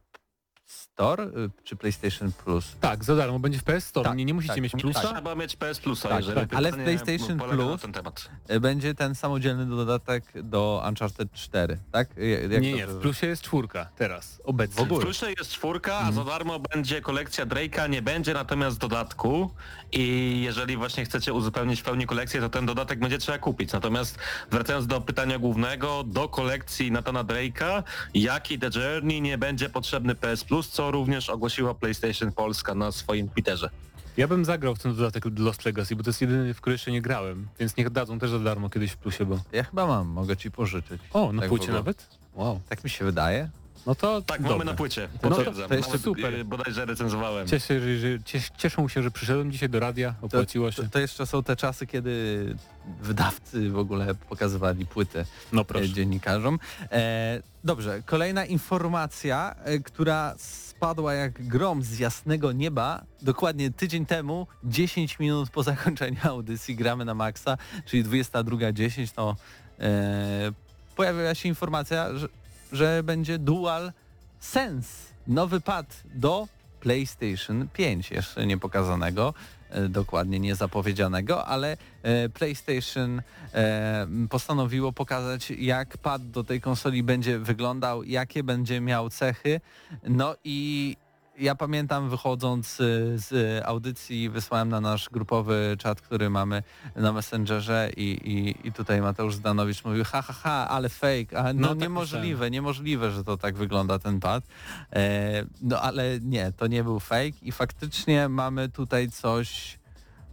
Store 0.66 1.24
e, 1.24 1.28
czy 1.64 1.76
PlayStation 1.76 2.32
Plus? 2.44 2.76
tak, 2.80 3.04
za 3.04 3.16
darmo 3.16 3.38
będzie 3.38 3.58
w 3.58 3.64
PS 3.64 3.84
Store, 3.86 4.08
Tak, 4.08 4.18
nie, 4.18 4.24
nie 4.24 4.34
musicie 4.34 4.54
tak, 4.54 4.62
mieć 4.62 4.72
tak. 4.72 4.80
plusa, 4.80 5.00
Trzeba 5.00 5.34
mieć 5.34 5.56
PS 5.56 5.80
Plusa, 5.80 6.08
Tak, 6.08 6.18
jeżeli 6.18 6.40
tak, 6.40 6.54
ale 6.54 6.72
w 6.72 6.74
PlayStation 6.76 7.38
Plus 7.38 7.80
ten 7.82 7.92
temat. 7.92 8.30
E, 8.48 8.60
Będzie 8.60 8.94
ten 8.94 9.14
samodzielny 9.14 9.66
dodatek 9.66 10.42
do 10.42 10.84
Uncharted 10.88 11.32
4, 11.32 11.78
tak? 11.92 12.08
E, 12.18 12.26
Jak 12.26 12.62
nie, 12.62 12.70
to- 12.70 12.76
nie, 12.76 12.86
w 12.86 12.98
plusie 13.00 13.26
jest 13.26 13.42
czwórka 13.42 13.88
teraz, 13.96 14.40
obecnie. 14.44 14.76
W 14.76 14.80
ogóle. 14.80 15.00
W 15.00 15.04
Plusie 15.04 15.26
jest 15.38 15.50
czwórka, 15.52 15.94
a 15.94 15.98
Mhm. 15.98 16.14
za 16.14 16.24
darmo 16.24 16.58
będzie 16.58 17.00
kolekcja 17.00 17.46
Drake'a, 17.46 17.90
nie 17.90 18.02
będzie 18.02 18.34
natomiast 18.34 18.78
dodatku 18.78 19.50
i 19.92 20.40
jeżeli 20.44 20.76
właśnie 20.76 21.04
chcecie 21.04 21.32
uzupełnić 21.32 21.80
w 21.80 21.84
pełni 21.84 22.06
kolekcję, 22.06 22.40
to 22.40 22.48
ten 22.48 22.66
dodatek 22.66 22.98
będzie 23.00 23.18
trzeba 23.18 23.38
kupić. 23.38 23.72
Natomiast 23.72 24.18
wracając 24.50 24.86
do 24.86 25.00
pytania 25.00 25.38
głównego, 25.38 26.04
do 26.06 26.28
kolekcji 26.28 26.90
Natana 26.92 27.24
Drake'a, 27.24 27.82
jak 28.14 28.50
i 28.50 28.58
The 28.58 28.70
Journey 28.74 29.20
nie 29.22 29.38
będzie 29.38 29.68
potrzebny 29.70 30.14
PS 30.14 30.44
Plus, 30.44 30.55
co 30.62 30.90
również 30.90 31.30
ogłosiła 31.30 31.74
PlayStation 31.74 32.32
Polska 32.32 32.74
na 32.74 32.92
swoim 32.92 33.28
Twitterze. 33.28 33.70
Ja 34.16 34.28
bym 34.28 34.44
zagrał 34.44 34.74
w 34.74 34.78
ten 34.78 34.94
dodatek 34.94 35.24
Lost 35.38 35.64
Legacy, 35.64 35.96
bo 35.96 36.02
to 36.02 36.10
jest 36.10 36.20
jedyny, 36.20 36.54
w 36.54 36.60
który 36.60 36.74
jeszcze 36.74 36.90
nie 36.90 37.02
grałem, 37.02 37.48
więc 37.60 37.76
niech 37.76 37.90
dadzą 37.90 38.18
też 38.18 38.30
za 38.30 38.38
darmo 38.38 38.70
kiedyś 38.70 38.90
w 38.90 38.96
plusie, 38.96 39.26
bo... 39.26 39.40
Ja 39.52 39.64
chyba 39.64 39.86
mam, 39.86 40.08
mogę 40.08 40.36
ci 40.36 40.50
pożyczyć. 40.50 41.02
O, 41.12 41.32
na 41.32 41.40
Tak 41.42 41.48
płycie 41.48 41.72
nawet? 41.72 42.06
Wow. 42.34 42.60
Tak 42.68 42.84
mi 42.84 42.90
się 42.90 43.04
wydaje. 43.04 43.50
No 43.86 43.94
to 43.94 44.22
Tak, 44.22 44.42
dobra. 44.42 44.52
mamy 44.58 44.64
na 44.64 44.74
płycie. 44.74 45.08
to- 45.22 45.28
Potwierdzam. 45.28 45.68
to 45.68 45.74
jest 45.74 45.88
Nawet, 45.88 46.02
super. 46.02 46.34
y, 46.34 46.44
Bodajże 46.44 46.84
recenzowałem. 46.84 47.46
Cieszę, 47.48 47.80
że, 47.80 47.98
że, 47.98 48.08
cies- 48.18 48.50
cieszą 48.56 48.88
się, 48.88 49.02
że 49.02 49.10
przyszedłem 49.10 49.52
dzisiaj 49.52 49.68
do 49.68 49.80
radia, 49.80 50.14
To, 50.20 50.26
opłaciło 50.26 50.70
się. 50.72 50.82
to, 50.82 50.88
to 50.88 50.98
jeszcze 50.98 51.26
są 51.26 51.42
te 51.42 51.56
czasy, 51.56 51.86
kiedy 51.86 52.54
wydawcy 53.00 53.70
w 53.70 53.78
ogóle 53.78 54.14
pokazywali 54.14 54.86
płytę 54.86 55.24
No 55.52 55.62
e, 55.62 55.64
proszę. 55.64 55.88
dziennikarzom. 55.88 56.58
E, 56.92 57.42
dobrze, 57.64 58.02
kolejna 58.06 58.44
informacja, 58.44 59.54
e, 59.64 59.78
która 59.78 60.34
spadła 60.38 61.14
jak 61.14 61.46
grom 61.48 61.82
z 61.82 61.98
jasnego 61.98 62.52
nieba. 62.52 63.02
Dokładnie 63.22 63.70
tydzień 63.70 64.06
temu, 64.06 64.46
10 64.64 65.18
minut 65.18 65.50
po 65.50 65.62
zakończeniu 65.62 66.16
audycji 66.28 66.76
gramy 66.76 67.04
na 67.04 67.14
maksa, 67.14 67.58
czyli 67.84 68.04
22.10, 68.04 69.12
to 69.14 69.36
e, 69.80 70.52
pojawiła 70.96 71.34
się 71.34 71.48
informacja, 71.48 72.18
że, 72.18 72.28
że 72.76 73.02
będzie 73.02 73.38
Dual 73.38 73.92
Sense, 74.40 75.12
nowy 75.26 75.60
pad 75.60 76.02
do 76.14 76.48
PlayStation 76.80 77.68
5, 77.72 78.10
jeszcze 78.10 78.46
nie 78.46 78.58
pokazanego. 78.58 79.34
e, 79.70 79.88
dokładnie 79.88 80.40
niezapowiedzianego, 80.40 81.46
ale 81.46 81.76
e, 82.02 82.28
PlayStation 82.28 83.22
e, 83.54 84.06
postanowiło 84.30 84.92
pokazać 84.92 85.50
jak 85.50 85.98
pad 85.98 86.30
do 86.30 86.44
tej 86.44 86.60
konsoli 86.60 87.02
będzie 87.02 87.38
wyglądał, 87.38 88.02
jakie 88.02 88.42
będzie 88.42 88.80
miał 88.80 89.10
cechy, 89.10 89.60
no 90.02 90.36
i 90.44 90.96
ja 91.38 91.54
pamiętam 91.54 92.10
wychodząc 92.10 92.80
y, 92.80 93.14
z 93.18 93.62
audycji 93.64 94.30
wysłałem 94.30 94.68
na 94.68 94.80
nasz 94.80 95.08
grupowy 95.08 95.76
czat, 95.78 96.00
który 96.00 96.30
mamy 96.30 96.62
na 96.96 97.12
Messengerze 97.12 97.90
i, 97.96 98.02
i, 98.02 98.68
i 98.68 98.72
tutaj 98.72 99.00
Mateusz 99.00 99.34
Zdanowicz 99.34 99.84
mówił 99.84 100.04
ha 100.04 100.22
ha 100.22 100.32
ha, 100.32 100.68
ale 100.68 100.88
fake, 100.88 101.38
a 101.38 101.42
no, 101.42 101.60
No, 101.60 101.68
tak 101.68 101.78
niemożliwe, 101.78 102.50
niemożliwe, 102.50 103.10
że 103.10 103.24
to 103.24 103.36
tak 103.36 103.56
wygląda 103.56 103.98
ten 103.98 104.20
pad. 104.20 104.44
E, 104.92 105.44
no 105.62 105.80
ale 105.80 106.20
nie, 106.20 106.52
to 106.52 106.66
nie 106.66 106.84
był 106.84 107.00
fake 107.00 107.38
i 107.42 107.52
faktycznie 107.52 108.28
mamy 108.28 108.68
tutaj 108.68 109.10
coś 109.10 109.78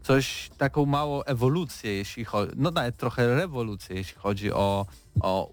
coś, 0.03 0.49
taką 0.57 0.85
małą 0.85 1.23
ewolucję, 1.23 1.93
jeśli 1.93 2.25
chodzi, 2.25 2.51
no 2.55 2.71
nawet 2.71 2.97
trochę 2.97 3.35
rewolucję, 3.35 3.95
jeśli 3.95 4.15
chodzi 4.17 4.51
o, 4.51 4.85
o 5.21 5.51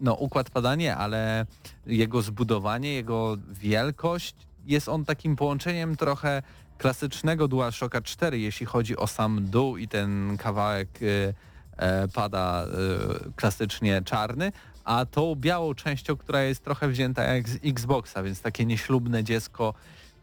no, 0.00 0.14
układ 0.14 0.50
padania, 0.50 0.96
ale 0.96 1.46
jego 1.86 2.22
zbudowanie, 2.22 2.92
jego 2.92 3.36
wielkość, 3.50 4.45
jest 4.66 4.88
on 4.88 5.04
takim 5.04 5.36
połączeniem 5.36 5.96
trochę 5.96 6.42
klasycznego 6.78 7.48
DualShocka 7.48 8.00
4, 8.00 8.38
jeśli 8.38 8.66
chodzi 8.66 8.96
o 8.96 9.06
sam 9.06 9.50
dół 9.50 9.76
i 9.76 9.88
ten 9.88 10.36
kawałek 10.36 11.02
y, 11.02 11.34
e, 11.76 12.08
pada 12.08 12.64
y, 12.64 13.32
klasycznie 13.36 14.02
czarny, 14.04 14.52
a 14.84 15.06
tą 15.06 15.34
białą 15.34 15.74
częścią, 15.74 16.16
która 16.16 16.42
jest 16.42 16.64
trochę 16.64 16.88
wzięta 16.88 17.22
jak 17.22 17.48
z 17.48 17.58
Xboxa, 17.64 18.22
więc 18.22 18.40
takie 18.40 18.66
nieślubne 18.66 19.24
dziecko 19.24 19.74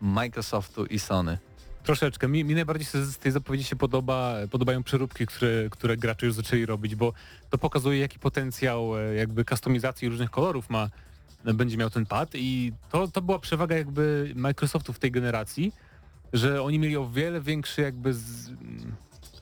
Microsoftu 0.01 0.85
i 0.85 0.99
Sony. 0.99 1.37
Troszeczkę. 1.83 2.27
Mi, 2.27 2.45
mi 2.45 2.55
najbardziej 2.55 2.87
z, 2.87 3.17
tej 3.17 3.31
zapowiedzi 3.31 3.63
się 3.63 3.75
podoba, 3.75 4.35
podobają 4.51 4.83
przeróbki, 4.83 5.25
które, 5.25 5.69
które 5.69 5.97
gracze 5.97 6.25
już 6.25 6.35
zaczęli 6.35 6.65
robić, 6.65 6.95
bo 6.95 7.13
to 7.49 7.57
pokazuje 7.57 7.99
jaki 7.99 8.19
potencjał 8.19 8.97
e, 8.97 9.15
jakby 9.15 9.45
kustomizacji 9.45 10.09
różnych 10.09 10.29
kolorów 10.29 10.69
ma, 10.69 10.89
będzie 11.43 11.77
miał 11.77 11.89
ten 11.89 12.05
pad 12.05 12.29
i 12.35 12.73
to, 12.91 13.07
to 13.07 13.21
była 13.21 13.39
przewaga 13.39 13.77
jakby 13.77 14.33
Microsoftu 14.35 14.93
w 14.93 14.99
tej 14.99 15.11
generacji, 15.11 15.73
że 16.33 16.63
oni 16.63 16.79
mieli 16.79 16.97
o 16.97 17.09
wiele 17.09 17.41
większy 17.41 17.81
jakby 17.81 18.13
z, 18.13 18.51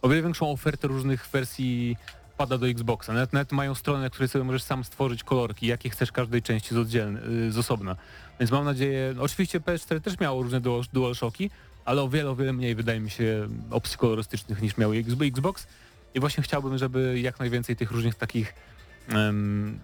o 0.02 0.10
wiele 0.10 0.22
większą 0.22 0.52
ofertę 0.52 0.88
różnych 0.88 1.28
wersji 1.28 1.98
pada 2.38 2.58
do 2.58 2.68
Xboxa. 2.68 3.14
Nawet, 3.14 3.34
nawet 3.34 3.52
mają 3.52 3.76
stronę, 3.76 4.02
na 4.02 4.10
której 4.10 4.30
sobie 4.30 4.44
możesz 4.44 4.64
sam 4.64 4.84
stworzyć 4.84 5.24
kolorki, 5.24 5.68
jakie 5.68 5.90
chcesz 5.90 6.12
każdej 6.12 6.42
części 6.42 6.76
z, 6.76 6.78
oddzielne, 6.78 7.22
z 7.50 7.58
osobna. 7.58 7.96
Więc 8.40 8.52
mam 8.52 8.66
nadzieję, 8.66 9.14
no 9.16 9.24
oczywiście 9.24 9.60
PS4 9.60 10.02
też 10.02 10.20
miało 10.20 10.44
różne 10.44 10.62
dual, 10.62 10.84
DualShocki, 10.94 11.50
ale 11.86 12.02
o 12.02 12.10
wiele, 12.10 12.30
o 12.30 12.36
wiele 12.36 12.54
mniej 12.54 12.76
wydaje 12.76 13.00
mi 13.00 13.10
się 13.10 13.48
opcji 13.72 13.98
kolorystycznych 13.98 14.62
niż 14.62 14.78
miał 14.78 14.92
Xbox. 14.94 15.68
I 16.14 16.20
właśnie 16.20 16.44
chciałbym, 16.44 16.78
żeby 16.78 17.20
jak 17.20 17.40
najwięcej 17.40 17.76
tych 17.76 17.92
różnych 17.92 18.16
takich 18.16 18.54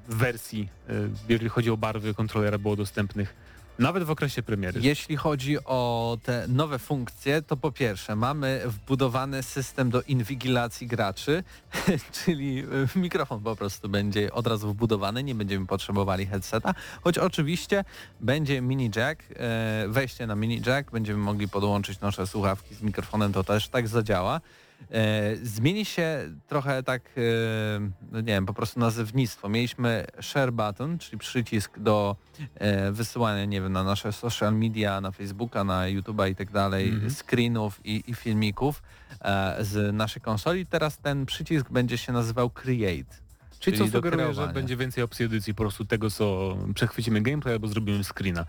wersji, 0.07 0.69
y, 0.89 1.09
jeżeli 1.29 1.49
chodzi 1.49 1.69
o 1.69 1.77
barwy 1.77 2.13
kontrolera 2.13 2.57
było 2.57 2.75
dostępnych. 2.75 3.33
Nawet 3.79 4.03
w 4.03 4.11
okresie 4.11 4.43
premiery. 4.43 4.79
Jeśli 4.83 5.17
chodzi 5.17 5.57
o 5.65 6.17
te 6.23 6.45
nowe 6.47 6.79
funkcje, 6.79 7.41
to 7.41 7.57
po 7.57 7.71
pierwsze 7.71 8.15
mamy 8.15 8.61
wbudowany 8.65 9.43
system 9.43 9.89
do 9.89 10.01
inwigilacji 10.01 10.87
graczy, 10.87 11.43
czyli 12.23 12.59
y, 12.95 12.99
mikrofon 12.99 13.43
po 13.43 13.55
prostu 13.55 13.89
będzie 13.89 14.33
od 14.33 14.47
razu 14.47 14.73
wbudowany, 14.73 15.23
nie 15.23 15.35
będziemy 15.35 15.65
potrzebowali 15.65 16.25
headseta, 16.25 16.73
choć 17.01 17.17
oczywiście 17.17 17.83
będzie 18.19 18.61
mini 18.61 18.91
jack, 18.95 19.23
e, 19.35 19.85
wejście 19.87 20.27
na 20.27 20.35
mini 20.35 20.61
jack, 20.65 20.91
będziemy 20.91 21.19
mogli 21.19 21.47
podłączyć 21.47 21.99
nasze 21.99 22.27
słuchawki 22.27 22.75
z 22.75 22.81
mikrofonem, 22.81 23.33
to 23.33 23.43
też 23.43 23.69
tak 23.69 23.87
zadziała. 23.87 24.41
E, 24.91 25.35
zmieni 25.43 25.85
się 25.85 26.19
trochę 26.47 26.83
tak, 26.83 27.01
e, 27.17 27.21
no 28.11 28.19
nie 28.19 28.25
wiem, 28.33 28.45
po 28.45 28.53
prostu 28.53 28.79
nazewnictwo. 28.79 29.49
Mieliśmy 29.49 30.05
share 30.21 30.53
button, 30.53 30.97
czyli 30.97 31.17
przycisk 31.17 31.79
do 31.79 32.15
e, 32.55 32.91
wysyłania, 32.91 33.45
nie 33.45 33.61
wiem, 33.61 33.71
na 33.73 33.83
nasze 33.83 34.11
social 34.13 34.53
media, 34.55 35.01
na 35.01 35.11
Facebooka, 35.11 35.63
na 35.63 35.81
YouTube'a 35.83 36.29
i 36.31 36.35
tak 36.35 36.51
dalej, 36.51 36.89
Mhm. 36.89 37.11
screenów 37.11 37.85
i, 37.85 38.03
i 38.07 38.13
filmików 38.13 38.83
z 39.59 39.93
naszej 39.95 40.21
konsoli. 40.21 40.65
Teraz 40.65 40.97
ten 40.97 41.25
przycisk 41.25 41.69
będzie 41.69 41.97
się 41.97 42.13
nazywał 42.13 42.49
Create. 42.49 43.26
Czyli 43.59 43.77
co 43.77 43.85
do 43.85 43.91
sugeruje, 43.91 44.33
że 44.33 44.47
będzie 44.47 44.77
więcej 44.77 45.03
opcji 45.03 45.25
edycji 45.25 45.53
po 45.53 45.63
prostu 45.63 45.85
tego, 45.85 46.09
co 46.09 46.57
przechwycimy 46.75 47.21
gameplay 47.21 47.53
albo 47.53 47.67
zrobimy 47.67 48.03
screena. 48.03 48.45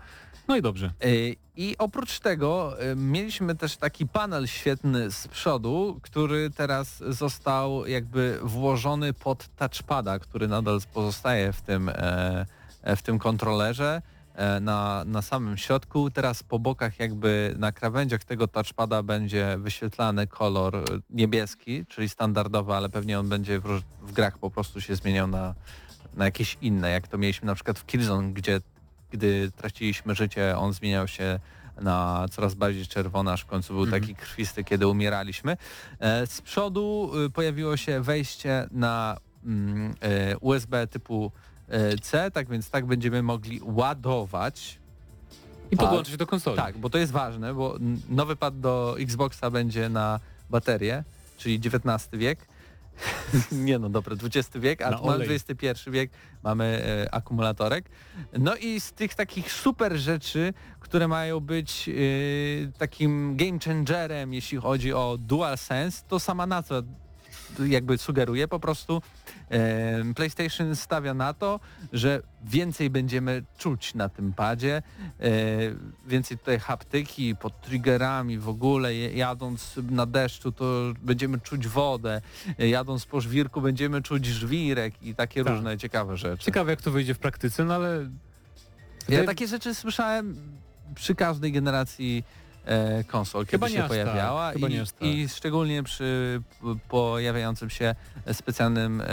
No 0.47 0.55
i 0.55 0.61
dobrze. 0.61 0.91
Y, 1.05 1.35
I 1.55 1.75
oprócz 1.77 2.19
tego 2.19 2.75
y, 2.91 2.95
mieliśmy 2.95 3.55
też 3.55 3.77
taki 3.77 4.07
panel 4.07 4.47
świetny 4.47 5.11
z 5.11 5.27
przodu, 5.27 5.99
który 6.01 6.49
teraz 6.49 7.03
został 7.07 7.87
jakby 7.87 8.39
włożony 8.43 9.13
pod 9.13 9.55
touchpada, 9.55 10.19
który 10.19 10.47
nadal 10.47 10.79
pozostaje 10.93 11.53
w 11.53 11.61
tym, 11.61 11.89
e, 11.89 12.45
e, 12.81 12.95
w 12.95 13.01
tym 13.01 13.19
kontrolerze 13.19 14.01
na, 14.61 15.03
na 15.05 15.21
samym 15.21 15.57
środku. 15.57 16.11
Teraz 16.11 16.43
po 16.43 16.59
bokach 16.59 16.99
jakby 16.99 17.55
na 17.57 17.71
krawędziach 17.71 18.23
tego 18.23 18.47
touchpada 18.47 19.03
będzie 19.03 19.57
wyświetlany 19.59 20.27
kolor 20.27 20.75
e, 20.75 20.81
niebieski, 21.09 21.85
czyli 21.85 22.09
standardowy, 22.09 22.73
ale 22.73 22.89
pewnie 22.89 23.19
on 23.19 23.29
będzie 23.29 23.59
w, 23.59 23.81
w 24.01 24.11
grach 24.11 24.37
po 24.37 24.49
prostu 24.51 24.81
się 24.81 24.95
zmieniał 24.95 25.27
na, 25.27 25.55
na 26.13 26.25
jakieś 26.25 26.57
inne, 26.61 26.89
jak 26.91 27.07
to 27.07 27.17
mieliśmy 27.17 27.45
na 27.45 27.55
przykład 27.55 27.79
w 27.79 27.85
Killzone, 27.85 28.33
gdzie 28.33 28.61
gdy 29.11 29.51
traciliśmy 29.51 30.15
życie, 30.15 30.57
on 30.57 30.73
zmieniał 30.73 31.07
się 31.07 31.39
na 31.81 32.25
coraz 32.31 32.53
bardziej 32.53 32.87
czerwony, 32.87 33.31
aż 33.31 33.41
w 33.41 33.45
końcu 33.45 33.73
był 33.73 33.83
Mhm. 33.83 34.01
taki 34.01 34.15
krwisty, 34.15 34.63
kiedy 34.63 34.87
umieraliśmy. 34.87 35.57
E, 35.99 36.27
Z 36.27 36.41
przodu 36.41 37.11
y, 37.25 37.29
pojawiło 37.29 37.77
się 37.77 38.01
wejście 38.01 38.67
na 38.71 39.17
mm, 39.45 39.93
e, 40.01 40.37
USB 40.37 40.87
typu 40.87 41.31
e, 41.35 41.58
C, 42.01 42.31
tak 42.31 42.49
więc 42.49 42.69
tak 42.69 42.85
będziemy 42.85 43.23
mogli 43.23 43.59
ładować. 43.63 44.79
I 45.71 45.77
Pad. 45.77 45.85
podłączyć 45.85 46.17
do 46.17 46.27
konsoli. 46.27 46.57
Tak, 46.57 46.77
bo 46.77 46.89
to 46.89 46.97
jest 46.97 47.11
ważne, 47.11 47.53
bo 47.53 47.77
nowy 48.09 48.35
pad 48.35 48.59
do 48.59 48.95
Xboxa 48.99 49.51
będzie 49.51 49.89
na 49.89 50.19
baterię, 50.49 51.03
czyli 51.37 51.55
XIX 51.55 52.09
wiek. 52.13 52.47
Nie 53.51 53.79
no, 53.79 53.89
dobra, 53.89 54.15
XX 54.23 54.57
wiek, 54.57 54.81
a 54.81 55.01
mamy. 55.01 55.25
XXI 55.25 55.67
wiek, 55.91 56.11
mamy 56.43 56.83
e, 56.85 57.13
akumulatorek. 57.13 57.89
No 58.37 58.55
i 58.55 58.79
z 58.79 58.91
tych 58.93 59.15
takich 59.15 59.51
super 59.51 59.97
rzeczy, 59.97 60.53
które 60.79 61.07
mają 61.07 61.39
być 61.39 61.89
e, 61.89 61.91
takim 62.77 63.37
game 63.37 63.59
changerem, 63.65 64.33
jeśli 64.33 64.57
chodzi 64.57 64.93
o 64.93 65.17
DualSense, 65.19 66.03
to 66.07 66.19
sama 66.19 66.45
nazwa 66.45 66.81
jakby 67.67 67.97
sugeruje 67.97 68.47
po 68.47 68.59
prostu 68.59 68.97
e, 68.97 69.01
PlayStation 70.15 70.75
stawia 70.75 71.13
na 71.13 71.33
to, 71.33 71.59
że 71.93 72.21
więcej 72.43 72.89
będziemy 72.89 73.43
czuć 73.57 73.93
na 73.93 74.09
tym 74.09 74.33
padzie, 74.33 74.81
e, 75.19 75.31
więcej 76.07 76.37
tutaj 76.37 76.59
haptyki 76.59 77.35
pod 77.35 77.61
triggerami 77.61 78.37
w 78.37 78.49
ogóle, 78.49 78.95
jadąc 78.95 79.79
na 79.91 80.05
deszczu 80.05 80.51
to 80.51 80.93
będziemy 81.01 81.39
czuć 81.39 81.67
wodę, 81.67 82.21
e, 82.59 82.67
jadąc 82.67 83.05
po 83.05 83.21
żwirku 83.21 83.61
będziemy 83.61 84.01
czuć 84.01 84.25
żwirek 84.25 85.03
i 85.03 85.15
takie 85.15 85.43
Tak. 85.43 85.53
różne 85.53 85.77
ciekawe 85.77 86.17
rzeczy. 86.17 86.45
Ciekawe 86.45 86.71
jak 86.71 86.81
to 86.81 86.91
wyjdzie 86.91 87.13
w 87.13 87.19
praktyce, 87.19 87.65
no 87.65 87.75
ale... 87.75 88.09
Ja 89.09 89.23
takie 89.23 89.47
rzeczy 89.47 89.75
słyszałem 89.75 90.35
przy 90.95 91.15
każdej 91.15 91.51
generacji 91.51 92.23
e, 92.65 93.03
konsol, 93.03 93.45
kiedy 93.45 93.51
Chyba 93.51 93.67
nie 93.67 93.73
się 93.73 93.83
aż 93.83 93.89
pojawiała 93.89 94.47
tak, 94.47 94.53
chyba 94.53 94.67
i, 94.67 94.71
nie 94.71 94.81
aż 94.81 94.91
tak. 94.91 95.03
i 95.03 95.29
szczególnie 95.29 95.83
przy 95.83 96.41
pojawiającym 96.89 97.69
się 97.69 97.95
specjalnym 98.33 99.01
e, 99.01 99.05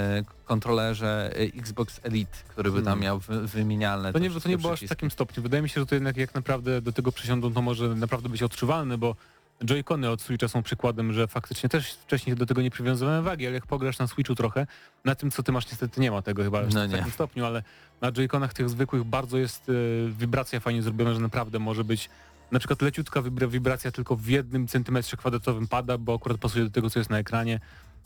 kontrolerze 0.45 1.31
e, 1.33 1.39
Xbox 1.39 2.01
Elite, 2.03 2.37
który 2.49 2.71
by 2.71 2.79
tam 2.79 2.85
Hmm. 2.85 3.05
miał 3.05 3.19
wy, 3.19 3.47
wymienialne 3.47 4.13
To 4.13 4.19
nie, 4.19 4.31
to 4.31 4.49
nie 4.49 4.59
było 4.59 4.73
aż 4.73 4.81
w 4.81 4.89
takim 4.89 5.11
stopniu. 5.11 5.43
Wydaje 5.43 5.63
mi 5.63 5.69
się, 5.69 5.81
że 5.81 5.87
to 5.87 5.95
jednak 5.95 6.17
jak 6.17 6.35
naprawdę 6.35 6.83
do 6.83 6.93
tego 6.93 7.13
przysiądą, 7.13 7.53
to 7.53 7.63
może 7.63 7.89
naprawdę 7.89 8.29
być 8.29 8.43
odczuwalne, 8.43 8.99
bo 8.99 9.17
Joy-Cony 9.65 10.11
od 10.11 10.23
Switcha 10.23 10.49
są 10.49 10.63
przykładem, 10.63 11.13
że 11.13 11.29
faktycznie 11.29 11.69
też 11.69 11.93
wcześniej 11.93 12.37
do 12.37 12.47
tego 12.47 12.63
nie 12.63 12.71
przywiązywałem 12.71 13.25
wagi, 13.25 13.47
ale 13.47 13.55
jak 13.55 13.67
pograsz 13.67 13.99
na 13.99 14.07
Switchu 14.07 14.35
trochę, 14.35 14.67
na 15.05 15.15
tym 15.15 15.31
co 15.31 15.43
ty 15.43 15.53
masz 15.53 15.67
niestety 15.67 16.01
nie 16.01 16.11
ma 16.11 16.23
tego 16.23 16.43
chyba 16.43 16.63
No 16.63 16.89
w 16.89 16.91
takim 16.91 17.13
stopniu, 17.13 17.45
ale 17.45 17.63
na 18.01 18.13
Joy-Conach 18.13 18.53
tych 18.53 18.69
zwykłych 18.69 19.05
bardzo 19.05 19.39
jest 19.39 19.69
e, 19.69 19.73
wibracja 20.11 20.61
fajnie 20.61 20.83
zrobiona, 20.83 21.15
że 21.15 21.21
naprawdę 21.21 21.59
może 21.59 21.85
być 21.85 22.11
na 22.51 22.59
przykład 22.59 22.83
leciutka 22.83 23.23
wibra- 23.23 23.51
wibracja 23.51 23.91
tylko 23.91 24.17
w 24.17 24.27
jednym 24.27 24.69
centymetrze 24.69 25.17
kwadratowym 25.17 25.69
pada, 25.69 25.99
bo 25.99 26.15
akurat 26.15 26.39
pasuje 26.39 26.65
do 26.65 26.71
tego, 26.71 26.91
co 26.91 26.99
jest 26.99 27.11
na 27.11 27.19
ekranie, 27.19 27.61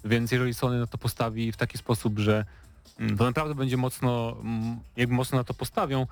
więc 0.04 0.32
jeżeli 0.32 0.54
Sony 0.54 0.80
na 0.80 0.86
to 0.86 0.98
postawi 0.98 1.52
w 1.52 1.56
taki 1.56 1.78
sposób, 1.78 2.18
że 2.18 2.44
mm, 2.98 3.18
to 3.18 3.24
naprawdę 3.24 3.54
będzie 3.54 3.76
mocno, 3.76 4.36
mm, 4.40 4.80
jak 4.96 5.10
mocno 5.10 5.38
na 5.38 5.44
to 5.44 5.54
postawią, 5.54 6.06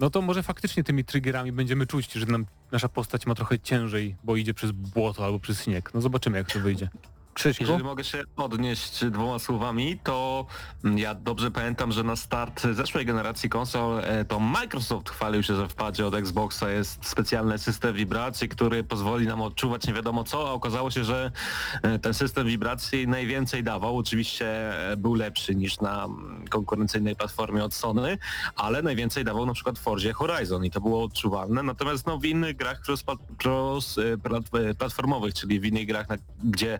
no 0.00 0.10
to 0.10 0.22
może 0.22 0.42
faktycznie 0.42 0.84
tymi 0.84 1.04
triggerami 1.04 1.52
będziemy 1.52 1.86
czuć, 1.86 2.12
że 2.12 2.26
nam 2.26 2.46
nasza 2.72 2.88
postać 2.88 3.26
ma 3.26 3.34
trochę 3.34 3.58
ciężej, 3.58 4.16
bo 4.24 4.36
idzie 4.36 4.54
przez 4.54 4.70
błoto 4.72 5.24
albo 5.24 5.38
przez 5.38 5.62
śnieg. 5.62 5.94
No 5.94 6.00
zobaczymy 6.00 6.38
jak 6.38 6.52
to 6.52 6.60
wyjdzie. 6.60 6.88
Krzyśku? 7.36 7.64
Jeżeli 7.64 7.84
mogę 7.84 8.04
się 8.04 8.22
odnieść 8.36 9.04
dwoma 9.04 9.38
słowami, 9.38 9.98
to 10.04 10.46
mm, 10.84 10.98
ja 10.98 11.14
dobrze 11.14 11.50
pamiętam, 11.50 11.92
że 11.92 12.02
na 12.02 12.16
start 12.16 12.62
zeszłej 12.72 13.06
generacji 13.06 13.48
konsol 13.48 14.00
e, 14.04 14.24
to 14.24 14.40
Microsoft 14.40 15.10
chwalił 15.10 15.42
się, 15.42 15.56
że 15.56 15.68
w 15.68 15.74
padzie 15.74 16.06
od 16.06 16.14
Xboxa 16.14 16.70
jest 16.70 17.06
specjalny 17.06 17.58
system 17.58 17.94
wibracji, 17.94 18.48
który 18.48 18.84
pozwoli 18.84 19.26
nam 19.26 19.42
odczuwać 19.42 19.86
nie 19.86 19.92
wiadomo 19.92 20.24
co, 20.24 20.48
a 20.48 20.52
okazało 20.52 20.90
się, 20.90 21.04
że 21.04 21.30
e, 21.82 21.98
ten 21.98 22.14
system 22.14 22.46
wibracji 22.46 23.08
najwięcej 23.08 23.62
dawał. 23.62 23.98
Oczywiście 23.98 24.46
e, 24.92 24.96
był 24.96 25.14
lepszy 25.14 25.54
niż 25.54 25.80
na 25.80 26.04
mm, 26.04 26.48
konkurencyjnej 26.48 27.16
platformie 27.16 27.64
od 27.64 27.74
Sony, 27.74 28.18
ale 28.56 28.82
najwięcej 28.82 29.24
dawał 29.24 29.46
na 29.46 29.52
przykład 29.52 29.78
Forzie 29.78 30.12
Horizon 30.12 30.64
i 30.64 30.70
to 30.70 30.80
było 30.80 31.04
odczuwalne. 31.04 31.62
Natomiast 31.62 32.06
no, 32.06 32.18
w 32.18 32.24
innych 32.24 32.56
grach 32.56 32.80
cross, 32.88 33.04
cross, 33.44 33.98
plat- 34.22 34.74
platformowych, 34.78 35.34
czyli 35.34 35.60
w 35.60 35.64
innych 35.64 35.86
grach, 35.86 36.06
gdzie 36.44 36.78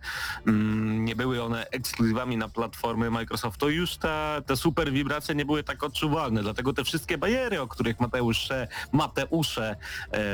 nie 0.86 1.16
były 1.16 1.42
one 1.42 1.70
ekskluzywami 1.70 2.36
na 2.36 2.48
platformy 2.48 3.10
Microsoftu, 3.10 3.70
już 3.70 3.96
ta, 3.96 4.42
te 4.46 4.56
super 4.56 4.92
wibracje 4.92 5.34
nie 5.34 5.44
były 5.44 5.62
tak 5.62 5.82
odczuwalne. 5.82 6.42
Dlatego 6.42 6.72
te 6.72 6.84
wszystkie 6.84 7.18
bariery, 7.18 7.60
o 7.60 7.68
których 7.68 8.00
Mateusze, 8.00 8.68
Mateusze 8.92 9.76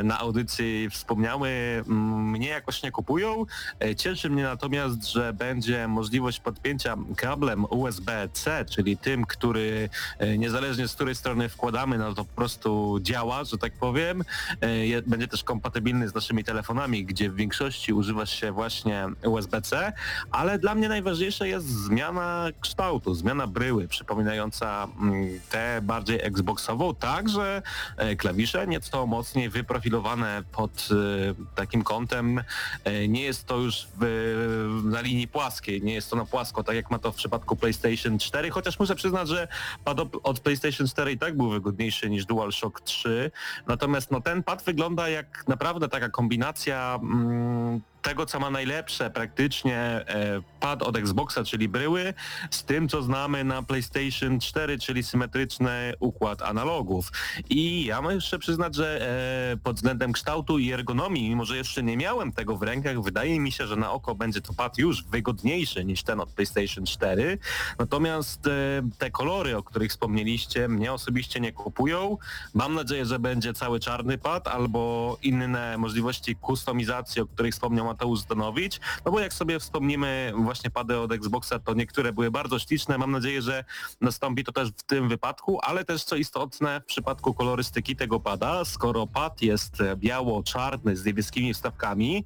na 0.04 0.18
audycji 0.18 0.90
wspomniały, 0.90 1.48
mm, 1.48 2.30
mnie 2.30 2.48
jakoś 2.48 2.82
nie 2.82 2.90
kupują. 2.90 3.46
E, 3.80 3.96
Cieszy 3.96 4.30
mnie 4.30 4.42
natomiast, 4.42 5.12
że 5.12 5.32
będzie 5.32 5.88
możliwość 5.88 6.40
podpięcia 6.40 6.96
kablem 7.16 7.64
USB-C, 7.70 8.64
czyli 8.70 8.96
tym, 8.96 9.24
który 9.26 9.88
e, 10.18 10.38
niezależnie 10.38 10.88
z 10.88 10.94
której 10.94 11.14
strony 11.14 11.48
wkładamy, 11.48 11.98
no 11.98 12.14
to 12.14 12.24
po 12.24 12.34
prostu 12.34 12.98
działa, 13.00 13.44
że 13.44 13.58
tak 13.58 13.72
powiem. 13.72 14.24
E, 14.60 15.02
Będzie 15.06 15.28
też 15.28 15.44
kompatybilny 15.44 16.08
z 16.08 16.14
naszymi 16.14 16.44
telefonami, 16.44 17.04
gdzie 17.04 17.30
w 17.30 17.34
większości 17.34 17.92
używa 17.92 18.26
się 18.26 18.52
właśnie 18.52 19.06
USB-C, 19.24 19.92
ale 20.30 20.58
dla 20.58 20.74
mnie 20.74 20.88
najważniejsze 20.88 21.48
jest 21.48 21.66
zmiana 21.66 22.48
kształtu, 22.60 23.14
zmiana 23.14 23.46
bryły, 23.46 23.88
przypominająca 23.88 24.88
mm, 25.00 25.40
tę 25.50 25.80
bardziej 25.82 26.18
Xboxową, 26.22 26.94
tak, 26.94 27.28
że 27.28 27.62
e, 27.96 28.16
klawisze 28.16 28.66
nieco 28.66 29.06
mocniej 29.06 29.48
wyprofilowane 29.48 30.42
pod 30.52 30.88
e, 30.90 31.54
takim 31.54 31.82
kątem. 31.82 32.42
E, 32.84 33.08
Nie 33.08 33.22
jest 33.22 33.44
to 33.44 33.56
już 33.56 33.88
w, 34.00 34.82
na 34.84 35.00
linii 35.00 35.28
płaskiej, 35.28 35.82
nie 35.82 35.94
jest 35.94 36.10
to 36.10 36.16
na 36.16 36.24
płasko, 36.24 36.64
tak 36.64 36.76
jak 36.76 36.90
ma 36.90 36.98
to 36.98 37.12
w 37.12 37.14
przypadku 37.14 37.56
PlayStation 37.56 38.18
4, 38.18 38.50
chociaż 38.50 38.78
muszę 38.78 38.94
przyznać, 38.94 39.28
że 39.28 39.48
pad 39.84 39.98
od 40.22 40.40
PlayStation 40.40 40.86
4 40.86 41.12
i 41.12 41.18
tak 41.18 41.36
był 41.36 41.50
wygodniejszy 41.50 42.10
niż 42.10 42.26
DualShock 42.26 42.80
3. 42.80 43.30
Natomiast 43.66 44.10
no, 44.10 44.20
ten 44.20 44.42
pad 44.42 44.62
wygląda 44.62 45.08
jak 45.08 45.44
naprawdę 45.48 45.88
taka 45.88 46.08
kombinacja 46.08 46.98
mm, 47.02 47.80
tego, 48.02 48.26
co 48.26 48.40
ma 48.40 48.50
najlepsze 48.50 49.10
praktycznie 49.10 49.76
e, 49.76 50.42
pad 50.60 50.82
od 50.82 50.96
Xboxa, 50.96 51.44
czyli 51.44 51.68
bryły, 51.68 52.14
z 52.50 52.64
tym, 52.64 52.88
co 52.88 53.02
znamy 53.02 53.44
na 53.44 53.62
PlayStation 53.62 54.40
4, 54.40 54.78
czyli 54.78 55.02
symetryczny 55.02 55.94
układ 56.00 56.42
analogów. 56.42 57.12
I 57.50 57.84
ja 57.84 58.02
muszę 58.02 58.38
przyznać, 58.38 58.74
że 58.74 59.08
e, 59.52 59.56
pod 59.56 59.76
względem 59.76 60.12
kształtu 60.12 60.58
i 60.58 60.72
ergonomii, 60.72 61.28
mimo 61.28 61.44
że 61.44 61.56
jeszcze 61.56 61.82
nie 61.82 61.96
miałem 61.96 62.32
tego 62.32 62.56
w 62.56 62.62
rękach, 62.62 63.02
wydaje 63.02 63.40
mi 63.40 63.52
się, 63.52 63.66
że 63.66 63.76
na 63.76 63.92
oko 63.92 64.14
będzie 64.14 64.40
to 64.40 64.52
pad 64.52 64.78
już 64.78 65.04
wygodniejszy 65.04 65.84
niż 65.84 66.02
ten 66.02 66.20
od 66.20 66.30
PlayStation 66.30 66.86
4. 66.86 67.38
Natomiast 67.78 68.46
e, 68.46 68.50
te 68.98 69.10
kolory, 69.10 69.56
o 69.56 69.62
których 69.62 69.90
wspomnieliście, 69.90 70.68
mnie 70.68 70.92
osobiście 70.92 71.40
nie 71.40 71.52
kupują. 71.52 72.18
Mam 72.54 72.74
nadzieję, 72.74 73.06
że 73.06 73.18
będzie 73.18 73.52
cały 73.54 73.80
czarny 73.80 74.18
pad 74.18 74.48
albo 74.48 75.18
inne 75.22 75.78
możliwości 75.78 76.36
kustomizacji, 76.36 77.22
o 77.22 77.26
których 77.26 77.52
wspomniał 77.54 77.91
Mateusz 77.92 78.20
Zdanowicz. 78.20 78.80
No 79.04 79.12
bo 79.12 79.20
jak 79.20 79.32
sobie 79.32 79.60
wspomnimy 79.60 80.32
właśnie 80.36 80.70
pady 80.70 80.98
od 80.98 81.12
Xboxa, 81.12 81.58
to 81.58 81.74
niektóre 81.74 82.12
były 82.12 82.30
bardzo 82.30 82.58
śliczne. 82.58 82.98
Mam 82.98 83.10
nadzieję, 83.10 83.42
że 83.42 83.64
nastąpi 84.00 84.44
to 84.44 84.52
też 84.52 84.68
w 84.68 84.82
tym 84.82 85.08
wypadku, 85.08 85.58
ale 85.62 85.84
też 85.84 86.04
co 86.04 86.16
istotne 86.16 86.80
w 86.80 86.84
przypadku 86.84 87.34
kolorystyki 87.34 87.96
tego 87.96 88.20
pada, 88.20 88.64
skoro 88.64 89.06
pad 89.06 89.42
jest 89.42 89.78
biało-czarny 89.96 90.96
z 90.96 91.04
niebieskimi 91.04 91.54
wstawkami, 91.54 92.24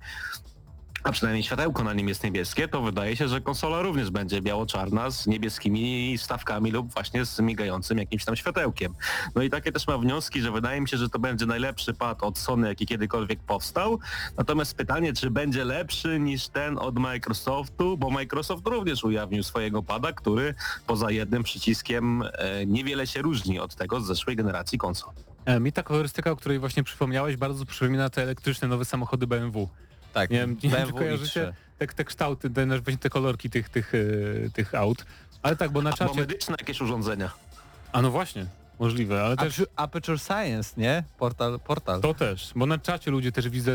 a 1.06 1.12
przynajmniej 1.12 1.42
światełko 1.42 1.84
na 1.84 1.92
nim 1.92 2.08
jest 2.08 2.24
niebieskie, 2.24 2.68
to 2.68 2.82
wydaje 2.82 3.16
się, 3.16 3.28
że 3.28 3.40
konsola 3.40 3.82
również 3.82 4.10
będzie 4.10 4.42
biało-czarna 4.42 5.10
z 5.10 5.26
niebieskimi 5.26 6.14
stawkami 6.18 6.70
lub 6.70 6.92
właśnie 6.92 7.24
z 7.24 7.40
migającym 7.40 7.98
jakimś 7.98 8.24
tam 8.24 8.36
światełkiem. 8.36 8.94
No 9.34 9.42
i 9.42 9.50
takie 9.50 9.72
też 9.72 9.86
mam 9.86 10.00
wnioski, 10.00 10.40
że 10.40 10.52
wydaje 10.52 10.80
mi 10.80 10.88
się, 10.88 10.96
że 10.96 11.08
to 11.08 11.18
będzie 11.18 11.46
najlepszy 11.46 11.94
pad 11.94 12.22
od 12.22 12.38
Sony, 12.38 12.68
jaki 12.68 12.86
kiedykolwiek 12.86 13.40
powstał. 13.40 13.98
Natomiast 14.38 14.74
pytanie, 14.74 15.12
czy 15.12 15.30
będzie 15.30 15.64
lepszy 15.64 16.20
niż 16.20 16.48
ten 16.48 16.78
od 16.78 16.98
Microsoftu, 16.98 17.98
bo 17.98 18.10
Microsoft 18.10 18.66
również 18.66 19.04
ujawnił 19.04 19.42
swojego 19.42 19.82
pada, 19.82 20.12
który 20.12 20.54
poza 20.86 21.10
jednym 21.10 21.42
przyciskiem 21.42 22.22
e, 22.22 22.66
niewiele 22.66 23.06
się 23.06 23.22
różni 23.22 23.60
od 23.60 23.74
tego 23.74 24.00
z 24.00 24.06
zeszłej 24.06 24.36
generacji 24.36 24.78
konsol. 24.78 25.10
E, 25.44 25.60
Mi 25.60 25.72
ta 25.72 25.82
kolorystyka, 25.82 26.30
o 26.30 26.36
której 26.36 26.58
właśnie 26.58 26.82
przypomniałeś, 26.84 27.36
bardzo 27.36 27.66
przypomina 27.66 28.10
te 28.10 28.22
elektryczne 28.22 28.68
nowe 28.68 28.84
samochody 28.84 29.26
BMW. 29.26 29.68
Tak, 30.16 30.30
Nie 30.30 30.38
wiem, 30.38 30.56
czy 30.56 30.68
BMW 30.68 30.94
kojarzycie 30.94 31.40
i3. 31.40 31.52
te, 31.78 31.86
te 31.86 32.04
kształty, 32.04 32.50
te, 32.50 32.66
właśnie 32.66 32.98
te 32.98 33.10
kolorki 33.10 33.50
tych, 33.50 33.68
tych, 33.68 33.92
e, 33.94 34.50
tych 34.50 34.74
aut. 34.74 35.04
Ale 35.42 35.56
tak, 35.56 35.70
bo 35.70 35.82
na 35.82 35.90
Albo 35.90 35.98
czacie... 35.98 36.20
medyczne 36.20 36.56
jakieś 36.58 36.80
urządzenia. 36.80 37.30
A 37.92 38.02
no 38.02 38.10
właśnie, 38.10 38.46
możliwe, 38.78 39.22
ale 39.22 39.36
też... 39.36 39.62
Aperture, 39.76 40.18
Science, 40.20 40.74
nie? 40.76 41.04
Portal, 41.18 41.60
portal. 41.60 42.00
To 42.00 42.14
też, 42.14 42.52
bo 42.54 42.66
na 42.66 42.78
czacie 42.78 43.10
ludzie 43.10 43.32
też 43.32 43.48
widzę 43.48 43.72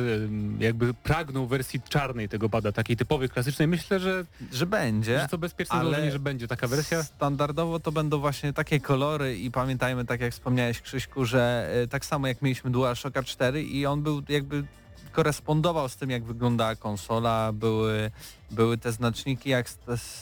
jakby 0.60 0.94
pragną 0.94 1.48
wersji 1.48 1.82
czarnej 1.89 2.30
tego 2.30 2.50
pada, 2.50 2.72
takiej 2.72 2.98
typowej, 2.98 3.30
klasycznej. 3.30 3.68
Myślę, 3.68 4.00
że, 4.00 4.26
Że 4.52 4.66
będzie. 4.66 5.20
że 5.20 5.28
to 5.28 5.38
bezpieczne 5.38 5.76
ale 5.76 5.84
założenie, 5.89 6.12
że 6.12 6.20
będzie 6.20 6.48
taka 6.48 6.68
wersja. 6.68 7.04
Standardowo 7.04 7.80
to 7.80 7.92
będą 7.92 8.20
właśnie 8.20 8.54
takie 8.54 8.80
kolory 8.80 9.38
i 9.38 9.52
pamiętajmy, 9.52 10.06
tak 10.06 10.22
jak 10.22 10.34
wspomniałeś 10.34 10.82
Krzyśku, 10.82 11.26
że 11.26 11.70
e, 11.84 11.88
tak 11.88 12.06
samo 12.06 12.28
jak 12.28 12.42
mieliśmy 12.42 12.72
DualShocka 12.72 13.24
4 13.24 13.64
i 13.64 13.86
on 13.86 14.04
był 14.04 14.22
jakby 14.30 14.64
korespondował 15.12 15.89
z 15.89 15.95
tym, 15.95 16.09
jak 16.09 16.24
wyglądała 16.24 16.76
konsola, 16.76 17.51
były, 17.53 18.12
były 18.51 18.78
te 18.78 18.91
znaczniki 18.91 19.49
jak 19.49 19.70
z, 19.70 19.78
z, 19.88 20.22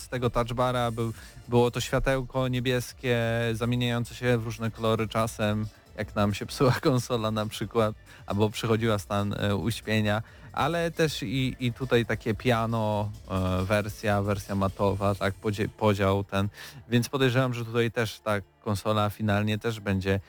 z 0.00 0.08
tego 0.08 0.30
touchbara, 0.30 0.90
był, 0.90 1.12
było 1.48 1.70
to 1.70 1.80
światełko 1.80 2.48
niebieskie 2.48 3.18
zamieniające 3.52 4.14
się 4.14 4.38
w 4.38 4.44
różne 4.44 4.70
kolory 4.70 5.08
czasem, 5.08 5.66
jak 5.96 6.14
nam 6.14 6.34
się 6.34 6.46
psuła 6.46 6.72
konsola 6.90 7.30
na 7.30 7.46
przykład, 7.46 7.94
albo 8.26 8.50
przychodziła 8.50 8.98
stan 8.98 9.34
e, 9.38 9.56
uśpienia, 9.56 10.22
ale 10.52 10.90
też 10.90 11.22
i, 11.22 11.56
i 11.60 11.72
tutaj 11.72 12.06
takie 12.06 12.34
piano 12.34 13.10
e, 13.30 13.64
wersja, 13.64 14.22
wersja 14.22 14.54
matowa, 14.54 15.14
tak, 15.14 15.34
podział 15.76 16.24
ten, 16.24 16.48
więc 16.88 17.08
podejrzewam, 17.08 17.54
że 17.54 17.64
tutaj 17.64 17.90
też 17.90 18.20
ta 18.20 18.32
konsola 18.64 19.10
finalnie 19.10 19.58
też 19.58 19.80
będzie 19.80 20.20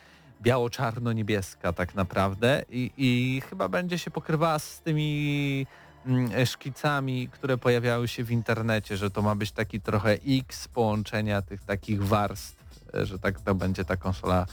biało-czarno-niebieska 0.43 1.73
tak 1.73 1.95
naprawdę 1.95 2.63
i, 2.69 2.91
i 2.97 3.41
chyba 3.41 3.69
będzie 3.69 3.97
się 3.99 4.11
pokrywała 4.11 4.59
z 4.59 4.81
tymi 4.81 5.67
mm, 6.05 6.45
szkicami, 6.45 7.29
które 7.31 7.57
pojawiały 7.57 8.07
się 8.07 8.23
w 8.23 8.31
internecie, 8.31 8.97
że 8.97 9.09
to 9.11 9.21
ma 9.21 9.35
być 9.35 9.51
taki 9.51 9.81
trochę 9.81 10.17
X 10.27 10.67
połączenia 10.67 11.41
tych 11.41 11.63
takich 11.63 12.03
warstw, 12.03 12.63
e, 12.93 13.05
że 13.05 13.19
tak 13.19 13.41
to 13.41 13.55
będzie 13.55 13.85
ta 13.85 13.97
konsola 13.97 14.45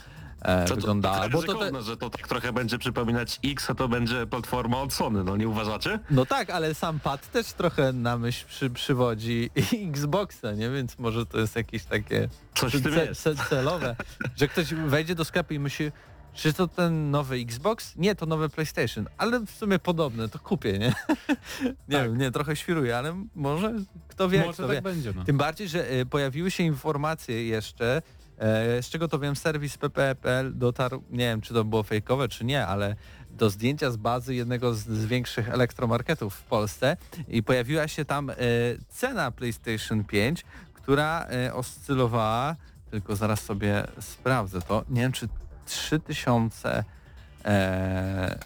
e, 0.42 0.62
To, 0.64 0.68
to, 0.68 0.76
wyglądała. 0.76 1.16
to, 1.20 1.30
Bo 1.30 1.42
to, 1.42 1.46
te, 1.46 1.52
ryzykowne, 1.52 1.82
że 1.82 1.96
to 1.96 2.10
tak 2.10 2.28
trochę 2.28 2.52
będzie 2.52 2.78
przypominać 2.78 3.40
X, 3.44 3.70
a 3.70 3.74
to 3.74 3.88
będzie 3.88 4.26
platforma 4.26 4.78
od 4.82 4.92
Sony, 4.92 5.24
no 5.24 5.36
nie 5.36 5.48
uważacie? 5.48 5.98
no 6.10 6.26
tak, 6.26 6.50
ale 6.50 6.74
sam 6.74 7.00
pad 7.00 7.30
też 7.30 7.52
trochę 7.52 7.92
na 7.92 8.18
myśl 8.18 8.46
przy, 8.46 8.70
przywodzi 8.70 9.50
Xboxa, 9.90 10.52
nie? 10.52 10.70
Więc 10.70 10.98
może 10.98 11.26
to 11.26 11.38
jest 11.38 11.56
jakieś 11.56 11.84
takie 11.84 12.28
Coś 12.54 12.72
ce- 12.74 13.06
jest. 13.06 13.22
ce- 13.26 13.48
celowe, 13.48 13.96
że 14.36 14.48
ktoś 14.48 14.74
wejdzie 14.74 15.14
do 15.14 15.24
sklepu 15.24 15.54
i 15.54 15.58
myśli, 15.58 15.92
czy 16.34 16.52
to 16.52 16.68
ten 16.68 17.10
nowy 17.10 17.36
Xbox? 17.36 17.96
Nie, 17.96 18.14
to 18.14 18.26
nowe 18.26 18.48
PlayStation, 18.48 19.06
ale 19.18 19.40
w 19.40 19.50
sumie 19.50 19.78
podobne, 19.78 20.28
to 20.28 20.38
kupię, 20.38 20.78
nie? 20.78 20.78
nie 21.88 21.96
Tak. 21.98 22.04
wiem, 22.04 22.18
nie, 22.18 22.30
trochę 22.30 22.56
świruję, 22.56 22.98
ale 22.98 23.24
może 23.34 23.72
kto 24.08 24.28
wie, 24.28 24.38
Może 24.40 24.52
kto 24.52 24.62
tak 24.66 24.76
wie. 24.76 24.82
będzie, 24.82 25.12
no. 25.16 25.24
Tym 25.24 25.36
bardziej, 25.38 25.68
że 25.68 25.92
y, 25.92 26.06
pojawiły 26.06 26.50
się 26.50 26.62
informacje 26.62 27.46
jeszcze, 27.46 28.02
z 28.82 28.88
czego 28.88 29.08
to 29.08 29.18
wiem, 29.18 29.36
serwis 29.36 29.78
pp.pl 29.78 30.58
dotarł, 30.58 31.02
nie 31.10 31.24
wiem 31.24 31.40
czy 31.40 31.54
to 31.54 31.64
było 31.64 31.82
fejkowe 31.82 32.28
czy 32.28 32.44
nie, 32.44 32.66
ale 32.66 32.96
do 33.30 33.50
zdjęcia 33.50 33.90
z 33.90 33.96
bazy 33.96 34.34
jednego 34.34 34.74
z, 34.74 34.78
z 34.78 35.06
większych 35.06 35.48
elektromarketów 35.48 36.34
w 36.34 36.42
Polsce 36.42 36.96
i 37.28 37.42
pojawiła 37.42 37.88
się 37.88 38.04
tam 38.04 38.30
e, 38.30 38.34
cena 38.88 39.30
PlayStation 39.30 40.04
5, 40.04 40.44
która 40.74 41.26
e, 41.26 41.54
oscylowała, 41.54 42.56
tylko 42.90 43.16
zaraz 43.16 43.40
sobie 43.40 43.86
sprawdzę 44.00 44.60
to, 44.60 44.84
nie 44.88 45.00
wiem 45.00 45.12
czy 45.12 45.28
3000 45.66 46.84
e, 47.44 48.38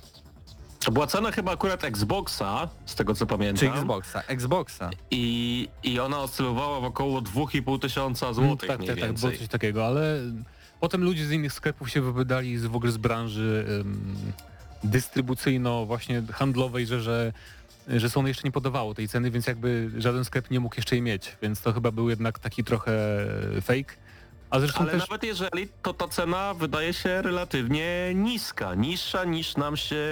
To 0.84 0.92
była 0.92 1.06
cena 1.06 1.32
chyba 1.32 1.52
akurat 1.52 1.84
Xboxa, 1.84 2.68
z 2.86 2.94
tego 2.94 3.14
co 3.14 3.26
pamiętam. 3.26 3.72
czy 3.72 3.78
Xboxa, 3.78 4.22
Xboxa. 4.22 4.90
I, 5.10 5.68
I 5.82 6.00
ona 6.00 6.18
oscylowała 6.18 6.80
w 6.80 6.84
około 6.84 7.20
2,5 7.22 7.78
tysiąca 7.80 8.26
Mm, 8.26 8.34
złotych 8.34 8.68
tak, 8.68 8.78
mniej 8.78 8.88
tak, 8.88 8.98
tak, 8.98 9.08
więcej. 9.08 9.28
było 9.30 9.38
coś 9.40 9.48
takiego, 9.48 9.86
ale 9.86 10.20
potem 10.80 11.04
ludzie 11.04 11.26
z 11.26 11.30
innych 11.32 11.52
sklepów 11.52 11.90
się 11.90 12.00
wypowiadali 12.00 12.58
z, 12.58 12.66
w 12.66 12.76
ogóle 12.76 12.92
z 12.92 12.96
branży 12.96 13.66
dystrybucyjno 14.84 15.86
właśnie 15.86 16.22
handlowej, 16.32 16.86
że, 16.86 17.00
że 17.00 17.32
że 17.88 18.10
Sony 18.10 18.28
jeszcze 18.28 18.42
nie 18.48 18.52
podawało 18.52 18.94
tej 18.94 19.08
ceny, 19.08 19.30
więc 19.30 19.46
jakby 19.46 19.90
żaden 19.98 20.24
sklep 20.24 20.50
nie 20.50 20.60
mógł 20.60 20.76
jeszcze 20.76 20.96
jej 20.96 21.02
mieć, 21.02 21.36
więc 21.42 21.60
to 21.60 21.72
chyba 21.72 21.90
był 21.90 22.10
jednak 22.10 22.38
taki 22.38 22.64
trochę 22.64 22.92
fake. 23.62 23.94
A 24.54 24.60
zresztą 24.60 24.80
Ale 24.80 24.92
też... 24.92 25.00
nawet 25.00 25.22
jeżeli, 25.22 25.68
to 25.82 25.94
ta 25.94 26.08
cena 26.08 26.54
wydaje 26.54 26.92
się 26.92 27.22
relatywnie 27.22 28.12
niska, 28.14 28.74
niższa 28.74 29.24
niż 29.24 29.56
nam 29.56 29.76
się 29.76 30.04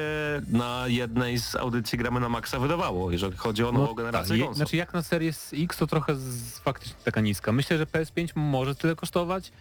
na 0.48 0.84
jednej 0.86 1.38
z 1.38 1.56
audycji 1.56 1.98
Gramy 1.98 2.20
na 2.20 2.28
Maxa 2.28 2.58
wydawało, 2.58 3.10
jeżeli 3.10 3.36
chodzi 3.36 3.64
o 3.64 3.72
nową 3.72 3.94
generację 3.94 4.38
tak, 4.38 4.48
je-. 4.48 4.54
Znaczy 4.54 4.76
jak 4.76 4.94
na 4.94 5.02
Series 5.02 5.50
X 5.54 5.76
to 5.76 5.86
trochę 5.86 6.16
z, 6.16 6.58
faktycznie 6.58 6.96
taka 7.04 7.20
niska. 7.20 7.52
Myślę, 7.52 7.78
że 7.78 7.86
PS5 7.86 8.28
może 8.34 8.74
tyle 8.74 8.96
kosztować, 8.96 9.52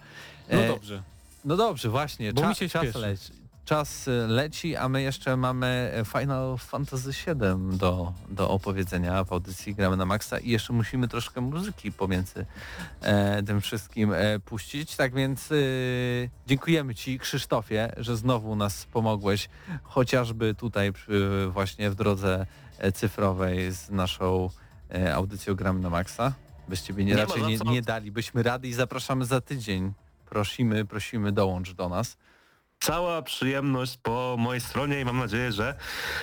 No 0.51 0.59
E, 0.59 0.67
dobrze. 0.67 1.03
No 1.45 1.55
dobrze, 1.57 1.89
właśnie. 1.89 2.33
Bo 2.33 2.41
Cza- 2.41 2.49
mi 2.49 2.55
się 2.55 2.69
czas 2.69 2.95
leci. 2.95 3.41
Czas 3.65 4.07
e, 4.07 4.11
leci, 4.11 4.75
a 4.75 4.89
my 4.89 5.01
jeszcze 5.01 5.37
mamy 5.37 5.91
e, 5.95 6.05
Final 6.05 6.57
Fantasy 6.57 7.11
VII 7.11 7.77
do, 7.77 8.13
do 8.29 8.49
opowiedzenia 8.49 9.23
w 9.23 9.33
audycji 9.33 9.75
Gramy 9.75 9.97
na 9.97 10.05
Maxa 10.05 10.39
i 10.39 10.49
jeszcze 10.49 10.73
musimy 10.73 11.07
troszkę 11.07 11.41
muzyki 11.41 11.91
pomiędzy 11.91 12.45
e, 13.01 13.43
tym 13.43 13.61
wszystkim 13.61 14.13
puścić. 14.45 14.95
Tak 14.95 15.13
więc 15.13 15.49
dziękujemy 16.47 16.95
Ci 16.95 17.19
Krzysztofie, 17.19 17.93
że 17.97 18.17
znowu 18.17 18.55
nas 18.55 18.85
pomogłeś, 18.85 19.49
chociażby 19.83 20.55
tutaj 20.55 20.93
przy, 20.93 21.47
właśnie 21.51 21.89
w 21.89 21.95
drodze 21.95 22.45
cyfrowej 22.93 23.71
z 23.71 23.89
naszą 23.89 24.49
e, 24.93 25.15
audycją 25.15 25.55
Gramy 25.55 25.79
na 25.79 25.89
Maxa. 25.89 26.33
Bez 26.67 26.83
Ciebie 26.83 27.05
nie, 27.05 27.11
Nie 27.11 27.17
raczej 27.17 27.43
nie, 27.43 27.57
nie 27.57 27.81
dalibyśmy 27.81 28.43
rady 28.43 28.67
i 28.67 28.73
zapraszamy 28.73 29.25
za 29.25 29.41
tydzień. 29.41 29.93
Prosimy, 30.29 30.85
prosimy, 30.85 31.31
dołącz 31.31 31.73
do 31.73 31.89
nas. 31.89 32.17
Cała 32.79 33.21
przyjemność 33.21 33.97
po 33.97 34.35
mojej 34.39 34.61
stronie 34.61 35.01
i 35.01 35.05
mam 35.05 35.17
nadzieję, 35.17 35.51
że 35.51 35.75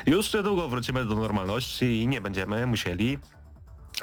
już 0.06 0.34
niedługo 0.34 0.68
wrócimy 0.68 1.04
do 1.04 1.14
normalności 1.14 2.02
i 2.02 2.08
nie 2.08 2.20
będziemy 2.20 2.66
musieli 2.66 3.18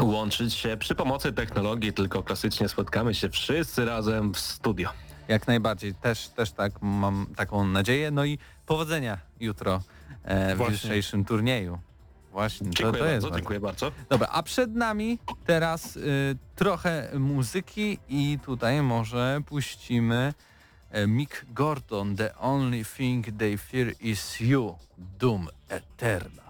łączyć 0.02 0.54
się 0.54 0.78
przy 0.78 0.96
pomocy 0.96 1.34
technologii, 1.34 1.94
tylko 1.94 2.24
klasycznie 2.24 2.70
spotkamy 2.70 3.16
się 3.16 3.30
wszyscy 3.30 3.86
razem 3.86 4.34
w 4.34 4.40
studio. 4.40 4.90
Jak 5.28 5.48
najbardziej, 5.48 5.96
też, 5.96 6.28
też 6.28 6.52
tak 6.52 6.72
mam 6.82 7.28
taką 7.36 7.68
nadzieję. 7.68 8.12
No 8.12 8.26
i 8.26 8.40
powodzenia 8.66 9.18
jutro 9.40 9.82
e, 10.24 10.56
w 10.56 10.60
jutrzejszym 10.60 11.26
turnieju. 11.26 11.80
Właśnie, 12.36 12.68
to, 12.68 12.74
Dziękuję 12.74 13.04
to 13.04 13.06
jest 13.06 13.12
bardzo, 13.14 13.28
ważne. 13.28 13.38
dziękuję 13.38 13.60
bardzo. 13.60 13.92
Dobra, 14.10 14.28
a 14.32 14.44
przed 14.44 14.76
nami 14.76 15.20
teraz 15.46 15.96
y, 15.98 16.38
trochę 16.56 17.10
muzyki 17.20 18.00
i 18.10 18.40
tutaj 18.46 18.82
może 18.82 19.42
puścimy 19.46 20.34
e, 20.92 21.08
Mick 21.08 21.46
Gordon, 21.54 22.16
The 22.16 22.38
Only 22.38 22.86
Thing 22.98 23.26
They 23.38 23.58
Fear 23.58 23.94
Is 24.00 24.40
You, 24.40 24.76
Doom 25.20 25.48
Eternal. 25.70 26.45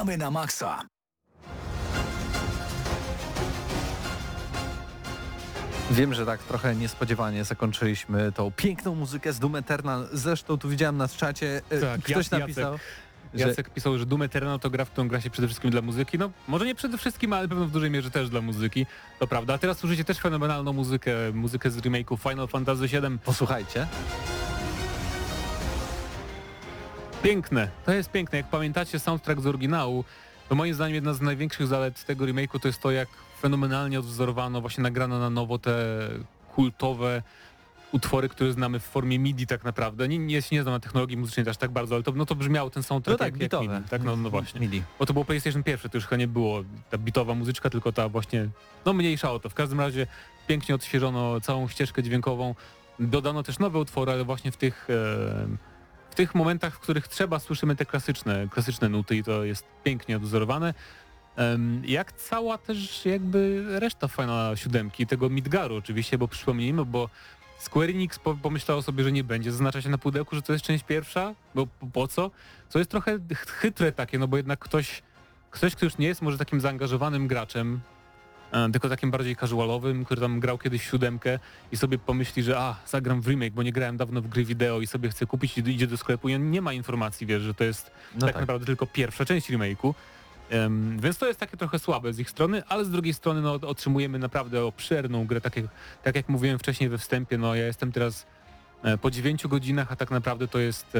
Gramy 0.00 0.16
na 0.18 0.30
maksa. 0.30 0.82
Wiem, 5.90 6.14
że 6.14 6.26
tak 6.26 6.42
trochę 6.42 6.76
niespodziewanie 6.76 7.44
zakończyliśmy 7.44 8.32
tą 8.32 8.50
piękną 8.50 8.94
muzykę 8.94 9.32
z 9.32 9.38
Doom 9.38 9.56
Eternal. 9.56 10.08
Zresztą 10.12 10.58
tu 10.58 10.68
widziałem 10.68 10.96
na 10.96 11.08
czacie, 11.08 11.62
e, 11.70 11.80
Tak, 11.80 12.00
ktoś 12.00 12.26
Jacek- 12.26 12.38
napisał, 12.40 12.78
że 13.34 13.48
Jacek 13.48 13.70
pisał, 13.70 13.98
że 13.98 14.06
Doom 14.06 14.22
Eternal 14.22 14.60
to 14.60 14.70
gra, 14.70 14.84
w 14.84 14.90
którą 14.90 15.08
gra 15.08 15.20
się 15.20 15.30
przede 15.30 15.48
wszystkim 15.48 15.70
dla 15.70 15.82
muzyki. 15.82 16.18
No, 16.18 16.30
może 16.48 16.66
nie 16.66 16.74
przede 16.74 16.98
wszystkim, 16.98 17.32
ale 17.32 17.48
pewno 17.48 17.66
w 17.66 17.70
dużej 17.70 17.90
mierze 17.90 18.10
też 18.10 18.28
dla 18.30 18.40
muzyki. 18.40 18.86
To 19.18 19.26
prawda. 19.26 19.54
A 19.54 19.58
teraz 19.58 19.78
słyszycie 19.78 20.04
też 20.04 20.18
fenomenalną 20.18 20.72
muzykę, 20.72 21.12
muzykę 21.34 21.70
z 21.70 21.76
remake'u 21.76 22.30
Final 22.30 22.48
Fantasy 22.48 22.88
VII. 22.88 23.18
posłuchajcie. 23.24 23.86
Piękne. 27.22 27.68
To 27.86 27.92
jest 27.92 28.10
piękne. 28.10 28.38
Jak 28.38 28.46
pamiętacie 28.46 28.98
soundtrack 28.98 29.40
z 29.40 29.46
oryginału, 29.46 30.04
to 30.48 30.54
moim 30.54 30.74
zdaniem 30.74 30.94
jedna 30.94 31.14
z 31.14 31.20
największych 31.20 31.66
zalet 31.66 32.04
tego 32.04 32.24
remake'u 32.24 32.60
to 32.60 32.68
jest 32.68 32.80
to, 32.80 32.90
jak 32.90 33.08
fenomenalnie 33.40 33.98
odwzorowano, 33.98 34.60
właśnie 34.60 34.82
nagrano 34.82 35.18
na 35.18 35.30
nowo 35.30 35.58
te 35.58 35.98
kultowe 36.54 37.22
utwory, 37.92 38.28
które 38.28 38.52
znamy 38.52 38.80
w 38.80 38.82
formie 38.82 39.18
MIDI 39.18 39.46
tak 39.46 39.64
naprawdę. 39.64 40.08
Nie, 40.08 40.18
nie, 40.18 40.40
nie 40.52 40.62
znam 40.62 40.74
na 40.74 40.80
technologii 40.80 41.16
muzycznej 41.16 41.48
aż 41.48 41.56
tak 41.56 41.70
bardzo, 41.70 41.94
ale 41.94 42.04
to, 42.04 42.12
no 42.12 42.26
to 42.26 42.34
brzmiało 42.34 42.70
ten 42.70 42.80
No 42.80 42.84
soundtrack 42.84 43.18
tak, 43.18 43.26
jak, 43.32 43.40
jak 43.40 43.50
bitowe. 43.50 43.78
MIDI. 43.78 43.88
Tak, 43.90 44.02
no, 44.02 44.16
no 44.16 44.30
właśnie. 44.30 44.60
MIDI. 44.60 44.82
Bo 44.98 45.06
to 45.06 45.12
było 45.12 45.24
PlayStation 45.24 45.62
pierwsze, 45.62 45.88
to 45.88 45.96
już 45.98 46.06
chyba 46.06 46.18
nie 46.18 46.28
było 46.28 46.62
ta 46.90 46.98
bitowa 46.98 47.34
muzyczka, 47.34 47.70
tylko 47.70 47.92
ta 47.92 48.08
właśnie, 48.08 48.48
no 48.84 48.92
mniejsza 48.92 49.32
o 49.32 49.38
to. 49.38 49.48
W 49.48 49.54
każdym 49.54 49.80
razie 49.80 50.06
pięknie 50.46 50.74
odświeżono 50.74 51.40
całą 51.40 51.68
ścieżkę 51.68 52.02
dźwiękową. 52.02 52.54
Dodano 53.00 53.42
też 53.42 53.58
nowe 53.58 53.78
utwory, 53.78 54.12
ale 54.12 54.24
właśnie 54.24 54.52
w 54.52 54.56
tych, 54.56 54.88
e, 54.90 55.46
tych 56.20 56.34
momentach, 56.34 56.74
w 56.74 56.78
których 56.78 57.08
trzeba, 57.08 57.38
słyszymy 57.38 57.76
te 57.76 57.86
klasyczne, 57.86 58.48
klasyczne 58.50 58.88
nuty 58.88 59.16
i 59.16 59.22
to 59.24 59.44
jest 59.44 59.66
pięknie 59.84 60.16
odwzorowane. 60.16 60.74
Jak 61.84 62.12
cała 62.12 62.58
też 62.58 63.06
jakby 63.06 63.64
reszta 63.80 64.08
Final 64.08 64.56
7, 64.56 64.90
tego 65.08 65.30
Midgaru 65.30 65.76
oczywiście, 65.76 66.18
bo 66.18 66.28
przypomnijmy, 66.28 66.84
bo 66.84 67.08
Square 67.58 67.90
Enix 67.90 68.18
po- 68.18 68.34
pomyślało 68.34 68.82
sobie, 68.82 69.04
że 69.04 69.12
nie 69.12 69.24
będzie 69.24 69.52
zaznaczać 69.52 69.86
na 69.86 69.98
pudełku, 69.98 70.36
że 70.36 70.42
to 70.42 70.52
jest 70.52 70.64
część 70.64 70.84
pierwsza, 70.84 71.34
bo 71.54 71.66
po, 71.92 72.08
co? 72.08 72.30
Co 72.68 72.78
jest 72.78 72.90
trochę 72.90 73.18
ch- 73.34 73.50
chytre 73.50 73.92
takie, 73.92 74.18
no 74.18 74.28
bo 74.28 74.36
jednak 74.36 74.58
ktoś, 74.58 75.02
ktoś, 75.50 75.74
kto 75.76 75.84
już 75.86 75.98
nie 75.98 76.06
jest 76.06 76.22
może 76.22 76.38
takim 76.38 76.60
zaangażowanym 76.60 77.26
graczem, 77.28 77.80
tylko 78.72 78.88
takim 78.88 79.10
bardziej 79.10 79.36
casualowym, 79.36 80.04
który 80.04 80.20
tam 80.20 80.40
grał 80.40 80.58
kiedyś 80.58 80.90
siódemkę 80.90 81.38
i 81.72 81.76
sobie 81.76 81.98
pomyśli, 81.98 82.42
że 82.42 82.58
a, 82.58 82.76
zagram 82.86 83.20
w 83.20 83.26
remake, 83.28 83.52
bo 83.52 83.62
nie 83.62 83.72
grałem 83.72 83.96
dawno 83.96 84.22
w 84.22 84.28
gry 84.28 84.44
wideo 84.44 84.80
i 84.80 84.86
sobie 84.86 85.08
chcę 85.08 85.26
kupić 85.26 85.58
i 85.58 85.60
idzie 85.60 85.86
do 85.86 85.96
sklepu 85.96 86.28
i 86.28 86.34
on 86.34 86.50
nie 86.50 86.62
ma 86.62 86.72
informacji, 86.72 87.26
wiesz, 87.26 87.42
że 87.42 87.54
to 87.54 87.64
jest 87.64 87.90
No 88.14 88.26
tak, 88.26 88.36
naprawdę 88.36 88.66
tylko 88.66 88.86
pierwsza 88.86 89.24
część 89.24 89.50
remake'u. 89.50 89.94
Em, 90.50 90.98
więc 91.00 91.18
to 91.18 91.26
jest 91.26 91.40
takie 91.40 91.56
trochę 91.56 91.78
słabe 91.78 92.12
z 92.12 92.18
ich 92.18 92.30
strony, 92.30 92.62
ale 92.68 92.84
z 92.84 92.90
drugiej 92.90 93.14
strony 93.14 93.40
no, 93.40 93.52
otrzymujemy 93.52 94.18
naprawdę 94.18 94.64
obszerną 94.64 95.26
grę, 95.26 95.40
tak 95.40 95.56
jak, 95.56 95.66
tak 96.02 96.16
jak 96.16 96.28
mówiłem 96.28 96.58
wcześniej 96.58 96.90
we 96.90 96.98
wstępie, 96.98 97.38
no 97.38 97.54
ja 97.54 97.66
jestem 97.66 97.92
teraz 97.92 98.26
e, 98.82 98.98
po 98.98 99.10
9 99.10 99.46
godzinach, 99.46 99.92
a 99.92 99.96
tak 99.96 100.10
naprawdę 100.10 100.48
to 100.48 100.58
jest 100.58 100.96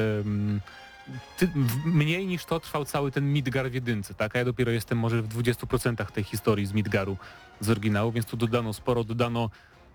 ty, 1.37 1.49
mniej 1.85 2.27
niż 2.27 2.45
to 2.45 2.59
trwał 2.59 2.85
cały 2.85 3.11
ten 3.11 3.33
Midgar 3.33 3.71
w 3.71 3.73
jedynce, 3.73 4.13
tak? 4.13 4.35
A 4.35 4.39
ja 4.39 4.45
dopiero 4.45 4.71
jestem 4.71 4.97
może 4.97 5.21
w 5.21 5.27
20% 5.27 6.05
tej 6.05 6.23
historii 6.23 6.65
z 6.65 6.73
Midgaru 6.73 7.17
z 7.59 7.69
oryginału, 7.69 8.11
więc 8.11 8.25
tu 8.25 8.37
dodano 8.37 8.73
sporo, 8.73 9.03
dodano 9.03 9.49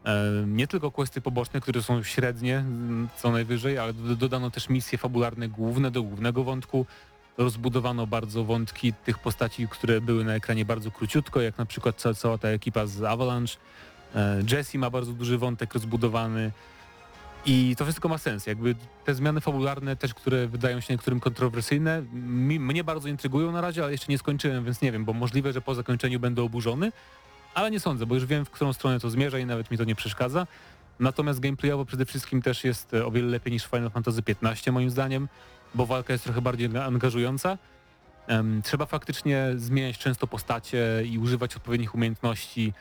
e, 0.05 0.45
nie 0.47 0.67
tylko 0.67 0.91
questy 0.91 1.21
poboczne, 1.21 1.61
które 1.61 1.83
są 1.83 2.03
średnie 2.03 2.59
mm, 2.59 3.09
co 3.17 3.31
najwyżej, 3.31 3.79
ale 3.79 3.93
do- 3.93 4.17
dodano 4.17 4.51
też 4.51 4.69
misje 4.69 4.99
fabularne 4.99 5.49
główne 5.49 5.91
do 5.91 6.03
głównego 6.03 6.45
wątku, 6.45 6.87
rozbudowano 7.39 8.07
bardzo 8.07 8.45
wątki 8.45 8.93
tych 8.93 9.19
postaci, 9.19 9.69
które 9.69 10.01
były 10.01 10.25
na 10.25 10.35
ekranie 10.35 10.65
bardzo 10.65 10.91
króciutko, 10.91 11.41
jak 11.41 11.59
na 11.59 11.67
przykład 11.67 11.97
ca 11.97 12.15
cała 12.15 12.39
ta 12.39 12.49
ekipa 12.49 12.87
z 12.87 13.03
Avalanche. 13.03 13.57
E, 14.15 14.43
Jesse 14.51 14.79
ma 14.79 14.91
bardzo 14.91 15.13
duży 15.13 15.39
wątek 15.39 15.75
rozbudowany 15.75 16.53
i 17.47 17.77
to 17.77 17.85
wszystko 17.85 18.09
ma 18.09 18.19
sens. 18.19 18.47
Jakby 18.47 18.75
te 19.05 19.15
zmiany 19.15 19.41
fabularne 19.41 19.97
też, 19.97 20.15
które 20.15 20.47
wydają 20.49 20.81
się 20.81 20.95
niektórym 20.95 21.21
kontrowersyjne, 21.21 22.03
mi, 22.13 22.61
mnie 22.61 22.85
bardzo 22.85 23.09
intrygują 23.09 23.53
na 23.53 23.61
razie, 23.61 23.83
ale 23.83 23.93
jeszcze 23.93 24.07
nie 24.09 24.19
skończyłem, 24.19 24.65
więc 24.65 24.83
nie 24.83 24.93
wiem, 24.93 25.05
bo 25.05 25.13
możliwe, 25.13 25.53
że 25.53 25.61
po 25.61 25.75
zakończeniu 25.75 26.21
będę 26.21 26.43
oburzony, 26.43 26.93
ale 27.55 27.71
nie 27.71 27.81
sądzę, 27.81 28.07
bo 28.07 28.15
już 28.15 28.27
wiem, 28.27 28.45
w 28.45 28.51
którą 28.51 28.73
stronę 28.73 29.01
to 29.01 29.11
zmierza 29.11 29.39
i 29.39 29.47
nawet 29.47 29.71
mi 29.71 29.79
to 29.79 29.85
nie 29.85 29.95
przeszkadza. 29.95 30.47
Natomiast 31.01 31.41
gameplayowo 31.41 31.85
przede 31.85 32.07
wszystkim 32.07 32.43
też 32.43 32.65
jest 32.65 32.95
e, 32.95 33.07
o 33.07 33.11
wiele 33.11 33.29
lepiej 33.29 33.53
niż 33.53 33.65
Final 33.67 33.91
Fantasy 33.91 34.23
XV 34.43 34.73
moim 34.73 34.91
zdaniem, 34.91 35.29
bo 35.75 35.87
walka 35.87 36.13
jest 36.13 36.25
trochę 36.25 36.43
bardziej 36.43 36.71
anga- 36.71 36.85
angażująca. 36.87 37.59
Em, 38.27 38.63
trzeba 38.63 38.87
faktycznie 38.87 39.47
zmieniać 39.57 39.99
często 39.99 40.27
postacie 40.27 41.03
i 41.05 41.19
używać 41.19 41.57
odpowiednich 41.57 41.95
umiejętności. 41.95 42.73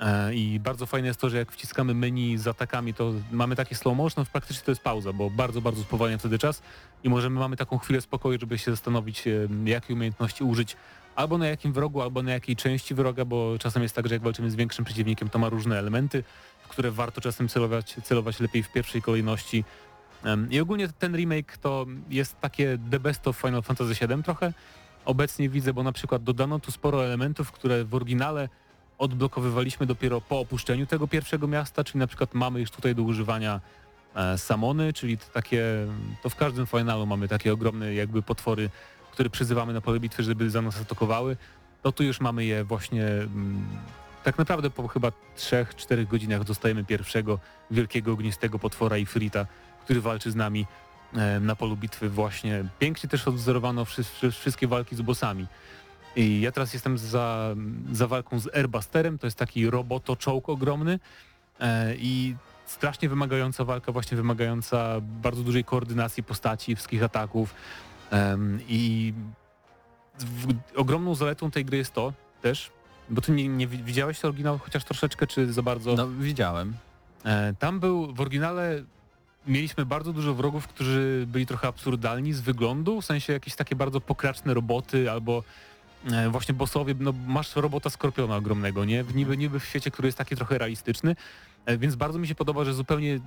E, 0.00 0.34
I 0.34 0.60
bardzo 0.60 0.86
fajne 0.86 1.08
jest 1.08 1.20
to, 1.20 1.30
że 1.30 1.36
jak 1.36 1.52
wciskamy 1.52 1.94
menu 1.94 2.38
z 2.38 2.46
atakami, 2.46 2.94
to 2.94 3.12
mamy 3.32 3.56
takie 3.56 3.74
slow 3.74 3.96
motion, 3.96 4.24
w 4.24 4.30
praktycznie 4.30 4.64
to 4.64 4.70
jest 4.70 4.82
pauza, 4.82 5.12
bo 5.12 5.30
bardzo, 5.30 5.60
bardzo 5.60 5.82
spowalnia 5.82 6.18
wtedy 6.18 6.38
czas 6.38 6.62
i 7.04 7.08
możemy, 7.08 7.40
mamy 7.40 7.56
taką 7.56 7.78
chwilę 7.78 8.00
spokoju, 8.00 8.40
żeby 8.40 8.58
się 8.58 8.70
zastanowić, 8.70 9.26
em, 9.26 9.68
jakiej 9.68 9.96
umiejętności 9.96 10.44
użyć 10.44 10.76
albo 11.16 11.38
na 11.38 11.48
jakim 11.48 11.72
wrogu, 11.72 12.02
albo 12.02 12.22
na 12.22 12.32
jakiej 12.32 12.56
części 12.56 12.94
wroga, 12.94 13.24
bo 13.24 13.58
czasem 13.58 13.82
jest 13.82 13.94
tak, 13.94 14.08
że 14.08 14.14
jak 14.14 14.22
walczymy 14.22 14.50
z 14.50 14.54
większym 14.54 14.84
przeciwnikiem, 14.84 15.28
to 15.28 15.38
ma 15.38 15.48
różne 15.48 15.78
elementy, 15.78 16.24
w 16.62 16.68
które 16.68 16.90
warto 16.90 17.20
czasem 17.20 17.48
celować, 17.48 17.96
celować 18.04 18.40
lepiej 18.40 18.62
w 18.62 18.72
pierwszej 18.72 19.02
kolejności. 19.02 19.64
I 20.50 20.60
ogólnie 20.60 20.88
ten 20.88 21.16
remake 21.16 21.58
to 21.58 21.86
jest 22.10 22.40
takie 22.40 22.78
the 22.90 23.00
best 23.00 23.28
of 23.28 23.36
Final 23.36 23.62
Fantasy 23.62 24.06
VII 24.06 24.22
trochę. 24.22 24.52
Obecnie 25.04 25.48
widzę, 25.48 25.72
bo 25.72 25.82
na 25.82 25.92
przykład 25.92 26.22
dodano 26.22 26.58
tu 26.58 26.72
sporo 26.72 27.04
elementów, 27.04 27.52
które 27.52 27.84
w 27.84 27.94
oryginale 27.94 28.48
odblokowywaliśmy 29.00 29.86
dopiero 29.86 30.20
po 30.20 30.40
opuszczeniu 30.40 30.86
tego 30.86 31.08
pierwszego 31.08 31.48
miasta, 31.48 31.84
czyli 31.84 31.98
na 31.98 32.06
przykład 32.06 32.34
mamy 32.34 32.60
już 32.60 32.70
tutaj 32.70 32.94
do 32.94 33.02
używania 33.02 33.60
e, 34.14 34.38
samony, 34.38 34.92
czyli 34.92 35.18
to 35.18 35.24
takie, 35.34 35.64
to 36.22 36.30
w 36.30 36.36
każdym 36.36 36.66
finalu 36.66 37.06
mamy 37.06 37.28
takie 37.28 37.52
ogromne 37.52 37.94
jakby 37.94 38.22
potwory, 38.22 38.70
które 39.12 39.30
przyzywamy 39.30 39.72
na 39.72 39.80
pole 39.80 40.00
bitwy, 40.00 40.22
żeby 40.22 40.50
za 40.50 40.62
nas 40.62 40.80
atakowały. 40.80 41.36
To 41.82 41.92
tu 41.92 42.04
już 42.04 42.20
mamy 42.20 42.44
je 42.44 42.64
właśnie 42.64 43.06
mm, 43.06 43.66
tak 44.24 44.38
naprawdę 44.38 44.70
po 44.70 44.88
chyba 44.88 45.12
3-4 45.36 46.06
godzinach 46.06 46.44
dostajemy 46.44 46.84
pierwszego 46.84 47.38
wielkiego 47.70 48.12
ognistego 48.12 48.58
potwora 48.58 48.98
i 48.98 49.06
Frita, 49.06 49.46
który 49.84 50.00
walczy 50.00 50.30
z 50.30 50.36
nami 50.36 50.66
e, 51.14 51.40
na 51.40 51.56
polu 51.56 51.76
bitwy 51.76 52.08
właśnie. 52.08 52.64
Pięknie 52.78 53.08
też 53.08 53.28
odwzorowano 53.28 53.84
wszy, 53.84 54.04
wszy, 54.04 54.30
wszystkie 54.30 54.68
walki 54.68 54.96
z 54.96 55.00
bossami. 55.00 55.46
I 56.16 56.40
ja 56.40 56.52
teraz 56.52 56.74
jestem 56.74 56.98
za, 56.98 57.54
za 57.92 58.06
walką 58.06 58.38
z 58.38 58.54
Airbusterem, 58.54 59.18
to 59.18 59.26
jest 59.26 59.38
taki 59.38 59.70
robotoczołg 59.70 60.48
ogromny 60.48 60.98
e, 61.60 61.94
i 61.96 62.36
strasznie 62.66 63.08
wymagająca 63.08 63.64
walka, 63.64 63.92
właśnie 63.92 64.16
wymagająca 64.16 65.00
bardzo 65.00 65.42
dużej 65.42 65.64
koordynacji 65.64 66.22
postaci, 66.22 66.76
wszystkich 66.76 67.02
ataków 67.02 67.54
Em, 68.10 68.58
i 68.68 69.12
w, 70.18 70.54
ogromną 70.76 71.14
zaletą 71.14 71.50
tej 71.50 71.64
gry 71.64 71.78
jest 71.78 71.92
to 71.92 72.12
też, 72.42 72.70
bo 73.10 73.20
ty 73.20 73.32
nie, 73.32 73.48
nie 73.48 73.66
wi- 73.66 73.82
widziałeś 73.82 74.24
oryginał 74.24 74.58
chociaż 74.58 74.84
troszeczkę, 74.84 75.26
czy 75.26 75.52
za 75.52 75.62
bardzo? 75.62 75.94
No 75.94 76.08
widziałem. 76.08 76.74
E, 77.24 77.54
tam 77.58 77.80
był 77.80 78.14
w 78.14 78.20
oryginale 78.20 78.84
mieliśmy 79.46 79.86
bardzo 79.86 80.12
dużo 80.12 80.34
wrogów, 80.34 80.68
którzy 80.68 81.24
byli 81.28 81.46
trochę 81.46 81.68
absurdalni 81.68 82.32
z 82.32 82.40
wyglądu, 82.40 83.00
w 83.00 83.04
sensie 83.04 83.32
jakieś 83.32 83.54
takie 83.54 83.76
bardzo 83.76 84.00
pokraczne 84.00 84.54
roboty 84.54 85.10
albo 85.10 85.38
e, 85.38 85.42
właśnie 86.30 86.54
bossowie, 86.54 86.94
no 87.00 87.12
masz 87.26 87.56
robota 87.56 87.90
skorpiona 87.90 88.36
ogromnego, 88.36 88.84
nie? 88.84 89.04
Niby, 89.14 89.36
niby 89.36 89.60
w 89.60 89.64
świecie, 89.64 89.90
który 89.90 90.08
jest 90.08 90.18
taki 90.18 90.36
trochę 90.36 90.58
realistyczny, 90.58 91.16
e, 91.66 91.78
więc 91.78 91.96
bardzo 91.96 92.18
mi 92.18 92.28
się 92.28 92.34
podoba, 92.34 92.64
że 92.64 92.74
zupełnie 92.74 93.20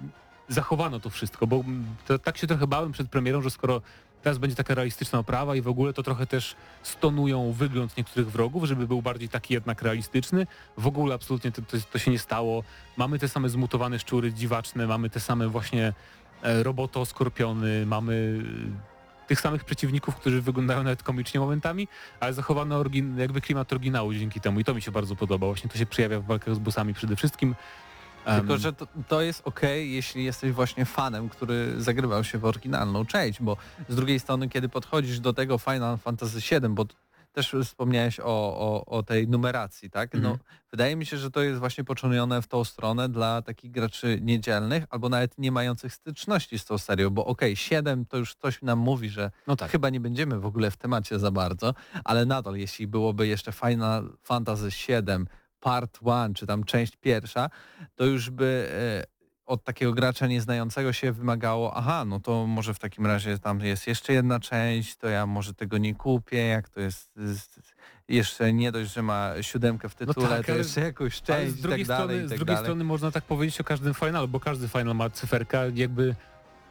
zachowano 0.50 1.00
to 1.00 1.10
wszystko, 1.10 1.48
bo 1.48 1.64
to, 2.08 2.20
tak 2.20 2.38
się 2.38 2.48
trochę 2.48 2.68
bałem 2.68 2.92
przed 2.92 3.10
premierą, 3.10 3.42
że 3.42 3.50
skoro 3.50 3.82
teraz 4.22 4.38
będzie 4.38 4.56
taka 4.56 4.76
realistyczna 4.76 5.20
oprawa 5.20 5.56
i 5.56 5.62
w 5.62 5.68
ogóle 5.68 5.94
to 5.94 6.04
trochę 6.04 6.28
też 6.28 6.56
stonują 6.84 7.52
wygląd 7.52 7.98
niektórych 7.98 8.32
wrogów, 8.32 8.64
żeby 8.64 8.88
był 8.88 9.02
bardziej 9.02 9.30
taki 9.30 9.54
jednak 9.54 9.82
realistyczny. 9.82 10.48
W 10.78 10.88
ogóle 10.88 11.16
absolutnie 11.16 11.52
to, 11.52 11.62
to, 11.62 11.78
to 11.92 12.00
się 12.00 12.12
nie 12.12 12.20
stało. 12.20 12.64
Mamy 12.98 13.20
te 13.20 13.28
same 13.28 13.50
zmutowane 13.50 14.00
szczury 14.00 14.34
dziwaczne, 14.34 14.88
mamy 14.88 15.10
te 15.10 15.20
same 15.20 15.48
właśnie 15.48 15.94
e, 16.42 16.64
roboto, 16.64 17.06
skorpiony, 17.06 17.86
mamy 17.86 18.44
e, 18.90 18.93
tych 19.28 19.42
samych 19.42 19.64
przeciwników, 19.64 20.16
którzy 20.16 20.42
wyglądają 20.42 20.84
nawet 20.84 21.04
komicznie 21.04 21.40
momentami, 21.40 21.88
ale 22.20 22.34
zachowano 22.34 22.78
orygin, 22.78 23.18
jakby 23.20 23.42
klimat 23.42 23.74
oryginału 23.74 24.14
dzięki 24.14 24.42
temu 24.42 24.60
i 24.60 24.64
to 24.64 24.74
mi 24.74 24.82
się 24.82 24.92
bardzo 24.92 25.16
podoba. 25.16 25.48
Właśnie 25.48 25.70
to 25.70 25.78
się 25.78 25.86
przejawia 25.86 26.20
w 26.20 26.26
walkach 26.26 26.56
z 26.56 26.60
bossami 26.60 26.94
przede 26.94 27.16
wszystkim. 27.16 27.56
Tylko, 28.26 28.58
że 28.58 28.74
to, 28.74 28.88
to 29.08 29.22
jest 29.22 29.42
okej, 29.46 29.94
jeśli 29.94 30.24
jesteś 30.24 30.52
właśnie 30.52 30.86
fanem, 30.86 31.30
który 31.30 31.82
zagrywał 31.82 32.24
się 32.24 32.38
w 32.38 32.46
oryginalną 32.46 33.06
część, 33.06 33.42
bo 33.42 33.58
z 33.90 33.96
drugiej 33.96 34.20
strony, 34.20 34.50
kiedy 34.50 34.70
podchodzisz 34.70 35.20
do 35.20 35.34
tego 35.34 35.58
Final 35.58 35.98
Fantasy 35.98 36.40
VII, 36.40 36.70
bo 36.70 36.86
też 37.34 37.56
wspomniałeś 37.64 38.20
o, 38.20 38.26
o, 38.26 38.86
o 38.86 39.04
tej 39.04 39.28
numeracji, 39.28 39.90
tak? 39.90 40.14
No, 40.14 40.20
Mhm. 40.20 40.38
wydaje 40.72 40.96
mi 40.96 41.06
się, 41.06 41.18
że 41.18 41.32
to 41.32 41.42
jest 41.42 41.60
właśnie 41.60 41.84
poczynione 41.84 42.42
w 42.42 42.48
tą 42.48 42.64
stronę 42.64 43.10
dla 43.10 43.42
takich 43.42 43.72
graczy 43.72 44.20
niedzielnych, 44.22 44.84
albo 44.90 45.10
nawet 45.10 45.38
nie 45.38 45.52
mających 45.52 45.94
styczności 45.94 46.60
z 46.60 46.66
tą 46.66 46.78
serią, 46.78 47.10
bo 47.10 47.26
okej, 47.26 47.56
7 47.56 48.06
to 48.06 48.18
już 48.18 48.36
coś 48.36 48.62
nam 48.62 48.80
mówi, 48.80 49.10
że 49.10 49.32
no 49.48 49.56
tak. 49.56 49.72
chyba 49.72 49.90
nie 49.90 50.00
będziemy 50.00 50.40
w 50.40 50.46
ogóle 50.46 50.72
w 50.72 50.78
temacie 50.78 51.20
za 51.20 51.32
bardzo, 51.32 51.74
ale 52.04 52.26
nadal 52.26 52.56
jeśli 52.56 52.88
byłoby 52.88 53.28
jeszcze 53.28 53.52
Final 53.52 54.18
Fantasy 54.24 54.70
VII 54.88 55.26
Part 55.60 56.00
1, 56.06 56.34
czy 56.34 56.48
tam 56.48 56.64
część 56.64 56.96
pierwsza, 56.96 57.50
to 57.96 58.06
już 58.06 58.30
by 58.30 58.70
e, 58.72 59.13
od 59.46 59.64
takiego 59.64 59.94
gracza 59.94 60.28
nieznającego 60.28 60.94
się 60.94 61.12
wymagało, 61.12 61.76
aha, 61.76 62.06
no 62.06 62.20
to 62.20 62.48
może 62.48 62.74
w 62.74 62.80
takim 62.80 63.06
razie 63.06 63.40
tam 63.40 63.60
jest 63.60 63.88
jeszcze 63.88 64.14
jedna 64.14 64.40
część, 64.40 64.96
to 64.96 65.08
ja 65.08 65.26
może 65.26 65.54
tego 65.54 65.78
nie 65.78 65.96
kupię, 65.96 66.48
jak 66.48 66.70
to 66.70 66.80
jest 66.80 67.12
z, 67.16 67.50
jeszcze 68.08 68.54
nie 68.54 68.72
dość, 68.72 68.94
że 68.94 69.02
ma 69.02 69.32
siódemkę 69.42 69.90
w 69.90 69.96
tytule, 69.96 70.30
tak, 70.30 70.46
to 70.46 70.56
jeszcze 70.56 70.82
jakąś 70.82 71.22
część 71.22 71.52
z 71.54 71.60
i 71.60 71.62
drugiej, 71.62 71.86
tak 71.86 71.88
dalej, 71.88 72.06
strony, 72.08 72.24
i 72.24 72.28
z 72.28 72.30
tak 72.30 72.38
drugiej 72.38 72.56
dalej. 72.56 72.66
strony 72.66 72.84
można 72.84 73.12
tak 73.12 73.24
powiedzieć 73.24 73.62
o 73.62 73.64
każdym 73.64 73.94
finalu, 73.94 74.28
bo 74.28 74.40
każdy 74.40 74.68
final 74.68 74.96
ma 74.96 75.10
cyferka, 75.10 75.60
jakby 75.76 76.16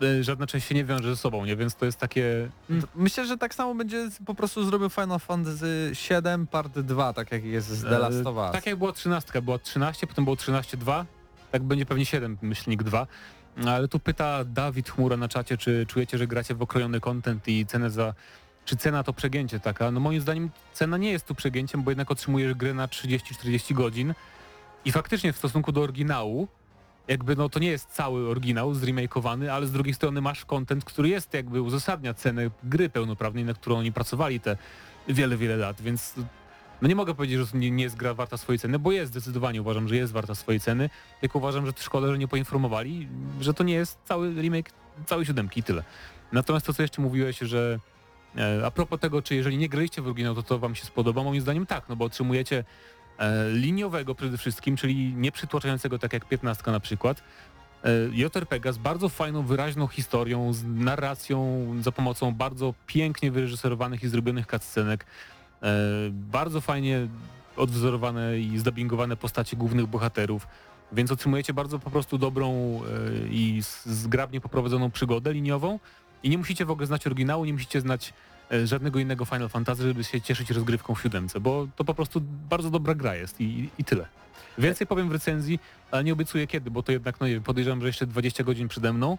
e, 0.02 0.24
żadna 0.24 0.46
część 0.46 0.68
się 0.68 0.74
nie 0.74 0.84
wiąże 0.84 1.10
ze 1.10 1.16
sobą, 1.16 1.44
nie? 1.44 1.56
Więc 1.56 1.74
to 1.74 1.86
jest 1.86 1.98
takie... 1.98 2.48
Mm, 2.70 2.84
Myślę, 2.94 3.26
że 3.26 3.38
tak 3.38 3.54
samo 3.54 3.74
będzie 3.74 4.08
po 4.26 4.34
prostu 4.34 4.64
zrobił 4.64 4.88
Final 4.88 5.18
Fantasy 5.18 5.90
7 5.92 6.46
Part 6.46 6.78
2, 6.78 7.12
tak 7.12 7.32
jak 7.32 7.44
jest 7.44 7.68
z 7.68 7.82
The 7.82 7.98
Last 7.98 8.26
of 8.26 8.36
Us. 8.36 8.52
Tak 8.52 8.66
jak 8.66 8.76
była 8.76 8.92
13, 8.92 9.42
była 9.42 9.58
13, 9.58 10.06
potem 10.06 10.24
było 10.24 10.36
13.2, 10.36 11.04
tak 11.52 11.62
będzie 11.62 11.86
pewnie 11.86 12.06
7, 12.06 12.38
myślnik 12.42 12.82
2. 12.82 13.06
Ale 13.66 13.88
tu 13.88 13.98
pyta 13.98 14.44
Dawid 14.44 14.90
Chmura 14.90 15.16
na 15.16 15.28
czacie, 15.28 15.56
czy 15.56 15.86
czujecie, 15.88 16.18
że 16.18 16.26
gracie 16.26 16.54
w 16.54 16.62
okrojony 16.62 17.00
content 17.00 17.48
i 17.48 17.66
cenę 17.66 17.90
za... 17.90 18.14
Czy 18.64 18.76
cena 18.76 19.02
to 19.02 19.12
przegięcie 19.12 19.60
taka? 19.60 19.90
No 19.90 20.00
moim 20.00 20.20
zdaniem 20.20 20.50
cena 20.72 20.96
nie 20.96 21.12
jest 21.12 21.26
tu 21.26 21.34
przegięciem, 21.34 21.82
bo 21.82 21.90
jednak 21.90 22.10
otrzymujesz 22.10 22.54
grę 22.54 22.74
na 22.74 22.86
30-40 22.86 23.74
godzin 23.74 24.14
i 24.84 24.92
faktycznie 24.92 25.32
w 25.32 25.36
stosunku 25.36 25.72
do 25.72 25.80
oryginału 25.80 26.48
jakby 27.08 27.36
no 27.36 27.48
to 27.48 27.58
nie 27.58 27.70
jest 27.70 27.90
cały 27.90 28.28
oryginał 28.28 28.74
zremakeowany, 28.74 29.52
ale 29.52 29.66
z 29.66 29.72
drugiej 29.72 29.94
strony 29.94 30.20
masz 30.20 30.44
content, 30.44 30.84
który 30.84 31.08
jest 31.08 31.34
jakby 31.34 31.62
uzasadnia 31.62 32.14
cenę 32.14 32.50
gry 32.64 32.88
pełnoprawnej, 32.88 33.44
na 33.44 33.54
którą 33.54 33.78
oni 33.78 33.92
pracowali 33.92 34.40
te 34.40 34.56
wiele, 35.08 35.36
wiele 35.36 35.56
lat, 35.56 35.80
więc 35.80 36.14
no 36.82 36.88
nie 36.88 36.96
mogę 36.96 37.14
powiedzieć, 37.14 37.38
że 37.38 37.58
nie, 37.58 37.70
nie 37.70 37.84
jest 37.84 37.96
gra 37.96 38.14
warta 38.14 38.36
swojej 38.36 38.58
ceny, 38.58 38.78
bo 38.78 38.92
jest 38.92 39.12
zdecydowanie, 39.12 39.60
uważam, 39.60 39.88
że 39.88 39.96
jest 39.96 40.12
warta 40.12 40.34
swojej 40.34 40.60
ceny, 40.60 40.90
tylko 41.20 41.38
uważam, 41.38 41.66
że 41.66 41.72
szkoda, 41.76 42.06
że 42.08 42.18
nie 42.18 42.28
poinformowali, 42.28 43.08
że 43.40 43.54
to 43.54 43.64
nie 43.64 43.74
jest 43.74 43.98
cały 44.04 44.34
remake 44.34 44.70
całej 45.06 45.26
siódemki 45.26 45.60
i 45.60 45.62
tyle. 45.62 45.84
Natomiast 46.32 46.66
to, 46.66 46.72
co 46.72 46.82
jeszcze 46.82 47.02
mówiłeś, 47.02 47.38
że 47.38 47.78
e, 48.36 48.66
a 48.66 48.70
propos 48.70 49.00
tego, 49.00 49.22
czy 49.22 49.34
jeżeli 49.34 49.58
nie 49.58 49.68
graliście 49.68 50.02
w 50.02 50.06
oryginał, 50.06 50.34
to 50.34 50.42
to 50.42 50.58
wam 50.58 50.74
się 50.74 50.84
spodoba, 50.84 51.22
moim 51.22 51.40
zdaniem 51.40 51.66
tak, 51.66 51.88
no 51.88 51.96
bo 51.96 52.04
otrzymujecie 52.04 52.64
e, 53.18 53.50
liniowego 53.50 54.14
przede 54.14 54.38
wszystkim, 54.38 54.76
czyli 54.76 55.14
nie 55.14 55.32
przytłaczającego 55.32 55.98
tak 55.98 56.12
jak 56.12 56.24
15 56.24 56.70
na 56.70 56.80
przykład, 56.80 57.22
e, 57.84 57.90
JRPG 58.12 58.72
z 58.72 58.78
bardzo 58.78 59.08
fajną, 59.08 59.42
wyraźną 59.42 59.86
historią, 59.86 60.52
z 60.52 60.64
narracją 60.64 61.66
za 61.80 61.92
pomocą 61.92 62.32
bardzo 62.32 62.74
pięknie 62.86 63.30
wyreżyserowanych 63.30 64.02
i 64.02 64.08
zrobionych 64.08 64.46
cutscenek, 64.46 65.06
bardzo 66.10 66.60
fajnie 66.60 67.08
odwzorowane 67.56 68.38
i 68.38 68.58
zdubbingowane 68.58 69.16
postacie 69.16 69.56
głównych 69.56 69.86
bohaterów, 69.86 70.46
więc 70.92 71.10
otrzymujecie 71.10 71.54
bardzo 71.54 71.78
po 71.78 71.90
prostu 71.90 72.18
dobrą 72.18 72.50
e, 72.52 73.28
i 73.28 73.62
zgrabnie 73.84 74.40
poprowadzoną 74.40 74.90
przygodę 74.90 75.32
liniową 75.32 75.78
i 76.22 76.30
nie 76.30 76.38
musicie 76.38 76.64
w 76.64 76.70
ogóle 76.70 76.86
znać 76.86 77.06
oryginału, 77.06 77.44
nie 77.44 77.52
musicie 77.52 77.80
znać 77.80 78.12
e, 78.52 78.66
żadnego 78.66 78.98
innego 78.98 79.24
Final 79.24 79.48
Fantasy, 79.48 79.82
żeby 79.82 80.04
się 80.04 80.20
cieszyć 80.20 80.50
rozgrywką 80.50 80.94
w 80.94 81.02
siódemce, 81.02 81.40
bo 81.40 81.68
to 81.76 81.84
po 81.84 81.94
prostu 81.94 82.20
bardzo 82.50 82.70
dobra 82.70 82.94
gra 82.94 83.14
jest 83.14 83.40
i, 83.40 83.68
i 83.78 83.84
tyle. 83.84 84.06
Więcej 84.58 84.86
powiem 84.86 85.08
w 85.08 85.12
recenzji, 85.12 85.58
ale 85.90 86.04
nie 86.04 86.12
obiecuję 86.12 86.46
kiedy, 86.46 86.70
bo 86.70 86.82
to 86.82 86.92
jednak, 86.92 87.20
no 87.20 87.26
podejrzewam, 87.44 87.80
że 87.80 87.86
jeszcze 87.86 88.06
20 88.06 88.44
godzin 88.44 88.68
przede 88.68 88.92
mną, 88.92 89.18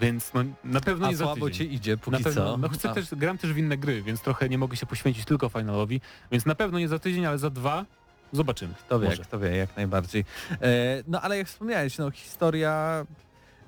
więc 0.00 0.34
no, 0.34 0.44
na 0.64 0.80
pewno 0.80 1.06
A 1.06 1.10
nie 1.10 1.16
za 1.16 1.24
słabo 1.24 1.46
tydzień. 1.46 1.68
ci 1.68 1.74
idzie 1.74 1.96
póki 1.96 2.16
Na 2.18 2.24
pewno, 2.24 2.44
co. 2.52 2.56
no 2.56 2.68
chcę 2.68 2.90
A, 2.90 2.94
też, 2.94 3.14
gram 3.14 3.38
też 3.38 3.52
w 3.52 3.58
inne 3.58 3.76
gry, 3.78 4.02
więc 4.02 4.20
trochę 4.20 4.48
nie 4.48 4.58
mogę 4.58 4.76
się 4.76 4.86
poświęcić 4.86 5.24
tylko 5.24 5.48
finalowi, 5.48 6.00
więc 6.32 6.46
na 6.46 6.54
pewno 6.54 6.78
nie 6.78 6.88
za 6.88 6.98
tydzień, 6.98 7.26
ale 7.26 7.38
za 7.38 7.50
dwa 7.50 7.86
zobaczymy. 8.32 8.74
Kto 8.74 9.00
wie, 9.00 9.08
Może. 9.08 9.22
kto 9.22 9.38
wie, 9.38 9.56
jak 9.56 9.76
najbardziej. 9.76 10.24
E, 10.52 11.02
no 11.06 11.20
ale 11.22 11.38
jak 11.38 11.46
wspomniałeś, 11.46 11.98
no 11.98 12.10
historia... 12.10 13.06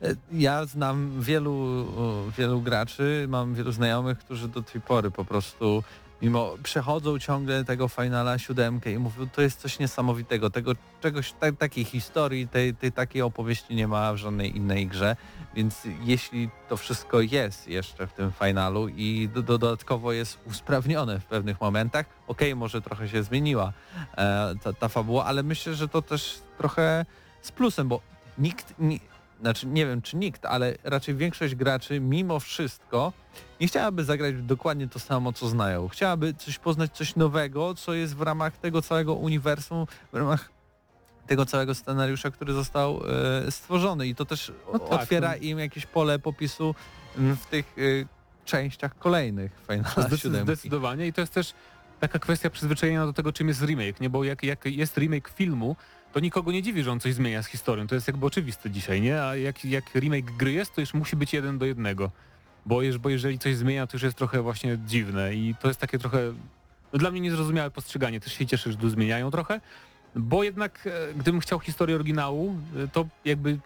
e, 0.02 0.14
Ja 0.32 0.64
znam 0.64 1.20
wielu, 1.22 1.86
wielu 2.38 2.60
graczy, 2.60 3.26
mam 3.28 3.54
wielu 3.54 3.72
znajomych, 3.72 4.18
którzy 4.18 4.48
do 4.48 4.62
tej 4.62 4.80
pory 4.80 5.10
po 5.10 5.24
prostu 5.24 5.84
mimo 6.22 6.54
przechodzą 6.62 7.18
ciągle 7.18 7.64
tego 7.64 7.88
finala 7.88 8.38
siódemkę 8.38 8.92
i 8.92 8.98
mówią, 8.98 9.28
to 9.28 9.42
jest 9.42 9.60
coś 9.60 9.78
niesamowitego, 9.78 10.50
tego 10.50 10.72
czegoś, 11.00 11.32
ta, 11.32 11.52
takiej 11.52 11.84
historii, 11.84 12.48
tej, 12.48 12.74
tej 12.74 12.92
takiej 12.92 13.22
opowieści 13.22 13.74
nie 13.74 13.88
ma 13.88 14.12
w 14.12 14.16
żadnej 14.16 14.56
innej 14.56 14.86
grze, 14.86 15.16
więc 15.54 15.82
jeśli 16.04 16.50
to 16.68 16.76
wszystko 16.76 17.20
jest 17.20 17.68
jeszcze 17.68 18.06
w 18.06 18.12
tym 18.12 18.32
finalu 18.32 18.88
i 18.88 19.28
do, 19.34 19.42
dodatkowo 19.42 20.12
jest 20.12 20.38
usprawnione 20.46 21.20
w 21.20 21.24
pewnych 21.24 21.60
momentach, 21.60 22.06
okej, 22.28 22.56
może 22.56 22.82
trochę 22.82 23.08
się 23.08 23.22
zmieniła 23.22 23.72
e, 24.16 24.54
ta, 24.62 24.72
ta 24.72 24.88
fabuła, 24.88 25.24
ale 25.24 25.42
myślę, 25.42 25.74
że 25.74 25.88
to 25.88 26.02
też 26.02 26.40
trochę 26.58 27.06
z 27.42 27.52
plusem, 27.52 27.88
bo 27.88 28.00
nikt, 28.38 28.74
ni, 28.78 29.00
znaczy 29.42 29.66
nie 29.66 29.86
wiem 29.86 30.02
czy 30.02 30.16
nikt, 30.16 30.46
ale 30.46 30.74
raczej 30.84 31.14
większość 31.14 31.54
graczy 31.54 32.00
mimo 32.00 32.40
wszystko 32.40 33.12
nie 33.60 33.66
chciałaby 33.66 34.04
zagrać 34.04 34.34
dokładnie 34.42 34.88
to 34.88 34.98
samo, 34.98 35.32
co 35.32 35.48
znają. 35.48 35.88
Chciałaby 35.88 36.34
coś 36.34 36.58
poznać, 36.58 36.92
coś 36.92 37.16
nowego, 37.16 37.74
co 37.74 37.94
jest 37.94 38.16
w 38.16 38.22
ramach 38.22 38.56
tego 38.56 38.82
całego 38.82 39.14
uniwersum, 39.14 39.86
w 40.12 40.16
ramach 40.16 40.50
tego 41.26 41.46
całego 41.46 41.74
scenariusza, 41.74 42.30
który 42.30 42.52
został 42.52 43.02
e, 43.46 43.50
stworzony 43.50 44.06
i 44.06 44.14
to 44.14 44.24
też 44.24 44.52
No 44.72 44.78
tak, 44.78 45.00
otwiera 45.02 45.28
no. 45.28 45.36
im 45.36 45.58
jakieś 45.58 45.86
pole 45.86 46.18
popisu 46.18 46.74
m, 47.18 47.36
w 47.36 47.46
tych 47.46 47.76
e, 47.78 47.82
częściach 48.44 48.98
kolejnych 48.98 49.52
Finala 49.66 50.16
7. 50.16 50.42
Zdecydowanie 50.42 51.06
i 51.06 51.12
to 51.12 51.20
jest 51.20 51.34
też 51.34 51.54
taka 52.00 52.18
kwestia 52.18 52.50
przyzwyczajenia 52.50 53.06
do 53.06 53.12
tego, 53.12 53.32
czym 53.32 53.48
jest 53.48 53.62
remake, 53.62 54.00
nie? 54.00 54.10
Bo 54.10 54.24
jak, 54.24 54.42
jak 54.42 54.64
jest 54.64 54.96
remake 54.96 55.28
filmu, 55.28 55.76
to 56.12 56.20
nikogo 56.20 56.52
nie 56.52 56.62
dziwi, 56.62 56.82
że 56.82 56.92
on 56.92 57.00
coś 57.00 57.14
zmienia 57.14 57.42
z 57.42 57.46
historią. 57.46 57.86
To 57.86 57.94
jest 57.94 58.06
jakby 58.06 58.26
oczywiste 58.26 58.70
dzisiaj, 58.70 59.00
nie? 59.00 59.22
A 59.22 59.36
jak, 59.36 59.64
jak 59.64 59.94
remake 59.94 60.36
gry 60.36 60.52
jest, 60.52 60.74
to 60.74 60.80
już 60.80 60.94
musi 60.94 61.16
być 61.16 61.32
jeden 61.32 61.58
do 61.58 61.66
jednego. 61.66 62.10
Bo, 62.66 62.80
bo 63.00 63.10
jeżeli 63.10 63.38
coś 63.38 63.56
zmienia, 63.56 63.86
to 63.86 63.96
już 63.96 64.02
jest 64.02 64.16
trochę 64.16 64.42
właśnie 64.42 64.78
dziwne 64.86 65.34
i 65.34 65.54
to 65.60 65.68
jest 65.68 65.80
takie 65.80 65.98
trochę 65.98 66.32
no 66.92 66.98
dla 66.98 67.10
mnie 67.10 67.20
niezrozumiałe 67.20 67.70
postrzeganie. 67.70 68.20
Też 68.20 68.32
się 68.32 68.46
cieszę, 68.46 68.72
że 68.72 68.78
tu 68.78 68.88
zmieniają 68.88 69.30
trochę, 69.30 69.60
bo 70.16 70.44
jednak 70.44 70.86
e, 70.86 71.14
gdybym 71.14 71.40
chciał 71.40 71.60
historię 71.60 71.96
oryginału, 71.96 72.54
e, 72.84 72.88
to 72.88 73.06
jakby 73.24 73.58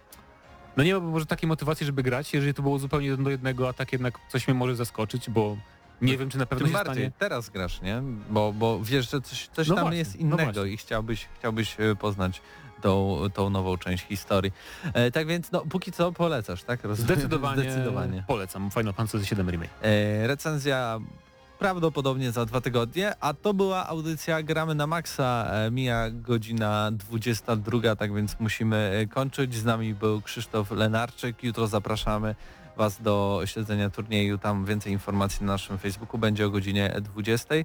no 0.76 0.84
nie 0.84 0.90
miałbym 0.90 1.10
może 1.10 1.26
takiej 1.26 1.48
motywacji, 1.48 1.86
żeby 1.86 2.02
grać, 2.02 2.34
jeżeli 2.34 2.54
to 2.54 2.62
było 2.62 2.78
zupełnie 2.78 3.06
jeden 3.06 3.24
do 3.24 3.30
jednego, 3.30 3.68
a 3.68 3.72
tak 3.72 3.92
jednak 3.92 4.18
coś 4.28 4.48
mnie 4.48 4.54
może 4.54 4.76
zaskoczyć, 4.76 5.30
bo 5.30 5.56
nie 6.02 6.18
wiem, 6.18 6.30
czy 6.30 6.38
na 6.38 6.46
pewno 6.46 6.58
Tym 6.64 6.72
się 6.72 6.72
bardziej 6.84 6.94
stanie. 7.04 7.12
teraz 7.18 7.50
grasz, 7.50 7.80
nie? 7.82 8.02
Bo, 8.30 8.52
bo 8.52 8.80
wiesz, 8.82 9.10
że 9.10 9.20
coś, 9.20 9.48
coś 9.48 9.68
No 9.68 9.74
tam 9.74 9.84
właśnie, 9.84 9.98
jest 9.98 10.14
no 10.14 10.20
innego 10.20 10.52
właśnie. 10.52 10.72
i 10.72 10.76
chciałbyś, 10.76 11.28
chciałbyś 11.38 11.76
e, 11.80 11.96
poznać 11.96 12.42
tą, 12.82 13.18
tą 13.34 13.50
nową 13.50 13.76
część 13.78 14.04
historii. 14.06 14.52
E, 14.92 15.10
tak 15.10 15.26
więc, 15.26 15.52
no, 15.52 15.62
póki 15.70 15.92
co 15.92 16.12
polecasz, 16.12 16.62
tak? 16.62 16.84
Rozumiem. 16.84 17.14
Zdecydowanie, 17.16 17.62
Zdecydowanie. 17.62 18.24
polecam 18.26 18.70
Final 18.70 18.92
Fantasy 18.94 19.34
VII 19.36 19.50
Remake. 19.50 19.70
E, 19.82 20.26
recenzja 20.26 20.98
prawdopodobnie 21.58 22.32
za 22.32 22.44
dwa 22.46 22.60
tygodnie, 22.60 23.12
a 23.20 23.34
to 23.34 23.54
była 23.54 23.86
audycja 23.88 24.42
Gramy 24.42 24.74
na 24.74 24.86
Maxa. 24.86 25.46
E, 25.50 25.70
mija 25.70 26.10
godzina 26.10 26.90
22, 26.92 27.96
tak 27.96 28.14
więc 28.14 28.36
musimy 28.40 28.76
e, 29.02 29.06
kończyć. 29.06 29.54
Z 29.54 29.64
nami 29.64 29.94
był 29.94 30.20
Krzysztof 30.20 30.70
Lenarczyk. 30.70 31.42
Jutro 31.42 31.66
zapraszamy 31.66 32.34
Was 32.76 33.02
do 33.02 33.42
śledzenia 33.44 33.90
turnieju. 33.90 34.38
Tam 34.38 34.64
więcej 34.64 34.92
informacji 34.92 35.46
na 35.46 35.52
naszym 35.52 35.78
Facebooku 35.78 36.18
będzie 36.18 36.46
o 36.46 36.50
godzinie 36.50 36.96
20. 37.00 37.54
E, 37.54 37.64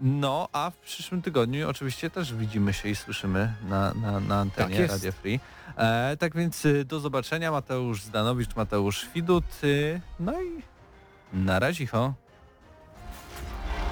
no, 0.00 0.48
a 0.52 0.70
w 0.70 0.76
przyszłym 0.76 1.22
tygodniu 1.22 1.68
oczywiście 1.68 2.10
też 2.10 2.34
widzimy 2.34 2.72
się 2.72 2.88
i 2.88 2.96
słyszymy 2.96 3.54
na, 3.68 3.94
na, 3.94 4.20
na 4.20 4.40
antenie 4.40 4.76
Tak. 4.78 4.90
Radio 4.90 5.12
Free. 5.12 5.40
E, 5.76 6.16
tak 6.16 6.36
więc 6.36 6.64
y, 6.64 6.84
do 6.84 7.00
zobaczenia. 7.00 7.50
Mateusz 7.50 8.02
Zdanowicz, 8.02 8.56
Mateusz 8.56 9.08
Widut. 9.14 9.44
Y, 9.64 10.00
no 10.20 10.42
i 10.42 10.62
na 11.32 11.58
razie. 11.58 11.86
Ho. 11.86 12.14